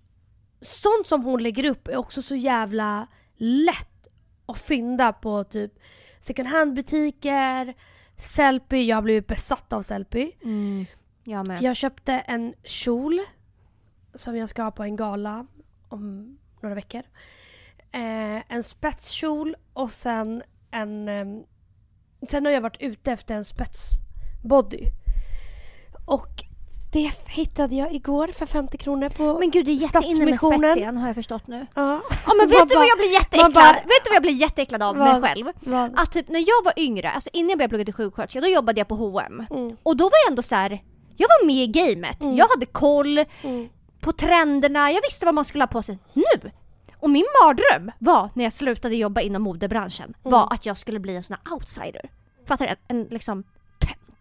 sånt 0.62 1.08
som 1.08 1.24
hon 1.24 1.44
lägger 1.44 1.66
upp 1.66 1.88
är 1.88 1.96
också 1.96 2.22
så 2.22 2.36
jävla 2.36 3.08
lätt 3.38 4.08
att 4.46 4.58
fynda 4.58 5.14
på 5.14 5.44
typ 5.44 5.74
second 6.20 6.48
hand-butiker, 6.48 7.74
Sellpy. 8.18 8.86
Jag 8.86 8.98
har 8.98 9.02
blivit 9.02 9.28
besatt 9.28 9.74
av 9.74 9.82
Sellpy. 9.82 10.32
Mm. 10.44 10.86
Jag 11.24 11.48
med. 11.48 11.62
Jag 11.62 11.76
köpte 11.76 12.14
en 12.14 12.54
kjol 12.64 13.22
som 14.14 14.38
jag 14.38 14.50
ska 14.50 14.64
ha 14.64 14.72
på 14.72 14.84
en 14.84 14.96
gala 14.96 15.48
om 15.90 16.38
några 16.62 16.76
veckor. 16.76 17.04
Eh, 17.92 18.52
en 18.52 18.64
spetskjol 18.64 19.56
och 19.74 19.92
sen 19.92 20.44
en... 20.72 21.10
ehm, 21.10 21.44
sen 22.30 22.46
har 22.46 22.52
jag 22.52 22.62
varit 22.62 22.82
ute 22.82 23.12
efter 23.12 23.36
en 23.36 23.46
spetsbody. 23.46 24.86
Och 26.06 26.44
det 26.92 27.12
hittade 27.28 27.76
jag 27.76 27.94
igår 27.94 28.28
för 28.28 28.46
50 28.46 28.78
kronor 28.78 29.10
på 29.10 29.40
Men 29.40 29.52
gud, 29.52 29.66
det 29.66 29.72
är 29.72 29.74
jätteinne 29.74 30.06
med 30.26 30.40
Stadsmissionen. 30.40 30.60
spets 30.60 30.78
igen 30.78 30.98
har 30.98 31.08
jag 31.08 31.16
förstått 31.16 31.48
nu. 31.48 31.66
Ja. 31.76 32.02
Ja 32.28 32.34
men 32.38 32.50
vet 32.50 32.70
du 32.70 32.76
vad 32.76 32.86
jag 32.88 32.98
blir 32.98 33.14
jätteäcklad? 33.14 33.54
bara- 33.54 33.74
vet 33.74 34.04
du 34.04 34.10
vad 34.10 34.16
jag 34.16 34.22
blir 34.22 34.34
jätteäcklad 34.34 34.84
av 34.84 34.96
Vad? 34.98 35.08
mig 35.14 35.22
själv? 35.30 35.46
Vad? 35.60 36.00
Att 36.00 36.12
typ 36.12 36.30
när 36.30 36.40
jag 36.40 36.64
var 36.66 36.74
yngre, 36.78 37.12
alltså 37.12 37.30
innan 37.34 37.50
jag 37.50 37.58
började 37.58 37.70
plugga 37.70 37.86
till 37.86 37.94
sjuksköterska, 37.94 38.42
då 38.42 38.48
jobbade 38.48 38.80
jag 38.80 38.88
på 38.88 38.96
H&M. 38.96 39.46
Mm. 39.52 39.78
Och 39.84 39.98
då 39.98 40.04
var 40.04 40.12
jag 40.26 40.32
ändå 40.32 40.42
så 40.42 40.56
här. 40.56 40.84
jag 41.18 41.28
var 41.28 41.46
med 41.46 41.56
i 41.56 41.68
gamet. 41.68 42.22
Mm. 42.22 42.36
Jag 42.38 42.48
hade 42.48 42.66
koll 42.66 43.18
Mm. 43.44 43.70
på 44.00 44.12
trenderna, 44.12 44.92
jag 44.92 45.02
visste 45.10 45.26
vad 45.26 45.36
man 45.36 45.46
skulle 45.46 45.62
ha 45.64 45.68
på 45.68 45.84
sig 45.84 46.00
nu. 46.14 46.52
Och 47.00 47.10
min 47.10 47.26
mardröm 47.44 47.92
var 48.00 48.30
när 48.34 48.44
jag 48.44 48.54
slutade 48.54 48.96
jobba 48.96 49.22
inom 49.22 49.42
modebranschen, 49.42 50.14
var 50.24 50.48
att 50.54 50.66
jag 50.66 50.78
skulle 50.78 51.00
bli 51.00 51.16
en 51.16 51.24
sån 51.24 51.38
här 51.46 51.54
outsider. 51.54 52.10
Fattar 52.48 52.66
du? 52.68 52.72
En, 52.72 52.78
en 53.02 53.08
liksom 53.10 53.44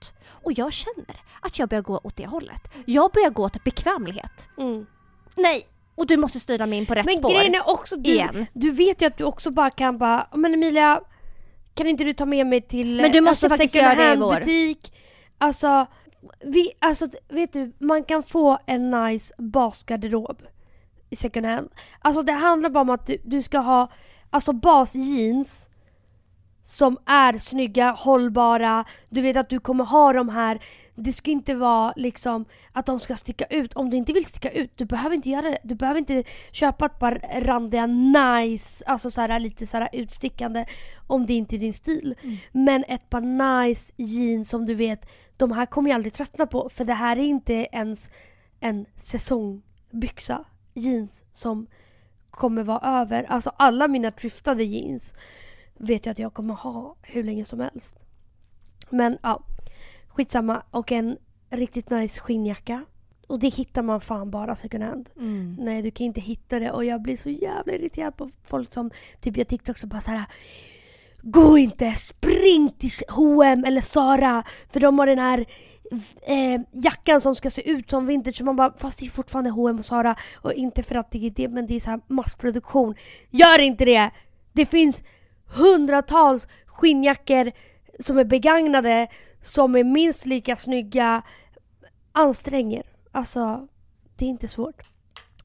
tönt. 0.01 0.15
Och 0.43 0.53
jag 0.53 0.73
känner 0.73 1.21
att 1.41 1.59
jag 1.59 1.69
börjar 1.69 1.83
gå 1.83 2.01
åt 2.05 2.17
det 2.17 2.27
hållet. 2.27 2.63
Jag 2.87 3.11
börjar 3.13 3.31
gå 3.31 3.45
åt 3.45 3.65
bekvämlighet. 3.65 4.49
Mm. 4.59 4.87
Nej! 5.37 5.67
Och 5.95 6.07
du 6.07 6.17
måste 6.17 6.41
styra 6.41 6.67
mig 6.67 6.79
in 6.79 6.87
på 6.87 6.95
rätt 6.95 7.07
Men 7.07 7.17
spår. 7.17 7.31
grejen 7.31 7.55
är 7.55 7.69
också, 7.69 7.97
du, 7.97 8.11
igen. 8.11 8.47
du 8.53 8.71
vet 8.71 9.03
ju 9.03 9.07
att 9.07 9.19
du 9.19 9.25
också 9.25 9.51
bara 9.51 9.71
kan 9.71 9.99
bara, 9.99 10.27
men 10.35 10.55
Emilia, 10.55 11.01
kan 11.75 11.87
inte 11.87 12.05
du 12.05 12.13
ta 12.13 12.27
med 12.27 12.47
mig 12.47 12.61
till 12.61 13.01
Men 13.01 13.13
du 13.13 13.21
måste 13.21 13.47
alltså, 13.47 13.49
faktiskt 13.49 13.75
göra 13.75 13.95
det 13.95 14.13
i 14.13 14.17
vår. 14.17 14.33
hand-butik? 14.33 14.93
Alltså, 15.39 15.87
vi, 16.45 16.73
alltså, 16.79 17.07
vet 17.29 17.53
du, 17.53 17.73
man 17.79 18.05
kan 18.05 18.23
få 18.23 18.59
en 18.67 18.91
nice 18.91 19.35
basgarderob 19.39 20.43
i 21.11 21.17
second 21.17 21.47
hand. 21.47 21.69
Alltså 21.99 22.23
det 22.23 22.33
handlar 22.33 22.71
bara 22.71 22.81
om 22.81 22.91
att 22.91 23.07
du, 23.07 23.17
du 23.25 23.43
ska 23.43 23.59
ha 23.59 23.91
alltså 24.31 24.53
basjeans 24.53 25.69
som 26.63 26.99
är 27.07 27.39
snygga, 27.39 27.91
hållbara, 27.91 28.85
du 29.09 29.21
vet 29.21 29.37
att 29.37 29.49
du 29.49 29.61
kommer 29.61 29.85
ha 29.85 30.13
de 30.13 30.29
här 30.29 30.61
det 31.03 31.13
ska 31.13 31.31
inte 31.31 31.55
vara 31.55 31.93
liksom 31.97 32.45
att 32.73 32.87
de 32.87 33.01
ska 33.01 33.17
sticka 33.17 33.45
ut. 33.45 33.75
Om 33.75 33.91
du 33.91 33.97
inte 33.97 34.13
vill 34.13 34.25
sticka 34.25 34.51
ut, 34.51 34.71
du 34.77 34.85
behöver 34.85 35.17
inte 35.17 35.31
göra 35.31 35.51
det. 35.51 35.59
Du 35.63 35.75
behöver 35.75 35.99
inte 35.99 36.25
köpa 36.53 36.87
ett 36.87 36.99
par 36.99 37.41
randiga 37.41 37.87
nice, 37.87 38.85
alltså 38.87 39.11
så 39.11 39.21
här, 39.21 39.41
lite 39.41 39.67
så 39.67 39.77
här 39.77 39.89
utstickande 39.93 40.67
om 41.07 41.27
det 41.27 41.35
inte 41.35 41.57
är 41.57 41.59
din 41.59 41.73
stil. 41.73 42.15
Men 42.53 42.85
ett 42.89 43.11
par 43.11 43.21
nice 43.21 43.93
jeans 43.97 44.49
som 44.49 44.67
du 44.67 44.75
vet, 44.75 45.11
de 45.37 45.53
här 45.53 45.67
kommer 45.67 45.91
jag 45.91 45.95
aldrig 45.95 46.13
tröttna 46.13 46.47
på. 46.47 46.69
För 46.69 46.85
det 46.85 46.95
här 46.95 47.17
är 47.17 47.25
inte 47.25 47.67
ens 47.73 48.11
en 48.61 48.87
säsongbyxa, 48.97 50.45
jeans 50.75 51.25
som 51.33 51.67
kommer 52.31 52.63
vara 52.63 53.01
över. 53.01 53.27
Alltså 53.29 53.53
alla 53.57 53.89
mina 53.89 54.11
thriftade 54.11 54.65
jeans 54.65 55.15
vet 55.81 56.07
jag 56.07 56.13
att 56.13 56.19
jag 56.19 56.35
kommer 56.35 56.55
ha 56.55 56.97
hur 57.03 57.25
länge 57.25 57.45
som 57.45 57.61
helst. 57.61 58.05
Men 58.91 59.19
ja, 59.23 59.45
skitsamma. 60.09 60.63
Och 60.71 60.93
en 60.93 61.19
riktigt 61.51 61.91
nice 61.91 62.21
skinnjacka. 62.21 62.85
Och 63.27 63.39
det 63.39 63.49
hittar 63.49 63.83
man 63.83 64.01
fan 64.01 64.31
bara 64.31 64.57
second 64.57 64.85
hand. 64.85 65.11
Mm. 65.17 65.57
Nej, 65.61 65.83
du 65.83 65.91
kan 65.91 66.07
inte 66.07 66.21
hitta 66.21 66.59
det. 66.59 66.71
Och 66.71 66.85
jag 66.85 67.03
blir 67.03 67.17
så 67.17 67.31
jävla 67.31 67.73
irriterad 67.73 68.17
på 68.17 68.31
folk 68.45 68.73
som 68.73 68.91
typ 69.21 69.37
gör 69.37 69.45
TikToks 69.45 69.83
och 69.83 69.89
bara 69.89 70.01
så 70.01 70.11
här. 70.11 70.25
Gå 71.23 71.59
inte, 71.59 71.93
spring 71.93 72.75
till 72.79 72.91
H&M 73.09 73.65
eller 73.65 73.81
Zara 73.81 74.45
för 74.69 74.81
de 74.81 74.99
har 74.99 75.07
den 75.07 75.19
här 75.19 75.47
eh, 76.23 76.61
jackan 76.73 77.21
som 77.21 77.35
ska 77.35 77.51
se 77.51 77.71
ut 77.71 77.91
som 77.91 78.07
vintage. 78.07 78.37
Så 78.37 78.45
man 78.45 78.57
bara, 78.57 78.73
fast 78.79 78.99
det 78.99 79.07
är 79.07 79.11
fortfarande 79.11 79.51
H&M 79.51 79.79
och 79.79 79.85
Zara 79.85 80.17
och 80.35 80.53
inte 80.53 80.83
för 80.83 80.95
att 80.95 81.11
det 81.11 81.27
är 81.27 81.31
det, 81.31 81.49
men 81.49 81.67
det 81.67 81.75
är 81.75 81.81
så 81.81 81.91
här 81.91 82.01
massproduktion. 82.07 82.95
Gör 83.31 83.59
inte 83.59 83.85
det! 83.85 84.11
Det 84.53 84.67
finns 84.67 85.03
hundratals 85.57 86.49
skinnjackor 86.67 87.53
som 88.01 88.19
är 88.19 88.25
begagnade 88.25 89.09
som 89.43 89.77
är 89.77 89.85
minst 89.85 90.27
lika 90.27 90.57
snygga. 90.57 91.23
Ansträng 92.13 92.73
er. 92.75 92.87
Alltså, 93.13 93.69
det 94.17 94.25
är 94.25 94.29
inte 94.29 94.49
svårt. 94.49 94.83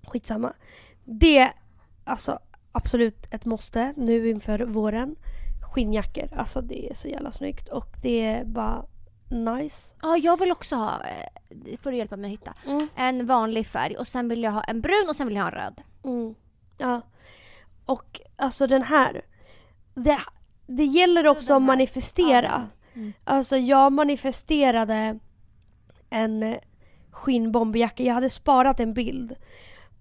Skitsamma. 0.08 0.54
Det, 1.04 1.52
alltså 2.04 2.40
absolut 2.72 3.34
ett 3.34 3.46
måste 3.46 3.94
nu 3.98 4.30
inför 4.30 4.60
våren. 4.60 5.16
Skinnjackor, 5.74 6.30
alltså 6.38 6.62
det 6.62 6.90
är 6.90 6.94
så 6.94 7.08
jävla 7.08 7.32
snyggt 7.32 7.70
och 7.70 7.88
det 8.02 8.26
är 8.26 8.46
bara 8.46 8.86
nice. 9.30 9.96
Ja, 10.02 10.18
jag 10.18 10.40
vill 10.40 10.52
också 10.52 10.76
ha, 10.76 11.02
eh, 11.04 11.78
får 11.78 11.92
du 11.92 11.98
hjälpa 11.98 12.18
mig 12.18 12.28
att 12.28 12.34
hitta, 12.34 12.54
Mm. 12.68 12.88
en 12.96 13.26
vanlig 13.28 13.68
färg 13.68 13.96
och 13.96 14.08
sen 14.08 14.28
vill 14.30 14.44
jag 14.44 14.52
ha 14.52 14.62
en 14.64 14.82
brun 14.82 15.06
och 15.10 15.16
sen 15.16 15.28
vill 15.28 15.36
jag 15.36 15.44
ha 15.44 15.50
en 15.52 15.56
röd. 15.58 15.82
Mm. 16.04 16.36
Ja. 16.78 17.02
Och 17.86 18.22
alltså 18.36 18.68
den 18.68 18.82
här. 18.84 19.22
Det, 19.96 20.20
det 20.68 20.86
gäller 20.86 21.28
också 21.28 21.54
att 21.54 21.62
manifestera. 21.62 22.68
Mm. 22.94 23.14
Alltså 23.24 23.58
jag 23.58 23.92
manifesterade 23.92 25.20
en 26.10 26.56
skinnbomberjacka. 27.12 28.04
Jag 28.04 28.14
hade 28.14 28.30
sparat 28.30 28.80
en 28.80 28.94
bild 28.94 29.36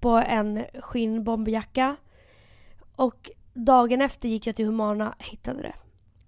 på 0.01 0.11
en 0.11 0.64
skinnbomberjacka. 0.80 1.97
Och 2.97 3.30
dagen 3.55 4.03
efter 4.03 4.28
gick 4.28 4.47
jag 4.47 4.57
till 4.57 4.66
Humana 4.66 5.14
och 5.18 5.24
hittade 5.24 5.62
det. 5.62 5.74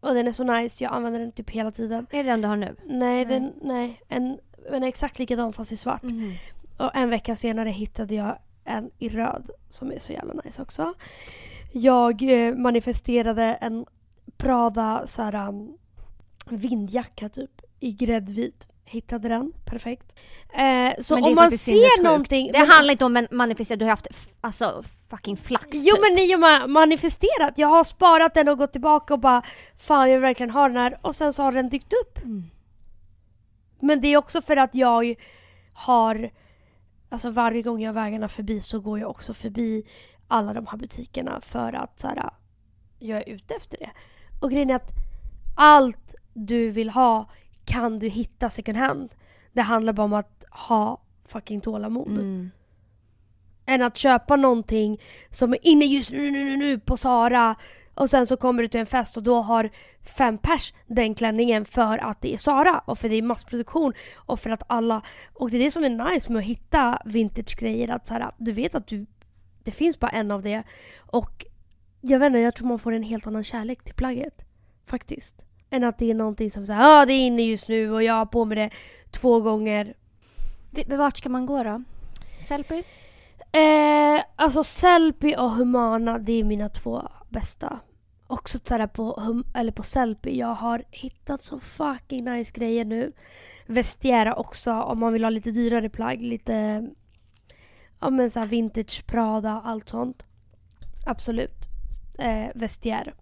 Och 0.01 0.14
den 0.14 0.29
är 0.29 0.33
så 0.33 0.45
nice, 0.45 0.85
jag 0.85 0.93
använder 0.93 1.21
den 1.21 1.33
typ 1.33 1.51
hela 1.51 1.71
tiden. 1.71 2.07
Är 2.11 2.25
det 2.25 2.31
den 2.31 2.41
du 2.41 2.49
har 2.49 2.57
nu? 2.57 2.77
Nej, 2.85 2.97
Nej. 2.97 3.25
den, 3.25 3.53
nej 3.62 4.01
en, 4.09 4.39
den 4.71 4.83
är 4.83 4.89
exakt 4.89 5.19
likadan 5.19 5.53
fast 5.53 5.73
i 5.73 5.77
svart. 5.77 6.03
Och 6.77 6.97
en 6.97 7.11
vecka 7.11 7.37
senare 7.37 7.69
hittade 7.69 8.14
jag 8.14 8.39
en 8.64 8.91
i 8.99 9.09
röd 9.09 9.51
som 9.71 9.93
är 9.93 9.99
så 9.99 10.12
jävla 10.12 10.35
nice 10.45 10.62
också. 10.62 10.95
Jag 11.73 12.23
eh, 12.23 12.55
manifesterade 12.55 13.43
en 13.61 13.87
Prada 14.37 15.07
så 15.07 15.23
här, 15.23 15.49
um, 15.49 15.77
vindjacka 16.51 17.29
typ 17.29 17.51
i 17.81 17.93
gräddvit. 17.93 18.69
Hittade 18.85 19.29
den, 19.29 19.53
perfekt. 19.64 20.19
Eh, 20.53 21.03
så 21.03 21.14
om 21.17 21.35
man 21.35 21.51
ser 21.59 22.03
någonting... 22.03 22.53
Det 22.53 22.59
men- 22.59 22.69
handlar 22.71 22.93
inte 22.93 23.05
om 23.05 23.17
en 23.17 23.29
manifestering, 23.31 23.79
du 23.79 23.85
har 23.85 23.91
haft 23.91 24.07
alltså 24.41 24.85
fucking 25.11 25.37
flax 25.37 25.67
Jo 25.73 25.95
typ. 25.95 26.05
men 26.05 26.14
ni 26.17 26.33
har 26.33 26.39
ma- 26.39 26.69
manifesterat. 26.69 27.53
Jag 27.57 27.69
har 27.69 27.85
sparat 27.85 28.35
den 28.35 28.49
och 28.49 28.59
gått 28.59 28.73
tillbaka 28.73 29.14
och 29.14 29.21
bara 29.21 29.43
Fan 29.77 30.09
jag 30.09 30.17
vill 30.17 30.23
verkligen 30.23 30.51
ha 30.51 30.69
den 30.69 30.77
här 30.77 30.99
och 31.03 31.17
sen 31.17 31.33
så 31.33 31.43
har 31.43 31.53
den 31.53 31.69
dykt 31.69 31.93
upp. 31.93 32.19
Mm. 32.19 32.45
Men 33.81 34.01
det 34.01 34.09
är 34.09 34.17
också 34.17 34.43
för 34.43 34.57
att 34.57 34.75
jag 34.75 35.14
har 35.73 36.31
Alltså 37.09 37.31
varje 37.31 37.62
gång 37.62 37.81
jag 37.81 37.89
har 37.89 37.95
vägarna 37.95 38.29
förbi 38.29 38.61
så 38.61 38.81
går 38.81 38.99
jag 38.99 39.11
också 39.11 39.35
förbi 39.35 39.87
alla 40.29 40.55
de 40.55 40.66
här 40.66 40.79
butikerna 40.79 41.41
för 41.41 41.72
att 41.72 42.01
så 42.01 42.09
här, 42.09 42.31
jag 42.99 43.18
är 43.18 43.29
ute 43.29 43.55
efter 43.55 43.79
det. 43.79 43.91
Och 44.41 44.51
grejen 44.51 44.70
är 44.70 44.74
att 44.74 44.93
allt 45.57 46.14
du 46.35 46.70
vill 46.70 46.91
ha 46.91 47.31
kan 47.64 47.99
du 47.99 48.09
hitta 48.09 48.51
second 48.51 48.79
hand. 48.79 49.11
Det 49.53 49.62
handlar 49.62 49.93
bara 49.93 50.05
om 50.05 50.12
att 50.12 50.45
ha 50.51 51.01
fucking 51.29 51.61
tålamod. 51.61 52.09
Mm. 52.09 52.51
Än 53.66 53.83
att 53.83 53.97
köpa 53.97 54.37
någonting 54.37 55.01
som 55.31 55.53
är 55.53 55.59
inne 55.66 55.85
just 55.85 56.11
nu, 56.11 56.31
nu, 56.31 56.45
nu, 56.45 56.57
nu 56.57 56.79
på 56.79 56.97
Sara 56.97 57.57
och 57.95 58.11
sen 58.11 58.27
så 58.27 58.37
kommer 58.37 58.62
du 58.62 58.68
till 58.68 58.81
en 58.81 58.87
fest 58.87 59.16
och 59.16 59.22
då 59.22 59.41
har 59.41 59.70
fem 60.03 60.39
pers 60.39 60.74
den 60.87 61.14
klänningen 61.14 61.64
för 61.64 61.99
att 61.99 62.20
det 62.20 62.35
är 62.35 62.39
Sara 62.39 62.79
och 62.79 62.99
för 62.99 63.09
det 63.09 63.14
är 63.14 63.22
massproduktion 63.22 63.93
och 64.14 64.41
för 64.41 64.51
att 64.51 64.62
alla... 64.66 65.03
Och 65.33 65.51
det 65.51 65.57
är 65.57 65.64
det 65.64 65.70
som 65.70 65.85
är 65.85 66.11
nice 66.12 66.33
med 66.33 66.41
att 66.41 66.47
hitta 66.47 67.03
vintage-grejer 67.05 67.89
att 67.89 68.07
så 68.07 68.14
här, 68.14 68.31
du 68.37 68.53
vet 68.53 68.74
att 68.74 68.87
du... 68.87 69.07
Det 69.67 69.73
finns 69.73 70.01
bara 70.01 70.09
en 70.11 70.31
av 70.31 70.43
det 70.43 70.62
och 70.97 71.47
jag 72.01 72.19
vet 72.19 72.27
inte, 72.27 72.39
jag 72.39 72.55
tror 72.55 72.69
man 72.69 72.79
får 72.79 72.93
en 72.93 73.03
helt 73.03 73.27
annan 73.27 73.45
kärlek 73.45 73.85
till 73.85 73.95
plagget. 73.95 74.43
Faktiskt. 74.87 75.35
Än 75.71 75.85
att 75.85 75.99
det 75.99 76.11
är 76.11 76.14
någonting 76.14 76.51
som 76.51 76.67
säger 76.67 76.81
ja 76.81 77.03
ah, 77.03 77.07
det 77.07 77.12
är 77.12 77.27
inne 77.27 77.43
just 77.43 77.69
nu 77.69 77.91
och 77.93 78.03
jag 78.03 78.14
har 78.14 78.27
på 78.27 78.45
mig 78.45 78.57
det 78.57 78.71
två 79.11 79.41
gånger 79.41 79.95
Vi- 80.71 80.97
Vart 80.97 81.17
ska 81.17 81.29
man 81.29 81.47
gå 81.47 81.62
då? 81.62 81.83
Sellpy? 82.49 82.83
Eh, 83.53 84.23
alltså 84.37 84.64
Sellpy 84.64 85.35
och 85.35 85.51
Humana, 85.51 86.19
det 86.19 86.33
är 86.33 86.45
mina 86.45 86.69
två 86.69 87.09
bästa. 87.29 87.79
Också 88.27 88.59
såhär 88.64 88.87
på, 88.87 89.21
hum, 89.21 89.45
eller 89.55 89.73
på 89.73 89.83
Sellpy, 89.83 90.31
jag 90.39 90.55
har 90.55 90.83
hittat 90.91 91.43
så 91.45 91.61
fucking 91.61 92.25
nice 92.25 92.53
grejer 92.55 92.85
nu. 92.85 93.12
Vestiera 93.67 94.35
också 94.35 94.73
om 94.73 95.01
man 95.01 95.12
vill 95.12 95.25
ha 95.25 95.31
lite 95.31 95.51
dyrare 95.51 95.89
plagg, 95.89 96.23
lite 96.23 96.89
ja 98.01 98.11
men 98.11 98.31
såhär 98.31 98.47
vintage 98.47 99.07
Prada, 99.07 99.63
allt 99.65 99.89
sånt. 99.89 100.27
Absolut. 101.07 101.69
Eh, 102.19 102.47
Vestiaire. 102.55 103.13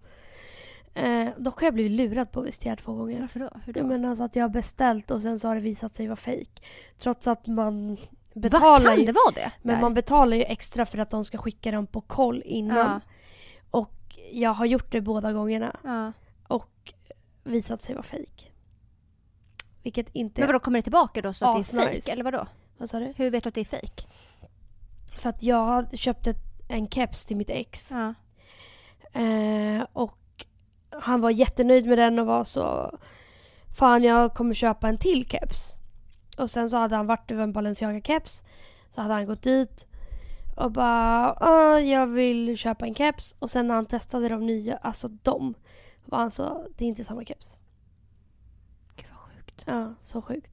Eh, 0.95 1.29
dock 1.37 1.61
har 1.61 1.67
jag 1.67 1.75
blivit 1.75 1.93
lurad 1.93 2.33
på 2.33 2.41
Vestiaire 2.41 2.81
två 2.81 2.95
gånger. 2.95 3.21
Varför 3.21 3.41
då? 3.41 3.51
Hur 3.67 3.73
då? 3.73 3.81
Jag 3.81 3.87
menar 3.87 4.09
alltså 4.09 4.25
att 4.25 4.37
jag 4.37 4.45
har 4.45 4.49
beställt 4.49 5.11
och 5.11 5.23
sen 5.23 5.39
så 5.39 5.49
har 5.49 5.55
det 5.55 5.61
visat 5.61 5.97
sig 5.97 6.07
vara 6.07 6.17
fake. 6.17 6.63
Trots 6.99 7.27
att 7.27 7.47
man 7.47 7.97
betalar 8.35 8.91
kan 8.91 9.01
ju 9.01 9.07
det 9.07 9.13
vara 9.13 9.35
det? 9.35 9.53
men 9.63 9.75
där? 9.75 9.81
man 9.81 9.95
betalar 9.95 10.37
ju 10.37 10.43
extra 10.43 10.87
för 10.87 10.99
att 10.99 11.11
de 11.11 11.25
ska 11.25 11.39
skicka 11.39 11.71
dem 11.71 11.87
på 11.87 12.01
koll 12.01 12.43
innan. 12.47 12.77
Ja. 12.77 13.01
Och 13.71 14.19
jag 14.33 14.51
har 14.51 14.67
gjort 14.67 14.93
det 14.93 15.01
båda 15.01 15.33
gångerna. 15.33 15.77
Ja. 15.85 16.13
och 16.49 16.93
visat 17.45 17.83
sig 17.83 17.95
vara 17.95 18.05
fejk. 18.05 18.53
Vilket 19.83 20.09
inte... 20.13 20.41
Men 20.41 20.47
vadå, 20.49 20.59
kommer 20.59 20.79
det 20.79 20.83
tillbaka 20.83 21.23
då 21.23 21.33
så 21.33 21.47
att 21.47 21.71
det 21.71 21.79
är 21.79 21.85
fejk 21.87 22.09
eller 22.09 22.25
vadå? 22.25 22.47
Vad 22.79 22.91
sa 22.91 22.99
du? 22.99 23.13
Hur 23.17 23.31
vet 23.31 23.43
du 23.43 23.49
att 23.49 23.55
det 23.55 23.61
är 23.61 23.65
fejk? 23.65 24.09
För 25.19 25.29
att 25.29 25.43
jag 25.43 25.67
hade 25.67 25.97
köpt 25.97 26.27
ett, 26.27 26.39
en 26.69 26.89
keps 26.89 27.25
till 27.25 27.37
mitt 27.37 27.51
ex. 27.51 27.93
Ja. 27.93 28.15
Eh, 29.21 29.87
och 29.93 30.47
han 30.91 31.21
var 31.21 31.31
jättenöjd 31.31 31.87
med 31.87 31.99
den 31.99 32.19
och 32.19 32.27
var 32.27 32.45
så 32.45 32.99
Fan 33.77 34.03
jag 34.03 34.35
kommer 34.35 34.55
köpa 34.55 34.89
en 34.89 34.99
till 34.99 35.29
keps. 35.29 35.77
Och 36.39 36.51
sen 36.51 36.71
så 36.71 36.77
hade 36.77 36.97
han 36.97 37.07
varit 37.07 37.31
över 37.31 37.43
en 37.43 37.53
Balenciaga 37.53 38.01
keps. 38.01 38.45
Så 38.89 39.01
hade 39.01 39.15
han 39.15 39.27
gått 39.27 39.43
dit 39.43 39.87
och 40.57 40.73
bara 40.73 41.33
"Ah, 41.41 41.79
jag 41.79 42.07
vill 42.07 42.57
köpa 42.57 42.87
en 42.87 42.95
keps. 42.95 43.37
Och 43.39 43.51
sen 43.51 43.67
när 43.67 43.75
han 43.75 43.87
testade 43.87 44.29
de 44.29 44.47
nya, 44.47 44.77
alltså 44.77 45.09
de. 45.09 45.55
Var 46.05 46.19
han 46.19 46.31
så, 46.31 46.67
det 46.77 46.85
är 46.85 46.89
inte 46.89 47.05
samma 47.05 47.25
keps. 47.25 47.59
Gud 48.97 49.07
vad 49.11 49.19
sjukt. 49.31 49.63
Ja, 49.67 49.95
så 50.03 50.23
sjukt. 50.23 50.53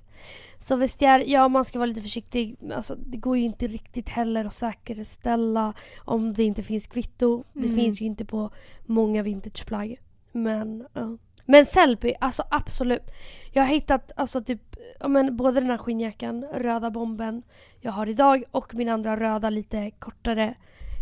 Så 0.64 0.76
vestiär, 0.76 1.20
ja 1.28 1.48
man 1.48 1.66
ska 1.66 1.80
vara 1.80 1.86
lite 1.88 2.02
försiktig. 2.02 2.56
Alltså, 2.76 2.96
det 2.96 3.18
går 3.18 3.38
ju 3.38 3.44
inte 3.44 3.68
riktigt 3.68 4.10
heller 4.10 4.46
att 4.46 4.54
säkerställa 4.54 5.74
om 6.06 6.34
det 6.34 6.44
inte 6.44 6.64
finns 6.64 6.88
kvitto. 6.88 7.44
Det 7.54 7.60
Mm. 7.64 7.76
finns 7.76 8.02
ju 8.02 8.06
inte 8.06 8.26
på 8.26 8.50
många 8.86 9.24
vintageplagg. 9.24 9.98
Men, 10.32 10.88
ja. 10.94 11.18
Men 11.46 11.66
Sellby, 11.66 12.14
alltså 12.20 12.44
absolut. 12.50 13.12
Jag 13.52 13.64
har 13.64 13.70
hittat 13.70 14.12
alltså 14.16 14.42
typ, 14.44 14.76
ja, 15.00 15.08
men 15.08 15.38
både 15.38 15.60
den 15.60 15.70
här 15.70 15.78
skinnjackan, 15.78 16.44
röda 16.54 16.92
bomben 16.92 17.44
jag 17.80 17.92
har 17.92 18.10
idag 18.10 18.44
och 18.52 18.76
min 18.76 18.90
andra 18.90 19.20
röda 19.20 19.50
lite 19.50 19.92
kortare, 19.92 20.56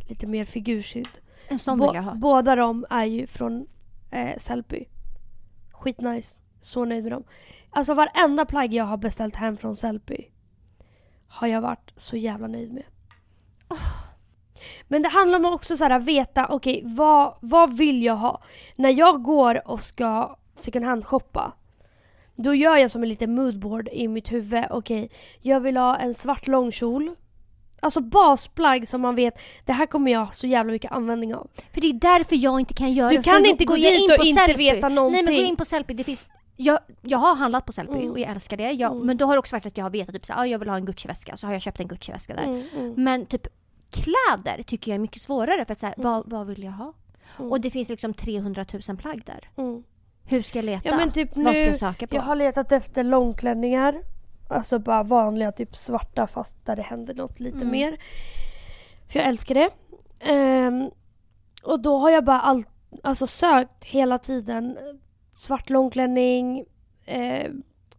lite 0.10 0.28
mer 0.28 0.46
figurskydd. 0.46 1.08
En 1.48 1.60
sån 1.60 1.80
vill 1.80 1.90
jag 1.94 2.04
ha. 2.04 2.16
Båda 2.16 2.56
de 2.56 2.86
är 2.90 3.06
ju 3.06 3.28
från 3.28 3.68
eh, 4.12 4.38
Sellby. 4.38 4.86
Skitnice. 5.72 6.40
Så 6.62 6.86
nöjd 6.86 7.04
med 7.04 7.12
dem. 7.12 7.24
Alltså 7.70 7.94
varenda 7.94 8.46
plagg 8.46 8.74
jag 8.74 8.84
har 8.86 8.98
beställt 8.98 9.36
hem 9.36 9.58
från 9.58 9.76
Sellby 9.76 10.28
har 11.28 11.48
jag 11.48 11.62
varit 11.62 11.94
så 11.98 12.18
jävla 12.18 12.48
nöjd 12.48 12.74
med. 12.74 12.84
Men 14.88 15.02
det 15.02 15.10
handlar 15.10 15.40
om 15.40 15.46
att 15.46 15.54
också 15.54 15.78
så 15.78 15.84
här, 15.84 16.00
veta, 16.00 16.48
okej 16.50 16.82
vad, 16.86 17.36
vad 17.42 17.78
vill 17.78 18.04
jag 18.04 18.16
ha? 18.16 18.42
När 18.76 18.90
jag 18.90 19.24
går 19.24 19.68
och 19.68 19.82
ska 19.82 20.36
second 20.58 20.86
hand 20.86 21.06
shoppa 21.06 21.54
då 22.36 22.54
gör 22.56 22.78
jag 22.78 22.92
som 22.92 23.04
en 23.04 23.10
liten 23.10 23.36
moodboard 23.36 23.90
i 23.92 24.08
mitt 24.08 24.32
huvud. 24.32 24.66
Okej, 24.70 25.10
jag 25.42 25.60
vill 25.60 25.78
ha 25.78 25.98
en 25.98 26.14
svart 26.14 26.48
långkjol. 26.48 27.16
Alltså 27.82 28.02
basplagg 28.02 28.88
som 28.88 29.02
man 29.02 29.16
vet, 29.16 29.40
det 29.66 29.74
här 29.74 29.86
kommer 29.86 30.12
jag 30.12 30.20
ha 30.26 30.32
så 30.32 30.48
jävla 30.48 30.72
mycket 30.72 30.92
användning 30.92 31.36
av. 31.36 31.50
För 31.74 31.82
det 31.82 31.88
är 31.90 31.94
därför 31.94 32.36
jag 32.36 32.60
inte 32.60 32.74
kan 32.74 32.94
göra 32.94 33.10
Du 33.10 33.18
det. 33.18 33.24
kan 33.24 33.34
För 33.36 33.48
inte 33.48 33.66
gå 33.66 33.78
jag 33.78 33.94
dit 33.94 34.02
in 34.02 34.12
och 34.20 34.26
inte 34.26 34.42
Sellpy- 34.42 34.58
veta 34.58 34.90
någonting. 34.90 35.26
Nej 35.26 35.34
men 35.34 35.44
gå 35.44 35.50
in 35.50 35.56
på 35.56 35.66
Sellpy, 35.66 35.94
det 35.94 36.04
finns 36.04 36.28
jag, 36.62 36.80
jag 37.02 37.18
har 37.18 37.36
handlat 37.36 37.66
på 37.66 37.72
Sellpy 37.72 37.94
Mm. 37.98 38.12
och 38.12 38.20
jag 38.20 38.30
älskar 38.30 38.58
det. 38.58 38.72
Jag, 38.72 38.92
Mm. 38.92 39.06
Men 39.08 39.18
då 39.18 39.26
har 39.26 39.34
det 39.34 39.40
också 39.40 39.56
varit 39.56 39.66
att 39.66 39.78
jag 39.78 39.86
har 39.86 39.90
vetat 39.90 40.16
typ 40.16 40.26
så, 40.26 40.34
ah, 40.34 40.46
jag 40.46 40.60
vill 40.60 40.70
ha 40.70 40.76
en 40.76 40.86
Gucci-väska 40.86 41.38
så 41.38 41.48
har 41.48 41.54
jag 41.54 41.62
köpt 41.62 41.80
en 41.80 41.88
Gucci-väska 41.88 42.36
där. 42.36 42.44
Mm, 42.44 42.68
mm. 42.78 42.94
Men 42.98 43.26
typ 43.26 43.48
kläder 43.92 44.64
tycker 44.64 44.92
jag 44.92 44.96
är 44.96 45.00
mycket 45.00 45.22
svårare 45.22 45.66
för 45.66 45.74
att 45.74 45.80
säga, 45.80 45.94
Mm. 45.94 46.12
vad, 46.12 46.30
vad 46.30 46.48
vill 46.48 46.64
jag 46.64 46.72
ha? 46.72 46.94
Och 47.38 47.62
det 47.62 47.70
finns 47.72 47.90
liksom 47.90 48.14
300 48.14 48.66
000 48.88 48.98
plagg 48.98 49.24
där. 49.26 49.50
Hur 50.26 50.42
ska 50.42 50.58
jag 50.58 50.66
leta? 50.66 50.90
Ja 50.90 50.96
men 50.98 51.12
typ 51.12 51.30
vad 51.36 51.46
ska 51.56 51.62
nu, 51.62 51.66
jag 51.68 51.76
söka 51.76 52.08
på? 52.08 52.16
jag 52.16 52.22
har 52.22 52.36
letat 52.36 52.72
efter 52.72 53.04
långklänningar. 53.04 54.02
Alltså 54.50 54.80
bara 54.80 55.04
vanliga 55.04 55.52
typ 55.52 55.76
svarta 55.78 56.28
fast 56.28 56.66
där 56.66 56.76
det 56.76 56.82
händer 56.82 57.14
något 57.14 57.40
lite 57.40 57.58
Mm. 57.58 57.72
mer. 57.72 57.98
För 59.08 59.20
jag 59.20 59.28
älskar 59.28 59.56
det. 59.56 59.70
Ehm, 60.20 60.90
och 61.64 61.80
då 61.80 61.98
har 61.98 62.10
jag 62.10 62.24
bara 62.26 62.42
all, 62.42 62.64
alltså 63.04 63.28
sökt 63.28 63.84
hela 63.86 64.18
tiden. 64.18 64.78
Svart 65.40 65.70
långklänning. 65.70 66.66
Eh, 67.06 67.52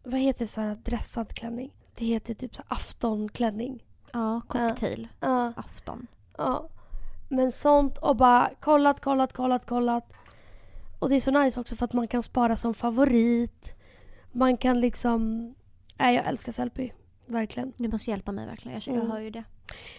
vad 0.03 0.21
heter 0.21 0.41
det 0.41 0.47
så 0.47 0.61
här 0.61 0.75
dressad 0.75 1.35
klänning? 1.35 1.75
Det 1.95 2.05
heter 2.05 2.35
typ 2.35 2.55
så 2.55 2.63
aftonklänning. 2.69 3.85
Ja, 4.13 4.41
cocktail. 4.49 5.09
Ja. 5.21 5.53
Afton. 5.57 6.07
Ja. 6.39 6.69
Men 7.29 7.53
sånt 7.53 7.99
och 7.99 8.17
bara 8.17 8.51
kollat, 8.61 9.01
kollat, 9.01 9.33
kollat, 9.33 9.67
kollat. 9.67 10.13
Och 10.99 11.09
det 11.09 11.17
är 11.17 11.21
så 11.21 11.31
nice 11.31 11.61
också 11.61 11.77
för 11.77 11.85
att 11.85 11.93
man 11.93 12.09
kan 12.09 12.23
spara 12.23 12.57
som 12.57 12.75
favorit. 12.75 13.75
Man 14.33 14.57
kan 14.57 14.81
liksom... 14.81 15.55
Nej, 15.99 16.17
jag 16.17 16.27
älskar 16.27 16.53
Sellpy. 16.53 16.91
Verkligen. 17.31 17.73
Du 17.77 17.89
måste 17.89 18.11
hjälpa 18.11 18.33
mig 18.33 18.47
verkligen. 18.47 18.75
Jag, 18.87 18.95
jag 18.97 19.03
Mm. 19.05 19.11
hör 19.11 19.21
ju 19.21 19.31
det. 19.31 19.45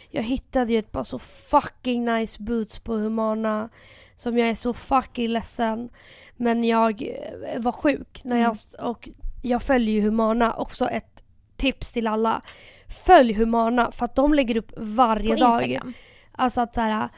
Jag 0.10 0.24
hittade 0.24 0.72
ju 0.74 0.80
ett 0.80 0.92
par 0.92 1.04
så 1.04 1.20
fucking 1.20 2.06
nice 2.06 2.44
boots 2.44 2.80
på 2.80 2.94
Humana. 2.94 3.70
Som 4.16 4.38
jag 4.38 4.50
är 4.50 4.56
så 4.56 4.74
fucking 4.74 5.28
ledsen. 5.28 5.90
Men 6.38 6.64
jag 6.64 7.02
eh, 7.02 7.60
var 7.60 7.72
sjuk. 7.72 8.22
När 8.24 8.38
jag, 8.38 8.56
och 8.80 9.10
jag 9.42 9.64
följer 9.64 9.94
ju 9.96 10.02
Humana. 10.02 10.54
Också 10.54 10.90
ett 10.90 11.24
tips 11.58 11.92
till 11.92 12.08
alla. 12.08 12.42
Följ 13.06 13.34
Humana 13.34 13.92
för 13.92 14.06
att 14.06 14.16
de 14.16 14.34
lägger 14.34 14.58
upp 14.58 14.72
varje 14.78 15.34
På 15.36 15.40
dag. 15.40 15.62
Instagram. 15.62 15.94
Alltså 16.32 16.62
att 16.62 16.74
så 16.76 16.82
här, 16.82 17.10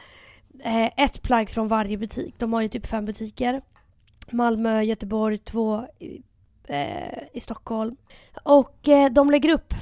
eh, 0.64 0.90
ett 1.04 1.22
plagg 1.22 1.50
från 1.50 1.68
varje 1.68 1.96
butik. 1.98 2.34
De 2.38 2.52
har 2.52 2.60
ju 2.60 2.68
typ 2.68 2.86
fem 2.86 3.04
butiker. 3.04 3.62
Malmö, 4.30 4.82
Göteborg, 4.82 5.38
två 5.38 5.86
i, 5.98 6.22
eh, 6.64 7.18
i 7.32 7.40
Stockholm. 7.40 7.96
Och 8.42 8.88
eh, 8.88 9.10
de 9.12 9.30
lägger 9.30 9.48
upp 9.54 9.74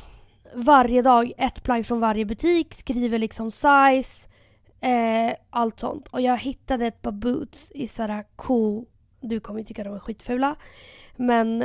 varje 0.55 1.03
dag 1.03 1.33
ett 1.39 1.63
plagg 1.63 1.87
från 1.87 2.01
varje 2.01 2.25
butik, 2.25 2.75
skriver 2.75 3.19
liksom 3.19 3.51
size, 3.51 4.29
eh, 4.81 5.35
allt 5.51 5.81
sånt. 5.81 6.09
Och 6.09 6.21
jag 6.21 6.39
hittade 6.39 6.87
ett 6.87 7.03
par 7.03 7.13
boots 7.13 7.73
i 7.75 7.89
sådär 7.89 8.25
ko... 8.37 8.87
Du 9.21 9.41
kommer 9.41 9.61
ju 9.61 9.67
tycka 9.67 9.85
de 9.85 9.95
är 9.95 9.99
skitfula. 9.99 10.57
Men 11.17 11.65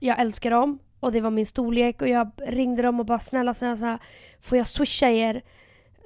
jag 0.00 0.20
älskar 0.20 0.50
dem 0.50 0.78
och 1.00 1.12
det 1.12 1.20
var 1.20 1.30
min 1.30 1.46
storlek 1.46 2.02
och 2.02 2.08
jag 2.08 2.30
ringde 2.36 2.82
dem 2.82 3.00
och 3.00 3.06
bara 3.06 3.18
snälla, 3.18 3.54
snälla, 3.54 3.76
snälla 3.76 3.98
får 4.40 4.58
jag 4.58 4.66
swisha 4.66 5.10
er 5.10 5.42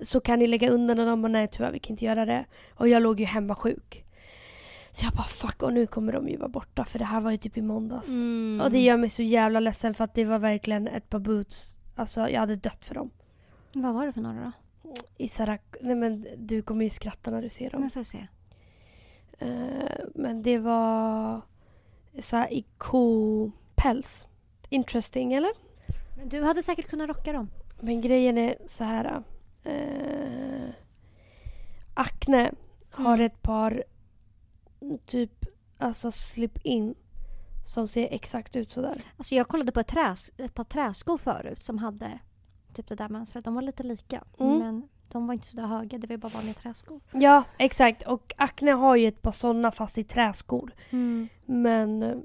så 0.02 0.20
kan 0.20 0.38
ni 0.38 0.46
lägga 0.46 0.70
undan 0.70 0.98
och 0.98 1.06
de 1.06 1.22
bara 1.22 1.32
nej 1.32 1.48
tyvärr 1.48 1.72
vi 1.72 1.78
kan 1.78 1.94
inte 1.94 2.04
göra 2.04 2.24
det. 2.24 2.44
Och 2.74 2.88
jag 2.88 3.02
låg 3.02 3.20
ju 3.20 3.26
hemma 3.26 3.54
sjuk. 3.54 4.04
Så 4.90 5.04
jag 5.04 5.12
bara 5.12 5.26
fuck 5.26 5.62
och 5.62 5.72
nu 5.72 5.86
kommer 5.86 6.12
de 6.12 6.28
ju 6.28 6.36
vara 6.36 6.48
borta 6.48 6.84
för 6.84 6.98
det 6.98 7.04
här 7.04 7.20
var 7.20 7.30
ju 7.30 7.36
typ 7.36 7.56
i 7.56 7.62
måndags. 7.62 8.08
Mm. 8.08 8.60
Och 8.64 8.70
det 8.70 8.80
gör 8.80 8.96
mig 8.96 9.10
så 9.10 9.22
jävla 9.22 9.60
ledsen 9.60 9.94
för 9.94 10.04
att 10.04 10.14
det 10.14 10.24
var 10.24 10.38
verkligen 10.38 10.88
ett 10.88 11.08
par 11.08 11.18
boots. 11.18 11.78
Alltså 12.00 12.28
jag 12.28 12.40
hade 12.40 12.56
dött 12.56 12.84
för 12.84 12.94
dem. 12.94 13.10
Vad 13.72 13.94
var 13.94 14.06
det 14.06 14.12
för 14.12 14.20
några 14.20 14.52
då? 14.84 14.92
I 15.16 15.28
Sarak... 15.28 15.62
Nej 15.80 15.94
men 15.94 16.26
du 16.36 16.62
kommer 16.62 16.84
ju 16.84 16.90
skratta 16.90 17.30
när 17.30 17.42
du 17.42 17.50
ser 17.50 17.70
dem. 17.70 17.80
Men 17.80 17.90
får 17.90 18.00
jag 18.00 18.06
se. 18.06 18.26
Eh, 19.38 20.04
men 20.14 20.42
det 20.42 20.58
var 20.58 21.40
såhär 22.18 22.52
i 22.52 22.64
kopäls. 22.78 24.26
Interesting 24.68 25.32
eller? 25.32 25.50
Men 26.16 26.28
Du 26.28 26.42
hade 26.42 26.62
säkert 26.62 26.88
kunnat 26.88 27.08
rocka 27.08 27.32
dem. 27.32 27.50
Men 27.80 28.00
grejen 28.00 28.38
är 28.38 28.54
så 28.68 28.84
här. 28.84 29.22
Eh, 29.64 30.70
Acne 31.94 32.52
har 32.90 33.14
Mm. 33.14 33.26
ett 33.26 33.42
par 33.42 33.84
typ 35.06 35.46
alltså 35.78 36.10
slip-in 36.10 36.94
som 37.64 37.88
ser 37.88 38.08
exakt 38.10 38.56
ut 38.56 38.70
sådär. 38.70 39.02
Alltså 39.16 39.34
jag 39.34 39.48
kollade 39.48 39.72
på 39.72 39.80
ett, 39.80 39.88
träs, 39.88 40.32
ett 40.36 40.54
par 40.54 40.64
träskor 40.64 41.18
förut 41.18 41.62
som 41.62 41.78
hade 41.78 42.18
typ 42.74 42.88
det 42.88 42.94
där 42.94 43.08
mönstret. 43.08 43.44
De 43.44 43.54
var 43.54 43.62
lite 43.62 43.82
lika. 43.82 44.24
Mm. 44.38 44.58
Men 44.58 44.88
de 45.08 45.26
var 45.26 45.34
inte 45.34 45.46
så 45.46 45.56
där 45.56 45.66
höga. 45.66 45.98
Det 45.98 46.06
var 46.06 46.14
ju 46.14 46.18
bara 46.18 46.32
vanliga 46.32 46.54
träskor. 46.54 47.00
Ja, 47.12 47.44
exakt. 47.58 48.02
Och 48.02 48.34
Acne 48.36 48.70
har 48.70 48.96
ju 48.96 49.08
ett 49.08 49.22
par 49.22 49.32
sådana 49.32 49.70
fast 49.70 49.98
i 49.98 50.04
träskor. 50.04 50.72
Men 51.46 52.02
eh, 52.02 52.16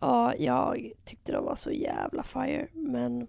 ja, 0.00 0.34
jag 0.34 0.92
tyckte 1.04 1.32
de 1.32 1.44
var 1.44 1.54
så 1.54 1.70
jävla 1.70 2.22
fire. 2.22 2.66
Men 2.72 3.26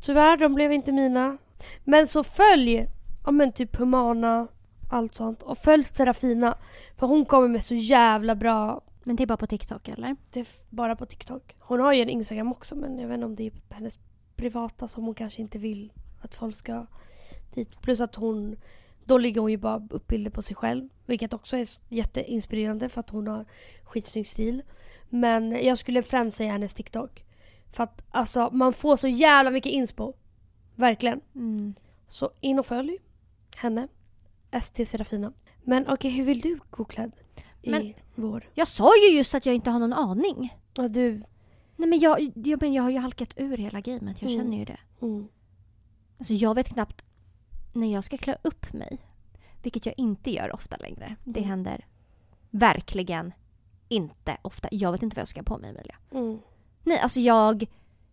tyvärr, 0.00 0.36
de 0.36 0.54
blev 0.54 0.72
inte 0.72 0.92
mina. 0.92 1.38
Men 1.84 2.06
så 2.06 2.24
följ, 2.24 2.86
ja 3.24 3.30
men 3.30 3.52
typ 3.52 3.76
Humana, 3.76 4.48
allt 4.90 5.14
sånt. 5.14 5.42
Och 5.42 5.58
följ 5.58 5.84
Serafina. 5.84 6.54
För 6.96 7.06
hon 7.06 7.24
kommer 7.24 7.48
med 7.48 7.64
så 7.64 7.74
jävla 7.74 8.34
bra, 8.34 8.80
Men 9.04 9.16
det 9.16 9.22
är 9.22 9.26
bara 9.26 9.36
på 9.36 9.46
TikTok 9.46 9.88
eller? 9.88 10.16
det 10.30 10.40
är 10.40 10.46
bara 10.70 10.96
på 10.96 11.06
TikTok. 11.06 11.56
Hon 11.58 11.80
har 11.80 11.92
ju 11.92 12.02
en 12.02 12.08
Instagram 12.08 12.52
också 12.52 12.76
men 12.76 12.98
jag 12.98 13.08
vet 13.08 13.14
inte 13.14 13.26
om 13.26 13.36
det 13.36 13.46
är 13.46 13.52
hennes 13.70 13.98
privata 14.36 14.88
som 14.88 15.04
hon 15.04 15.14
kanske 15.14 15.42
inte 15.42 15.58
vill 15.58 15.92
att 16.20 16.34
folk 16.34 16.56
ska 16.56 16.86
dit. 17.54 17.80
Plus 17.80 18.00
att 18.00 18.14
hon, 18.14 18.56
då 19.04 19.18
lägger 19.18 19.40
hon 19.40 19.50
ju 19.50 19.56
bara 19.56 19.86
upp 19.90 20.06
bilder 20.06 20.30
på 20.30 20.42
sig 20.42 20.56
själv. 20.56 20.88
Vilket 21.06 21.32
också 21.34 21.56
är 21.56 21.68
jätteinspirerande 21.88 22.88
för 22.88 23.00
att 23.00 23.10
hon 23.10 23.26
har 23.26 23.44
skitsnygg 23.84 24.26
stil. 24.26 24.62
Men 25.08 25.64
jag 25.64 25.78
skulle 25.78 26.02
främst 26.02 26.36
säga 26.36 26.52
hennes 26.52 26.74
TikTok. 26.74 27.24
För 27.72 27.84
att 27.84 28.02
alltså 28.10 28.50
man 28.52 28.72
får 28.72 28.96
så 28.96 29.08
jävla 29.08 29.50
mycket 29.50 29.72
inspo. 29.72 30.12
Verkligen. 30.74 31.20
Mm. 31.34 31.74
Så 32.06 32.30
in 32.40 32.58
och 32.58 32.66
följ 32.66 32.98
henne. 33.56 33.88
ST 34.50 34.86
Serafina. 34.86 35.32
Men 35.62 35.88
okej, 35.88 36.10
hur 36.10 36.24
vill 36.24 36.40
du 36.40 36.58
gå 36.70 36.84
klädd 36.84 37.12
i 37.62 37.70
Men- 37.70 37.92
vår? 38.14 38.48
Jag 38.54 38.68
sa 38.68 38.90
ju 39.08 39.16
just 39.16 39.34
att 39.34 39.46
jag 39.46 39.54
inte 39.54 39.70
har 39.70 39.78
någon 39.78 39.92
aning. 39.92 40.56
Ja, 40.76 40.88
du. 40.88 41.22
Nej 41.76 41.88
men 41.88 41.98
jag, 41.98 42.32
jag, 42.34 42.60
men 42.62 42.72
jag 42.72 42.82
har 42.82 42.90
ju 42.90 42.98
halkat 42.98 43.28
ur 43.36 43.56
hela 43.56 43.80
gamet. 43.80 44.22
Jag 44.22 44.30
Mm. 44.30 44.42
känner 44.44 44.58
ju 44.58 44.64
det. 44.64 44.78
Mm. 45.02 45.28
Alltså 46.18 46.32
jag 46.34 46.54
vet 46.54 46.68
knappt 46.68 47.04
när 47.72 47.92
jag 47.92 48.04
ska 48.04 48.16
klä 48.16 48.36
upp 48.42 48.72
mig. 48.72 48.98
Vilket 49.62 49.86
jag 49.86 49.94
inte 49.98 50.30
gör 50.30 50.54
ofta 50.54 50.76
längre. 50.76 51.16
Det 51.24 51.38
Mm. 51.40 51.50
händer 51.50 51.86
verkligen 52.50 53.32
inte 53.88 54.36
ofta. 54.42 54.68
Jag 54.72 54.92
vet 54.92 55.02
inte 55.02 55.16
vad 55.16 55.20
jag 55.20 55.28
ska 55.28 55.40
ha 55.40 55.44
på 55.44 55.58
mig 55.58 55.70
Emilia. 55.70 55.96
Mm. 56.12 56.38
Nej, 56.84 56.98
alltså 56.98 57.20
jag 57.20 57.64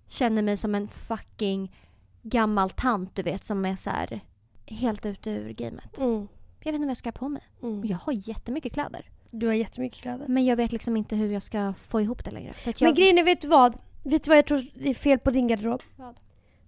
känner 0.07 0.41
mig 0.41 0.57
som 0.57 0.75
en 0.75 0.87
fucking 0.87 1.75
gammal 2.21 2.69
tant 2.69 3.15
du 3.15 3.21
vet 3.23 3.43
som 3.43 3.65
är 3.65 3.75
så 3.75 3.89
här 3.89 4.19
helt 4.65 5.05
ute 5.05 5.29
ur 5.29 5.53
gamet. 5.53 5.97
Mm. 5.97 6.27
Jag 6.59 6.65
vet 6.71 6.75
inte 6.75 6.79
vad 6.79 6.89
jag 6.89 6.97
ska 6.97 7.07
ha 7.07 7.11
på 7.13 7.29
mig. 7.29 7.41
Mm. 7.63 7.85
Jag 7.85 7.97
har 7.97 8.13
jättemycket 8.13 8.73
kläder. 8.73 9.09
Du 9.31 9.47
har 9.47 9.53
jättemycket 9.53 10.01
kläder. 10.01 10.25
Men 10.27 10.45
jag 10.45 10.55
vet 10.55 10.71
liksom 10.71 10.97
inte 10.97 11.15
hur 11.15 11.31
jag 11.31 11.43
ska 11.43 11.73
få 11.81 12.01
ihop 12.01 12.25
det 12.25 12.31
längre. 12.31 12.53
Jag... 12.65 12.81
Men 12.81 12.93
grejen 12.93 13.17
är, 13.17 13.23
vet 13.23 13.41
du 13.41 13.47
vad? 13.47 13.77
Vet 14.03 14.23
du 14.23 14.29
vad 14.29 14.37
jag 14.37 14.45
tror 14.45 14.65
är 14.81 14.93
fel 14.93 15.19
på 15.19 15.31
din 15.31 15.47
garderob? 15.47 15.81
Vad? 15.95 16.15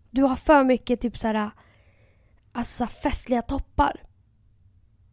Du 0.09 0.23
har 0.23 0.35
för 0.35 0.63
mycket 0.63 1.01
typ 1.01 1.17
såhär, 1.17 1.51
alltså 2.51 2.73
så 2.73 2.83
här 2.83 2.91
festliga 2.91 3.41
toppar. 3.41 4.01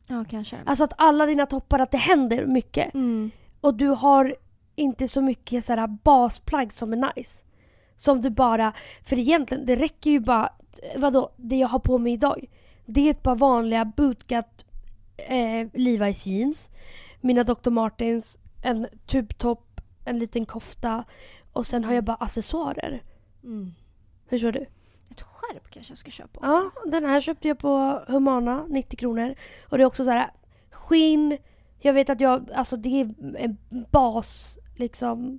Ja, 0.07 0.25
kanske. 0.31 0.57
Alltså 0.67 0.85
att 0.85 0.93
alla 0.97 1.27
dina 1.27 1.47
toppar, 1.47 1.79
att 1.79 1.91
det 1.91 1.99
händer 1.99 2.47
mycket. 2.47 2.95
Mm. 2.95 3.31
Och 3.61 3.75
du 3.75 3.89
har 3.89 4.37
inte 4.75 5.09
så 5.09 5.21
mycket 5.21 5.65
så 5.65 5.73
här 5.73 5.87
basplagg 5.87 6.73
som 6.73 6.93
är 6.93 7.13
nice. 7.17 7.45
Som 7.97 8.21
du 8.21 8.31
bara, 8.31 8.73
för 9.05 9.19
egentligen 9.19 9.67
det 9.67 9.77
räcker 9.77 10.11
ju 10.11 10.21
bara, 10.21 10.53
vadå, 10.97 11.33
det 11.37 11.57
jag 11.57 11.69
har 11.69 11.79
på 11.79 11.99
mig 11.99 12.13
idag. 12.13 12.45
Det 12.87 13.01
är 13.01 13.11
ett 13.11 13.23
par 13.23 13.37
vanliga 13.37 13.85
bootcut 13.85 14.65
eh, 15.17 15.67
Levi's 15.73 16.29
jeans. 16.29 16.71
Mina 17.29 17.45
Dr. 17.45 17.71
Martens, 17.71 18.39
en 18.63 18.89
tubtopp, 19.07 19.81
en 20.05 20.19
liten 20.19 20.47
kofta 20.47 21.05
och 21.53 21.67
sen 21.67 21.85
har 21.85 21.95
jag 21.95 22.05
bara 22.05 22.17
accessoarer. 22.17 23.03
Mm. 23.45 23.73
Förstår 24.29 24.53
du? 24.53 24.67
Ett 25.11 25.23
skärp 25.23 25.71
kanske 25.71 25.91
jag 25.91 25.99
ska 25.99 26.11
köpa 26.11 26.39
också. 26.39 26.51
Ja, 26.51 26.91
den 26.91 27.05
här 27.05 27.21
köpte 27.21 27.49
jag 27.49 27.59
på 27.59 28.03
Humana, 28.07 28.67
90 28.69 28.97
kronor. 28.97 29.35
Och 29.69 29.79
det 29.79 29.83
är 29.83 29.87
också 29.87 30.05
så 30.05 30.11
här 30.11 30.31
skinn. 30.71 31.39
Jag 31.79 31.93
vet 31.93 32.11
att 32.11 32.21
jag, 32.21 32.51
alltså 32.55 32.77
det 32.77 33.01
är 33.01 33.15
en 33.39 33.57
bas 33.91 34.59
liksom 34.77 35.39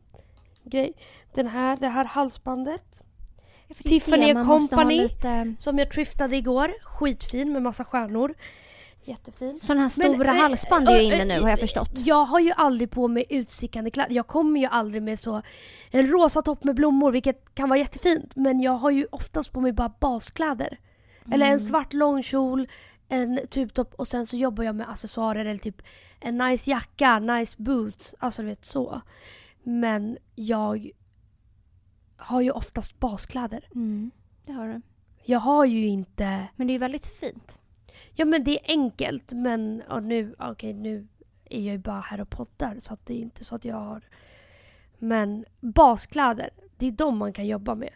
grej. 0.64 0.94
Den 1.34 1.48
här, 1.48 1.78
det 1.78 1.88
här 1.88 2.06
halsbandet 2.06 3.04
Tiffany 3.84 4.34
Company. 4.34 4.98
Lite... 4.98 5.56
som 5.60 5.80
jag 5.80 5.92
triftade 5.92 6.38
igår. 6.38 6.72
Skitfin 6.84 7.54
med 7.54 7.62
massa 7.62 7.86
stjärnor. 7.86 8.34
Jättefin. 9.04 9.60
Sådana 9.62 9.82
här 9.82 9.92
Men, 9.98 10.14
stora 10.14 10.30
eh, 10.36 10.42
halsband 10.42 10.90
är 10.90 11.00
ju 11.00 11.14
eh, 11.14 11.22
inne 11.22 11.36
nu 11.36 11.42
har 11.42 11.50
jag 11.50 11.60
förstått. 11.60 11.92
Jag 11.96 12.26
har 12.26 12.40
ju 12.40 12.52
aldrig 12.52 12.92
på 12.92 13.08
mig 13.08 13.26
utstickande 13.30 13.92
kläder. 13.92 14.16
Jag 14.16 14.28
kommer 14.28 14.60
ju 14.60 14.66
aldrig 14.66 15.04
med 15.04 15.20
så 15.20 15.42
en 15.92 16.08
rosa 16.08 16.42
topp 16.42 16.64
med 16.64 16.76
blommor 16.76 17.12
vilket 17.12 17.56
kan 17.56 17.70
vara 17.70 17.80
jättefint. 17.80 18.36
Men 18.36 18.60
jag 18.62 18.72
har 18.72 18.92
ju 18.92 19.08
oftast 19.12 19.52
på 19.52 19.62
mig 19.62 19.72
bara 19.72 19.94
baskläder. 20.00 20.80
Eller 21.32 21.46
en 21.46 21.52
Mm. 21.52 21.60
svart 21.60 21.94
långkjol, 21.94 22.68
en 23.08 23.40
tubtopp 23.50 23.94
och 23.94 24.08
sen 24.08 24.28
så 24.28 24.38
jobbar 24.38 24.64
jag 24.64 24.76
med 24.76 24.90
accessoarer 24.90 25.46
eller 25.46 25.58
typ 25.60 25.82
en 26.20 26.38
nice 26.38 26.70
jacka, 26.70 27.20
nice 27.20 27.56
boots. 27.58 28.16
Alltså 28.20 28.42
du 28.42 28.48
vet 28.48 28.66
så. 28.66 29.02
Men 29.64 30.18
jag 30.36 30.90
har 32.18 32.42
ju 32.42 32.52
oftast 32.52 33.00
baskläder. 33.00 33.68
Mm. 33.76 34.12
Det 34.46 34.52
har 34.52 34.68
du. 34.68 34.82
Jag 35.24 35.40
har 35.40 35.66
ju 35.66 35.88
inte... 35.88 36.48
Men 36.56 36.68
det 36.68 36.72
är 36.72 36.76
ju 36.76 36.80
väldigt 36.80 37.08
fint. 37.08 37.58
Ja 38.14 38.26
men 38.26 38.44
det 38.44 38.52
är 38.52 38.72
enkelt 38.74 39.32
men 39.32 39.84
ja, 39.90 40.00
nu, 40.00 40.36
okej 40.40 40.74
nu 40.74 41.08
är 41.50 41.60
jag 41.60 41.72
ju 41.72 41.78
bara 41.78 42.00
här 42.00 42.22
och 42.22 42.30
poddar 42.30 42.76
så 42.80 42.94
att 42.94 43.06
det 43.06 43.14
är 43.14 43.20
inte 43.20 43.46
så 43.46 43.56
att 43.56 43.66
jag 43.66 43.76
har... 43.76 44.02
Men 44.98 45.46
baskläder, 45.60 46.50
det 46.78 46.88
är 46.88 46.92
de 46.92 47.18
man 47.18 47.34
kan 47.34 47.48
jobba 47.48 47.76
med. 47.76 47.94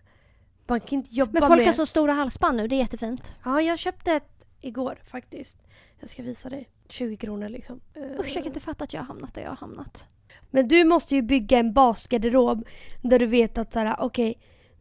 Man 0.68 0.80
kan 0.80 0.98
inte 0.98 1.16
jobba 1.16 1.32
Men 1.32 1.48
folk 1.48 1.58
med... 1.58 1.66
har 1.66 1.74
så 1.74 1.86
stora 1.86 2.14
halsband 2.14 2.58
nu, 2.58 2.68
det 2.68 2.76
är 2.76 2.78
jättefint. 2.78 3.36
Ja, 3.46 3.62
jag 3.62 3.80
köpte 3.80 4.12
ett 4.12 4.46
igår 4.62 5.00
faktiskt. 5.06 5.58
Jag 6.00 6.10
ska 6.10 6.24
visa 6.24 6.50
dig. 6.50 6.70
20 6.90 7.18
kronor 7.18 7.50
liksom. 7.50 7.82
Eh, 7.94 8.20
Usch, 8.20 8.26
jag 8.26 8.34
kan 8.34 8.46
inte 8.46 8.60
fatta 8.60 8.84
att 8.84 8.94
jag 8.94 9.02
har 9.02 9.08
hamnat 9.08 9.34
där 9.34 9.42
jag 9.42 9.50
har 9.50 9.58
hamnat. 9.58 10.08
Men 10.52 10.68
du 10.68 10.84
måste 10.84 11.16
ju 11.16 11.22
bygga 11.22 11.60
en 11.60 11.74
basgarderob 11.74 12.68
där 13.02 13.20
du 13.20 13.26
vet 13.26 13.58
att 13.58 13.74
så 13.74 13.80
här, 13.80 13.96
okej, 14.00 14.40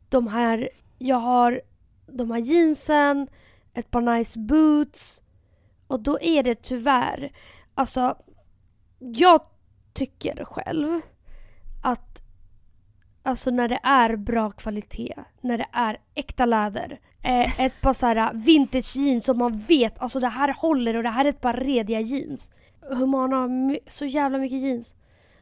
de 0.08 0.26
här, 0.26 0.68
jag 0.98 1.16
har 1.16 1.62
de 2.06 2.30
här 2.30 2.38
jeansen, 2.38 3.28
ett 3.74 3.90
par 3.90 4.00
nice 4.00 4.38
boots 4.38 5.22
och 5.86 6.00
då 6.00 6.18
är 6.20 6.42
det 6.42 6.62
tyvärr, 6.62 7.32
alltså 7.74 8.16
jag 8.98 9.40
tycker 9.92 10.44
själv 10.44 11.00
att 11.82 12.22
alltså 13.22 13.50
när 13.50 13.68
det 13.68 13.80
är 13.82 14.16
bra 14.16 14.50
kvalitet, 14.50 15.14
när 15.40 15.58
det 15.58 15.66
är 15.72 15.98
äkta 16.14 16.46
läder, 16.46 17.00
eh, 17.22 17.60
ett 17.60 17.80
par 17.80 17.92
så 17.92 18.06
här 18.06 18.32
vintage 18.34 18.96
jeans 18.96 19.24
som 19.24 19.38
man 19.38 19.58
vet, 19.58 19.98
alltså 19.98 20.20
det 20.20 20.28
här 20.28 20.54
håller 20.58 20.96
och 20.96 21.02
det 21.02 21.08
här 21.08 21.24
är 21.24 21.28
ett 21.28 21.40
par 21.40 21.54
rediga 21.54 22.00
jeans. 22.00 22.50
Humana 22.80 23.36
har 23.36 23.78
så 23.90 24.04
jävla 24.04 24.38
mycket 24.38 24.58
jeans 24.58 24.96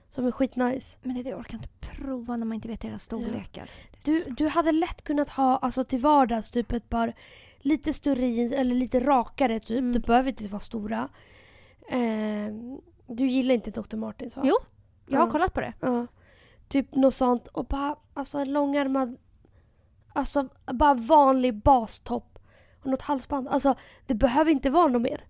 som 0.08 0.26
är 0.26 0.30
skitnice. 0.30 0.98
Men 1.02 1.16
det 1.16 1.22
det 1.22 1.34
orkar 1.34 1.54
inte 1.54 1.68
prova 1.80 2.36
när 2.36 2.46
man 2.46 2.54
inte 2.54 2.68
vet 2.68 2.80
deras 2.80 3.02
storlekar. 3.02 3.70
Du, 4.02 4.24
du 4.24 4.48
hade 4.48 4.72
lätt 4.72 5.04
kunnat 5.04 5.30
ha 5.30 5.56
alltså 5.56 5.84
till 5.84 5.98
vardags 5.98 6.50
typ 6.50 6.72
ett 6.72 6.88
par 6.88 7.14
lite 7.60 7.92
större 7.92 8.26
jeans 8.28 8.52
eller 8.52 8.74
lite 8.74 9.00
rakare 9.00 9.60
typ. 9.60 9.78
Mm. 9.78 9.92
Det 9.92 10.00
behöver 10.00 10.28
inte 10.30 10.48
vara 10.48 10.60
stora. 10.60 11.08
Eh, 11.88 12.54
du 13.06 13.26
gillar 13.28 13.54
inte 13.54 13.70
Dr. 13.70 13.96
Martens 13.96 14.36
va? 14.36 14.42
Jo. 14.46 14.56
Jag 15.06 15.20
har 15.20 15.26
Ja. 15.26 15.32
kollat 15.32 15.54
på 15.54 15.60
det. 15.60 15.72
Ja. 15.80 16.06
Typ 16.68 16.94
något 16.94 17.14
sånt 17.14 17.46
och 17.48 17.64
bara 17.64 17.96
alltså 18.14 18.38
en 18.38 18.52
långärmad 18.52 19.16
Alltså 20.12 20.48
bara 20.72 20.94
vanlig 20.94 21.54
bastopp 21.54 22.38
och 22.82 22.86
något 22.90 23.02
halsband. 23.02 23.48
Alltså 23.48 23.74
det 24.06 24.14
behöver 24.14 24.50
inte 24.50 24.70
vara 24.70 24.86
något 24.88 25.02
mer. 25.02 25.24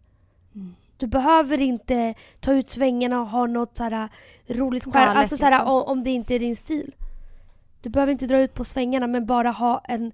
Mm. 0.54 0.74
Du 0.96 1.06
behöver 1.06 1.60
inte 1.60 2.14
ta 2.40 2.52
ut 2.52 2.70
svängarna 2.70 3.20
och 3.20 3.26
ha 3.28 3.46
något 3.46 3.76
så 3.76 3.82
här 3.84 4.08
roligt 4.46 4.84
skär. 4.84 4.92
Galet, 4.92 5.16
Alltså 5.16 5.36
så 5.36 5.44
här, 5.44 5.50
liksom. 5.52 5.68
om 5.82 6.04
det 6.04 6.10
inte 6.10 6.34
är 6.34 6.38
din 6.38 6.56
stil. 6.56 6.94
Du 7.80 7.88
behöver 7.88 8.12
inte 8.12 8.26
dra 8.26 8.40
ut 8.40 8.54
på 8.54 8.64
svängarna 8.64 9.06
men 9.06 9.26
bara 9.26 9.50
ha 9.50 9.78
en 9.84 10.12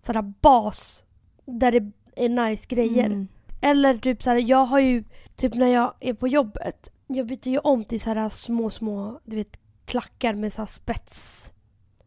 så 0.00 0.12
här 0.12 0.22
bas 0.22 1.04
där 1.44 1.72
det 1.72 1.92
är 2.16 2.28
nice 2.28 2.66
grejer. 2.68 3.06
Mm. 3.06 3.28
Eller 3.60 3.98
typ 3.98 4.22
så 4.22 4.30
här, 4.30 4.50
jag 4.50 4.64
har 4.64 4.78
ju, 4.78 5.04
typ 5.36 5.54
när 5.54 5.68
jag 5.68 5.94
är 6.00 6.14
på 6.14 6.28
jobbet, 6.28 6.90
jag 7.06 7.26
byter 7.26 7.48
ju 7.48 7.58
om 7.58 7.84
till 7.84 8.00
så 8.00 8.10
här 8.10 8.28
små, 8.28 8.70
små, 8.70 9.20
du 9.24 9.36
vet, 9.36 9.58
klackar 9.84 10.34
med 10.34 10.52
så 10.52 10.62
här 10.62 10.66
spets. 10.66 11.50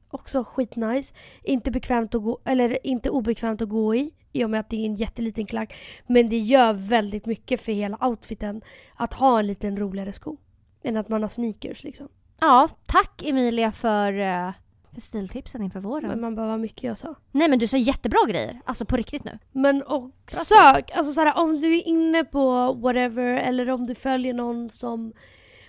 Också 0.10 0.44
skitnice. 0.44 1.16
Inte 1.44 1.72
bekvämt 1.72 2.16
att 2.16 2.24
gå, 2.24 2.40
eller 2.46 2.88
inte 2.88 3.10
obekvämt 3.10 3.62
att 3.62 3.70
gå 3.70 3.96
i, 3.96 4.12
i 4.32 4.44
och 4.44 4.50
med 4.50 4.60
att 4.60 4.70
det 4.70 4.78
är 4.78 4.86
en 4.86 4.96
jätteliten 4.96 5.46
klack. 5.46 5.74
Men 6.08 6.30
det 6.30 6.38
gör 6.38 6.74
väldigt 6.74 7.26
mycket 7.26 7.62
för 7.62 7.72
hela 7.72 8.08
outfiten 8.08 8.62
att 8.96 9.14
ha 9.14 9.40
en 9.40 9.48
liten 9.48 9.78
roligare 9.78 10.14
sko. 10.14 10.38
Än 10.84 10.98
att 10.98 11.10
man 11.10 11.22
har 11.22 11.30
sneakers 11.30 11.84
liksom. 11.84 12.10
Ja, 12.40 12.70
tack 12.86 13.24
Emilia 13.26 13.72
för, 13.72 14.20
eh, 14.20 14.52
för 14.52 14.67
stiltipsen 15.02 15.62
inför 15.62 15.80
våren. 15.80 16.10
Men 16.10 16.22
man 16.22 16.36
behöver 16.36 16.54
ha 16.54 16.58
mycket 16.58 16.84
jag 16.84 16.98
sa. 16.98 17.16
Nej 17.32 17.50
men 17.50 17.60
du 17.60 17.68
sa 17.68 17.78
jättebra 17.78 18.20
grejer. 18.28 18.62
Alltså 18.66 18.86
på 18.86 18.98
riktigt 18.98 19.24
nu. 19.24 19.40
Men 19.52 19.84
och 19.84 20.02
Bra 20.02 20.40
sök, 20.46 20.92
alltså 20.92 21.14
så 21.14 21.22
här, 21.22 21.38
om 21.38 21.62
du 21.62 21.78
är 21.78 21.88
inne 21.88 22.24
på 22.24 22.74
whatever 22.74 23.26
eller 23.26 23.70
om 23.70 23.88
du 23.88 23.96
följer 23.96 24.34
någon 24.34 24.70
som 24.70 25.14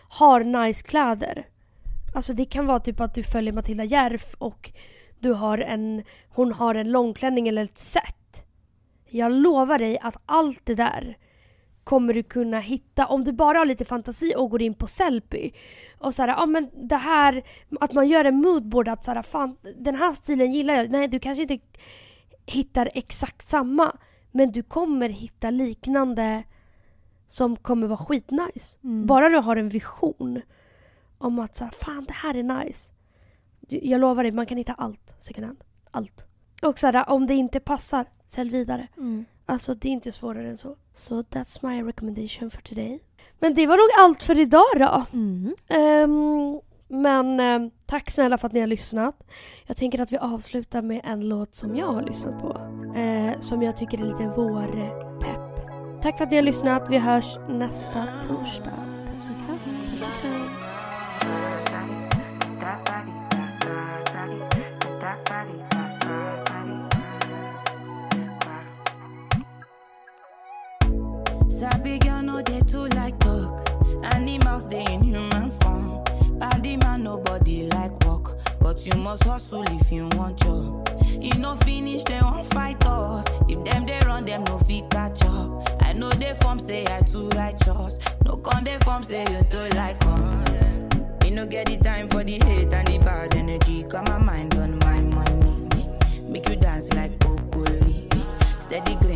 har 0.08 0.40
nice 0.40 0.86
kläder. 0.86 1.46
Alltså 2.14 2.32
det 2.32 2.44
kan 2.44 2.66
vara 2.66 2.80
typ 2.80 3.00
att 3.00 3.14
du 3.14 3.22
följer 3.22 3.52
Matilda 3.52 3.84
Järf 3.84 4.34
och 4.38 4.72
du 5.18 5.32
har 5.32 5.58
en, 5.58 6.02
hon 6.28 6.52
har 6.52 6.74
en 6.74 6.90
långklänning 6.90 7.48
eller 7.48 7.62
ett 7.62 7.78
set. 7.78 8.46
Jag 9.10 9.32
lovar 9.32 9.78
dig 9.78 9.98
att 9.98 10.16
allt 10.26 10.60
det 10.64 10.74
där 10.74 11.16
kommer 11.88 12.14
du 12.14 12.22
kunna 12.22 12.60
hitta 12.60 13.06
om 13.06 13.24
du 13.24 13.32
bara 13.32 13.58
har 13.58 13.66
lite 13.66 13.84
fantasi 13.84 14.34
och 14.36 14.50
går 14.50 14.62
in 14.62 14.74
på 14.74 14.86
Sellpy. 14.86 15.50
Och 15.98 16.14
så 16.14 16.22
här, 16.22 16.28
ja 16.28 16.46
men 16.46 16.70
det 16.74 16.96
här, 16.96 17.42
att 17.80 17.92
man 17.92 18.08
gör 18.08 18.24
en 18.24 18.36
moodboard 18.36 18.88
att 18.88 19.04
så 19.04 19.12
här, 19.12 19.22
fan 19.22 19.56
den 19.78 19.94
här 19.94 20.12
stilen 20.12 20.52
gillar 20.52 20.74
jag. 20.74 20.90
Nej 20.90 21.08
du 21.08 21.18
kanske 21.18 21.42
inte 21.42 21.58
hittar 22.46 22.90
exakt 22.94 23.48
samma. 23.48 23.96
Men 24.30 24.52
du 24.52 24.62
kommer 24.62 25.08
hitta 25.08 25.50
liknande 25.50 26.42
som 27.26 27.56
kommer 27.56 27.86
vara 27.86 27.98
skitnice. 27.98 28.78
Mm. 28.84 29.06
Bara 29.06 29.28
du 29.28 29.36
har 29.36 29.56
en 29.56 29.68
vision 29.68 30.40
om 31.18 31.38
att 31.38 31.56
så 31.56 31.64
här, 31.64 31.72
fan 31.72 32.04
det 32.04 32.14
här 32.14 32.36
är 32.36 32.42
nice. 32.42 32.92
Jag 33.68 34.00
lovar 34.00 34.22
dig, 34.22 34.32
man 34.32 34.46
kan 34.46 34.58
hitta 34.58 34.72
allt 34.72 35.14
second 35.18 35.46
hand. 35.46 35.64
Allt. 35.90 36.26
Och 36.62 36.78
så 36.78 36.86
här, 36.86 37.10
om 37.10 37.26
det 37.26 37.34
inte 37.34 37.60
passar, 37.60 38.06
sälj 38.26 38.50
vidare. 38.50 38.88
Mm. 38.96 39.24
Alltså 39.46 39.74
det 39.74 39.88
är 39.88 39.92
inte 39.92 40.12
svårare 40.12 40.48
än 40.48 40.56
så. 40.56 40.76
Så 40.98 41.22
that's 41.22 41.58
my 41.68 41.82
recommendation 41.82 42.50
for 42.50 42.60
today. 42.60 43.00
Men 43.38 43.54
det 43.54 43.66
var 43.66 43.76
nog 43.76 44.04
allt 44.04 44.22
för 44.22 44.38
idag 44.38 44.64
då. 44.76 45.04
Mm. 45.12 45.54
Ehm, 45.68 46.60
men 46.88 47.40
ehm, 47.40 47.70
tack 47.86 48.10
snälla 48.10 48.38
för 48.38 48.46
att 48.46 48.52
ni 48.52 48.60
har 48.60 48.66
lyssnat. 48.66 49.22
Jag 49.66 49.76
tänker 49.76 50.00
att 50.00 50.12
vi 50.12 50.18
avslutar 50.18 50.82
med 50.82 51.00
en 51.04 51.28
låt 51.28 51.54
som 51.54 51.76
jag 51.76 51.86
har 51.86 52.02
lyssnat 52.02 52.40
på. 52.40 52.56
Eh, 52.96 53.40
som 53.40 53.62
jag 53.62 53.76
tycker 53.76 53.98
är 53.98 54.04
lite 54.04 54.28
vårpepp. 54.36 56.02
Tack 56.02 56.16
för 56.16 56.24
att 56.24 56.30
ni 56.30 56.36
har 56.36 56.42
lyssnat. 56.42 56.90
Vi 56.90 56.98
hörs 56.98 57.38
nästa 57.48 58.06
torsdag. 58.26 58.97
like 77.56 77.92
walk, 78.04 78.38
but 78.60 78.84
you 78.86 78.94
must 78.94 79.24
hustle 79.24 79.62
if 79.62 79.90
you 79.90 80.08
want 80.14 80.38
job. 80.38 80.88
You 81.20 81.34
no 81.34 81.56
finish, 81.56 82.04
they 82.04 82.20
won't 82.20 82.46
fight 82.52 82.84
us. 82.84 83.24
If 83.48 83.64
them 83.64 83.86
they 83.86 83.98
run, 84.04 84.24
them 84.24 84.44
no 84.44 84.58
fit 84.58 84.88
catch 84.90 85.22
up. 85.24 85.82
I 85.82 85.92
know 85.94 86.10
they 86.10 86.34
form 86.40 86.60
say 86.60 86.84
I 86.86 87.00
too 87.00 87.28
righteous. 87.30 87.98
No 88.24 88.36
con 88.36 88.64
they 88.64 88.76
form 88.78 89.02
say 89.02 89.22
you 89.22 89.42
too 89.50 89.68
like 89.76 89.96
us. 90.04 90.82
Me 91.22 91.30
no 91.30 91.46
get 91.46 91.66
the 91.66 91.78
time 91.78 92.08
for 92.10 92.22
the 92.22 92.32
hate 92.44 92.72
and 92.72 92.88
the 92.88 92.98
bad 92.98 93.34
energy. 93.34 93.82
Got 93.84 94.06
my 94.08 94.18
mind 94.18 94.54
on 94.56 94.78
my 94.80 95.00
money. 95.00 95.88
Make 96.22 96.48
you 96.48 96.56
dance 96.56 96.92
like 96.92 97.18
Popoli. 97.18 98.12
Steady. 98.60 98.94
Girl 98.96 99.07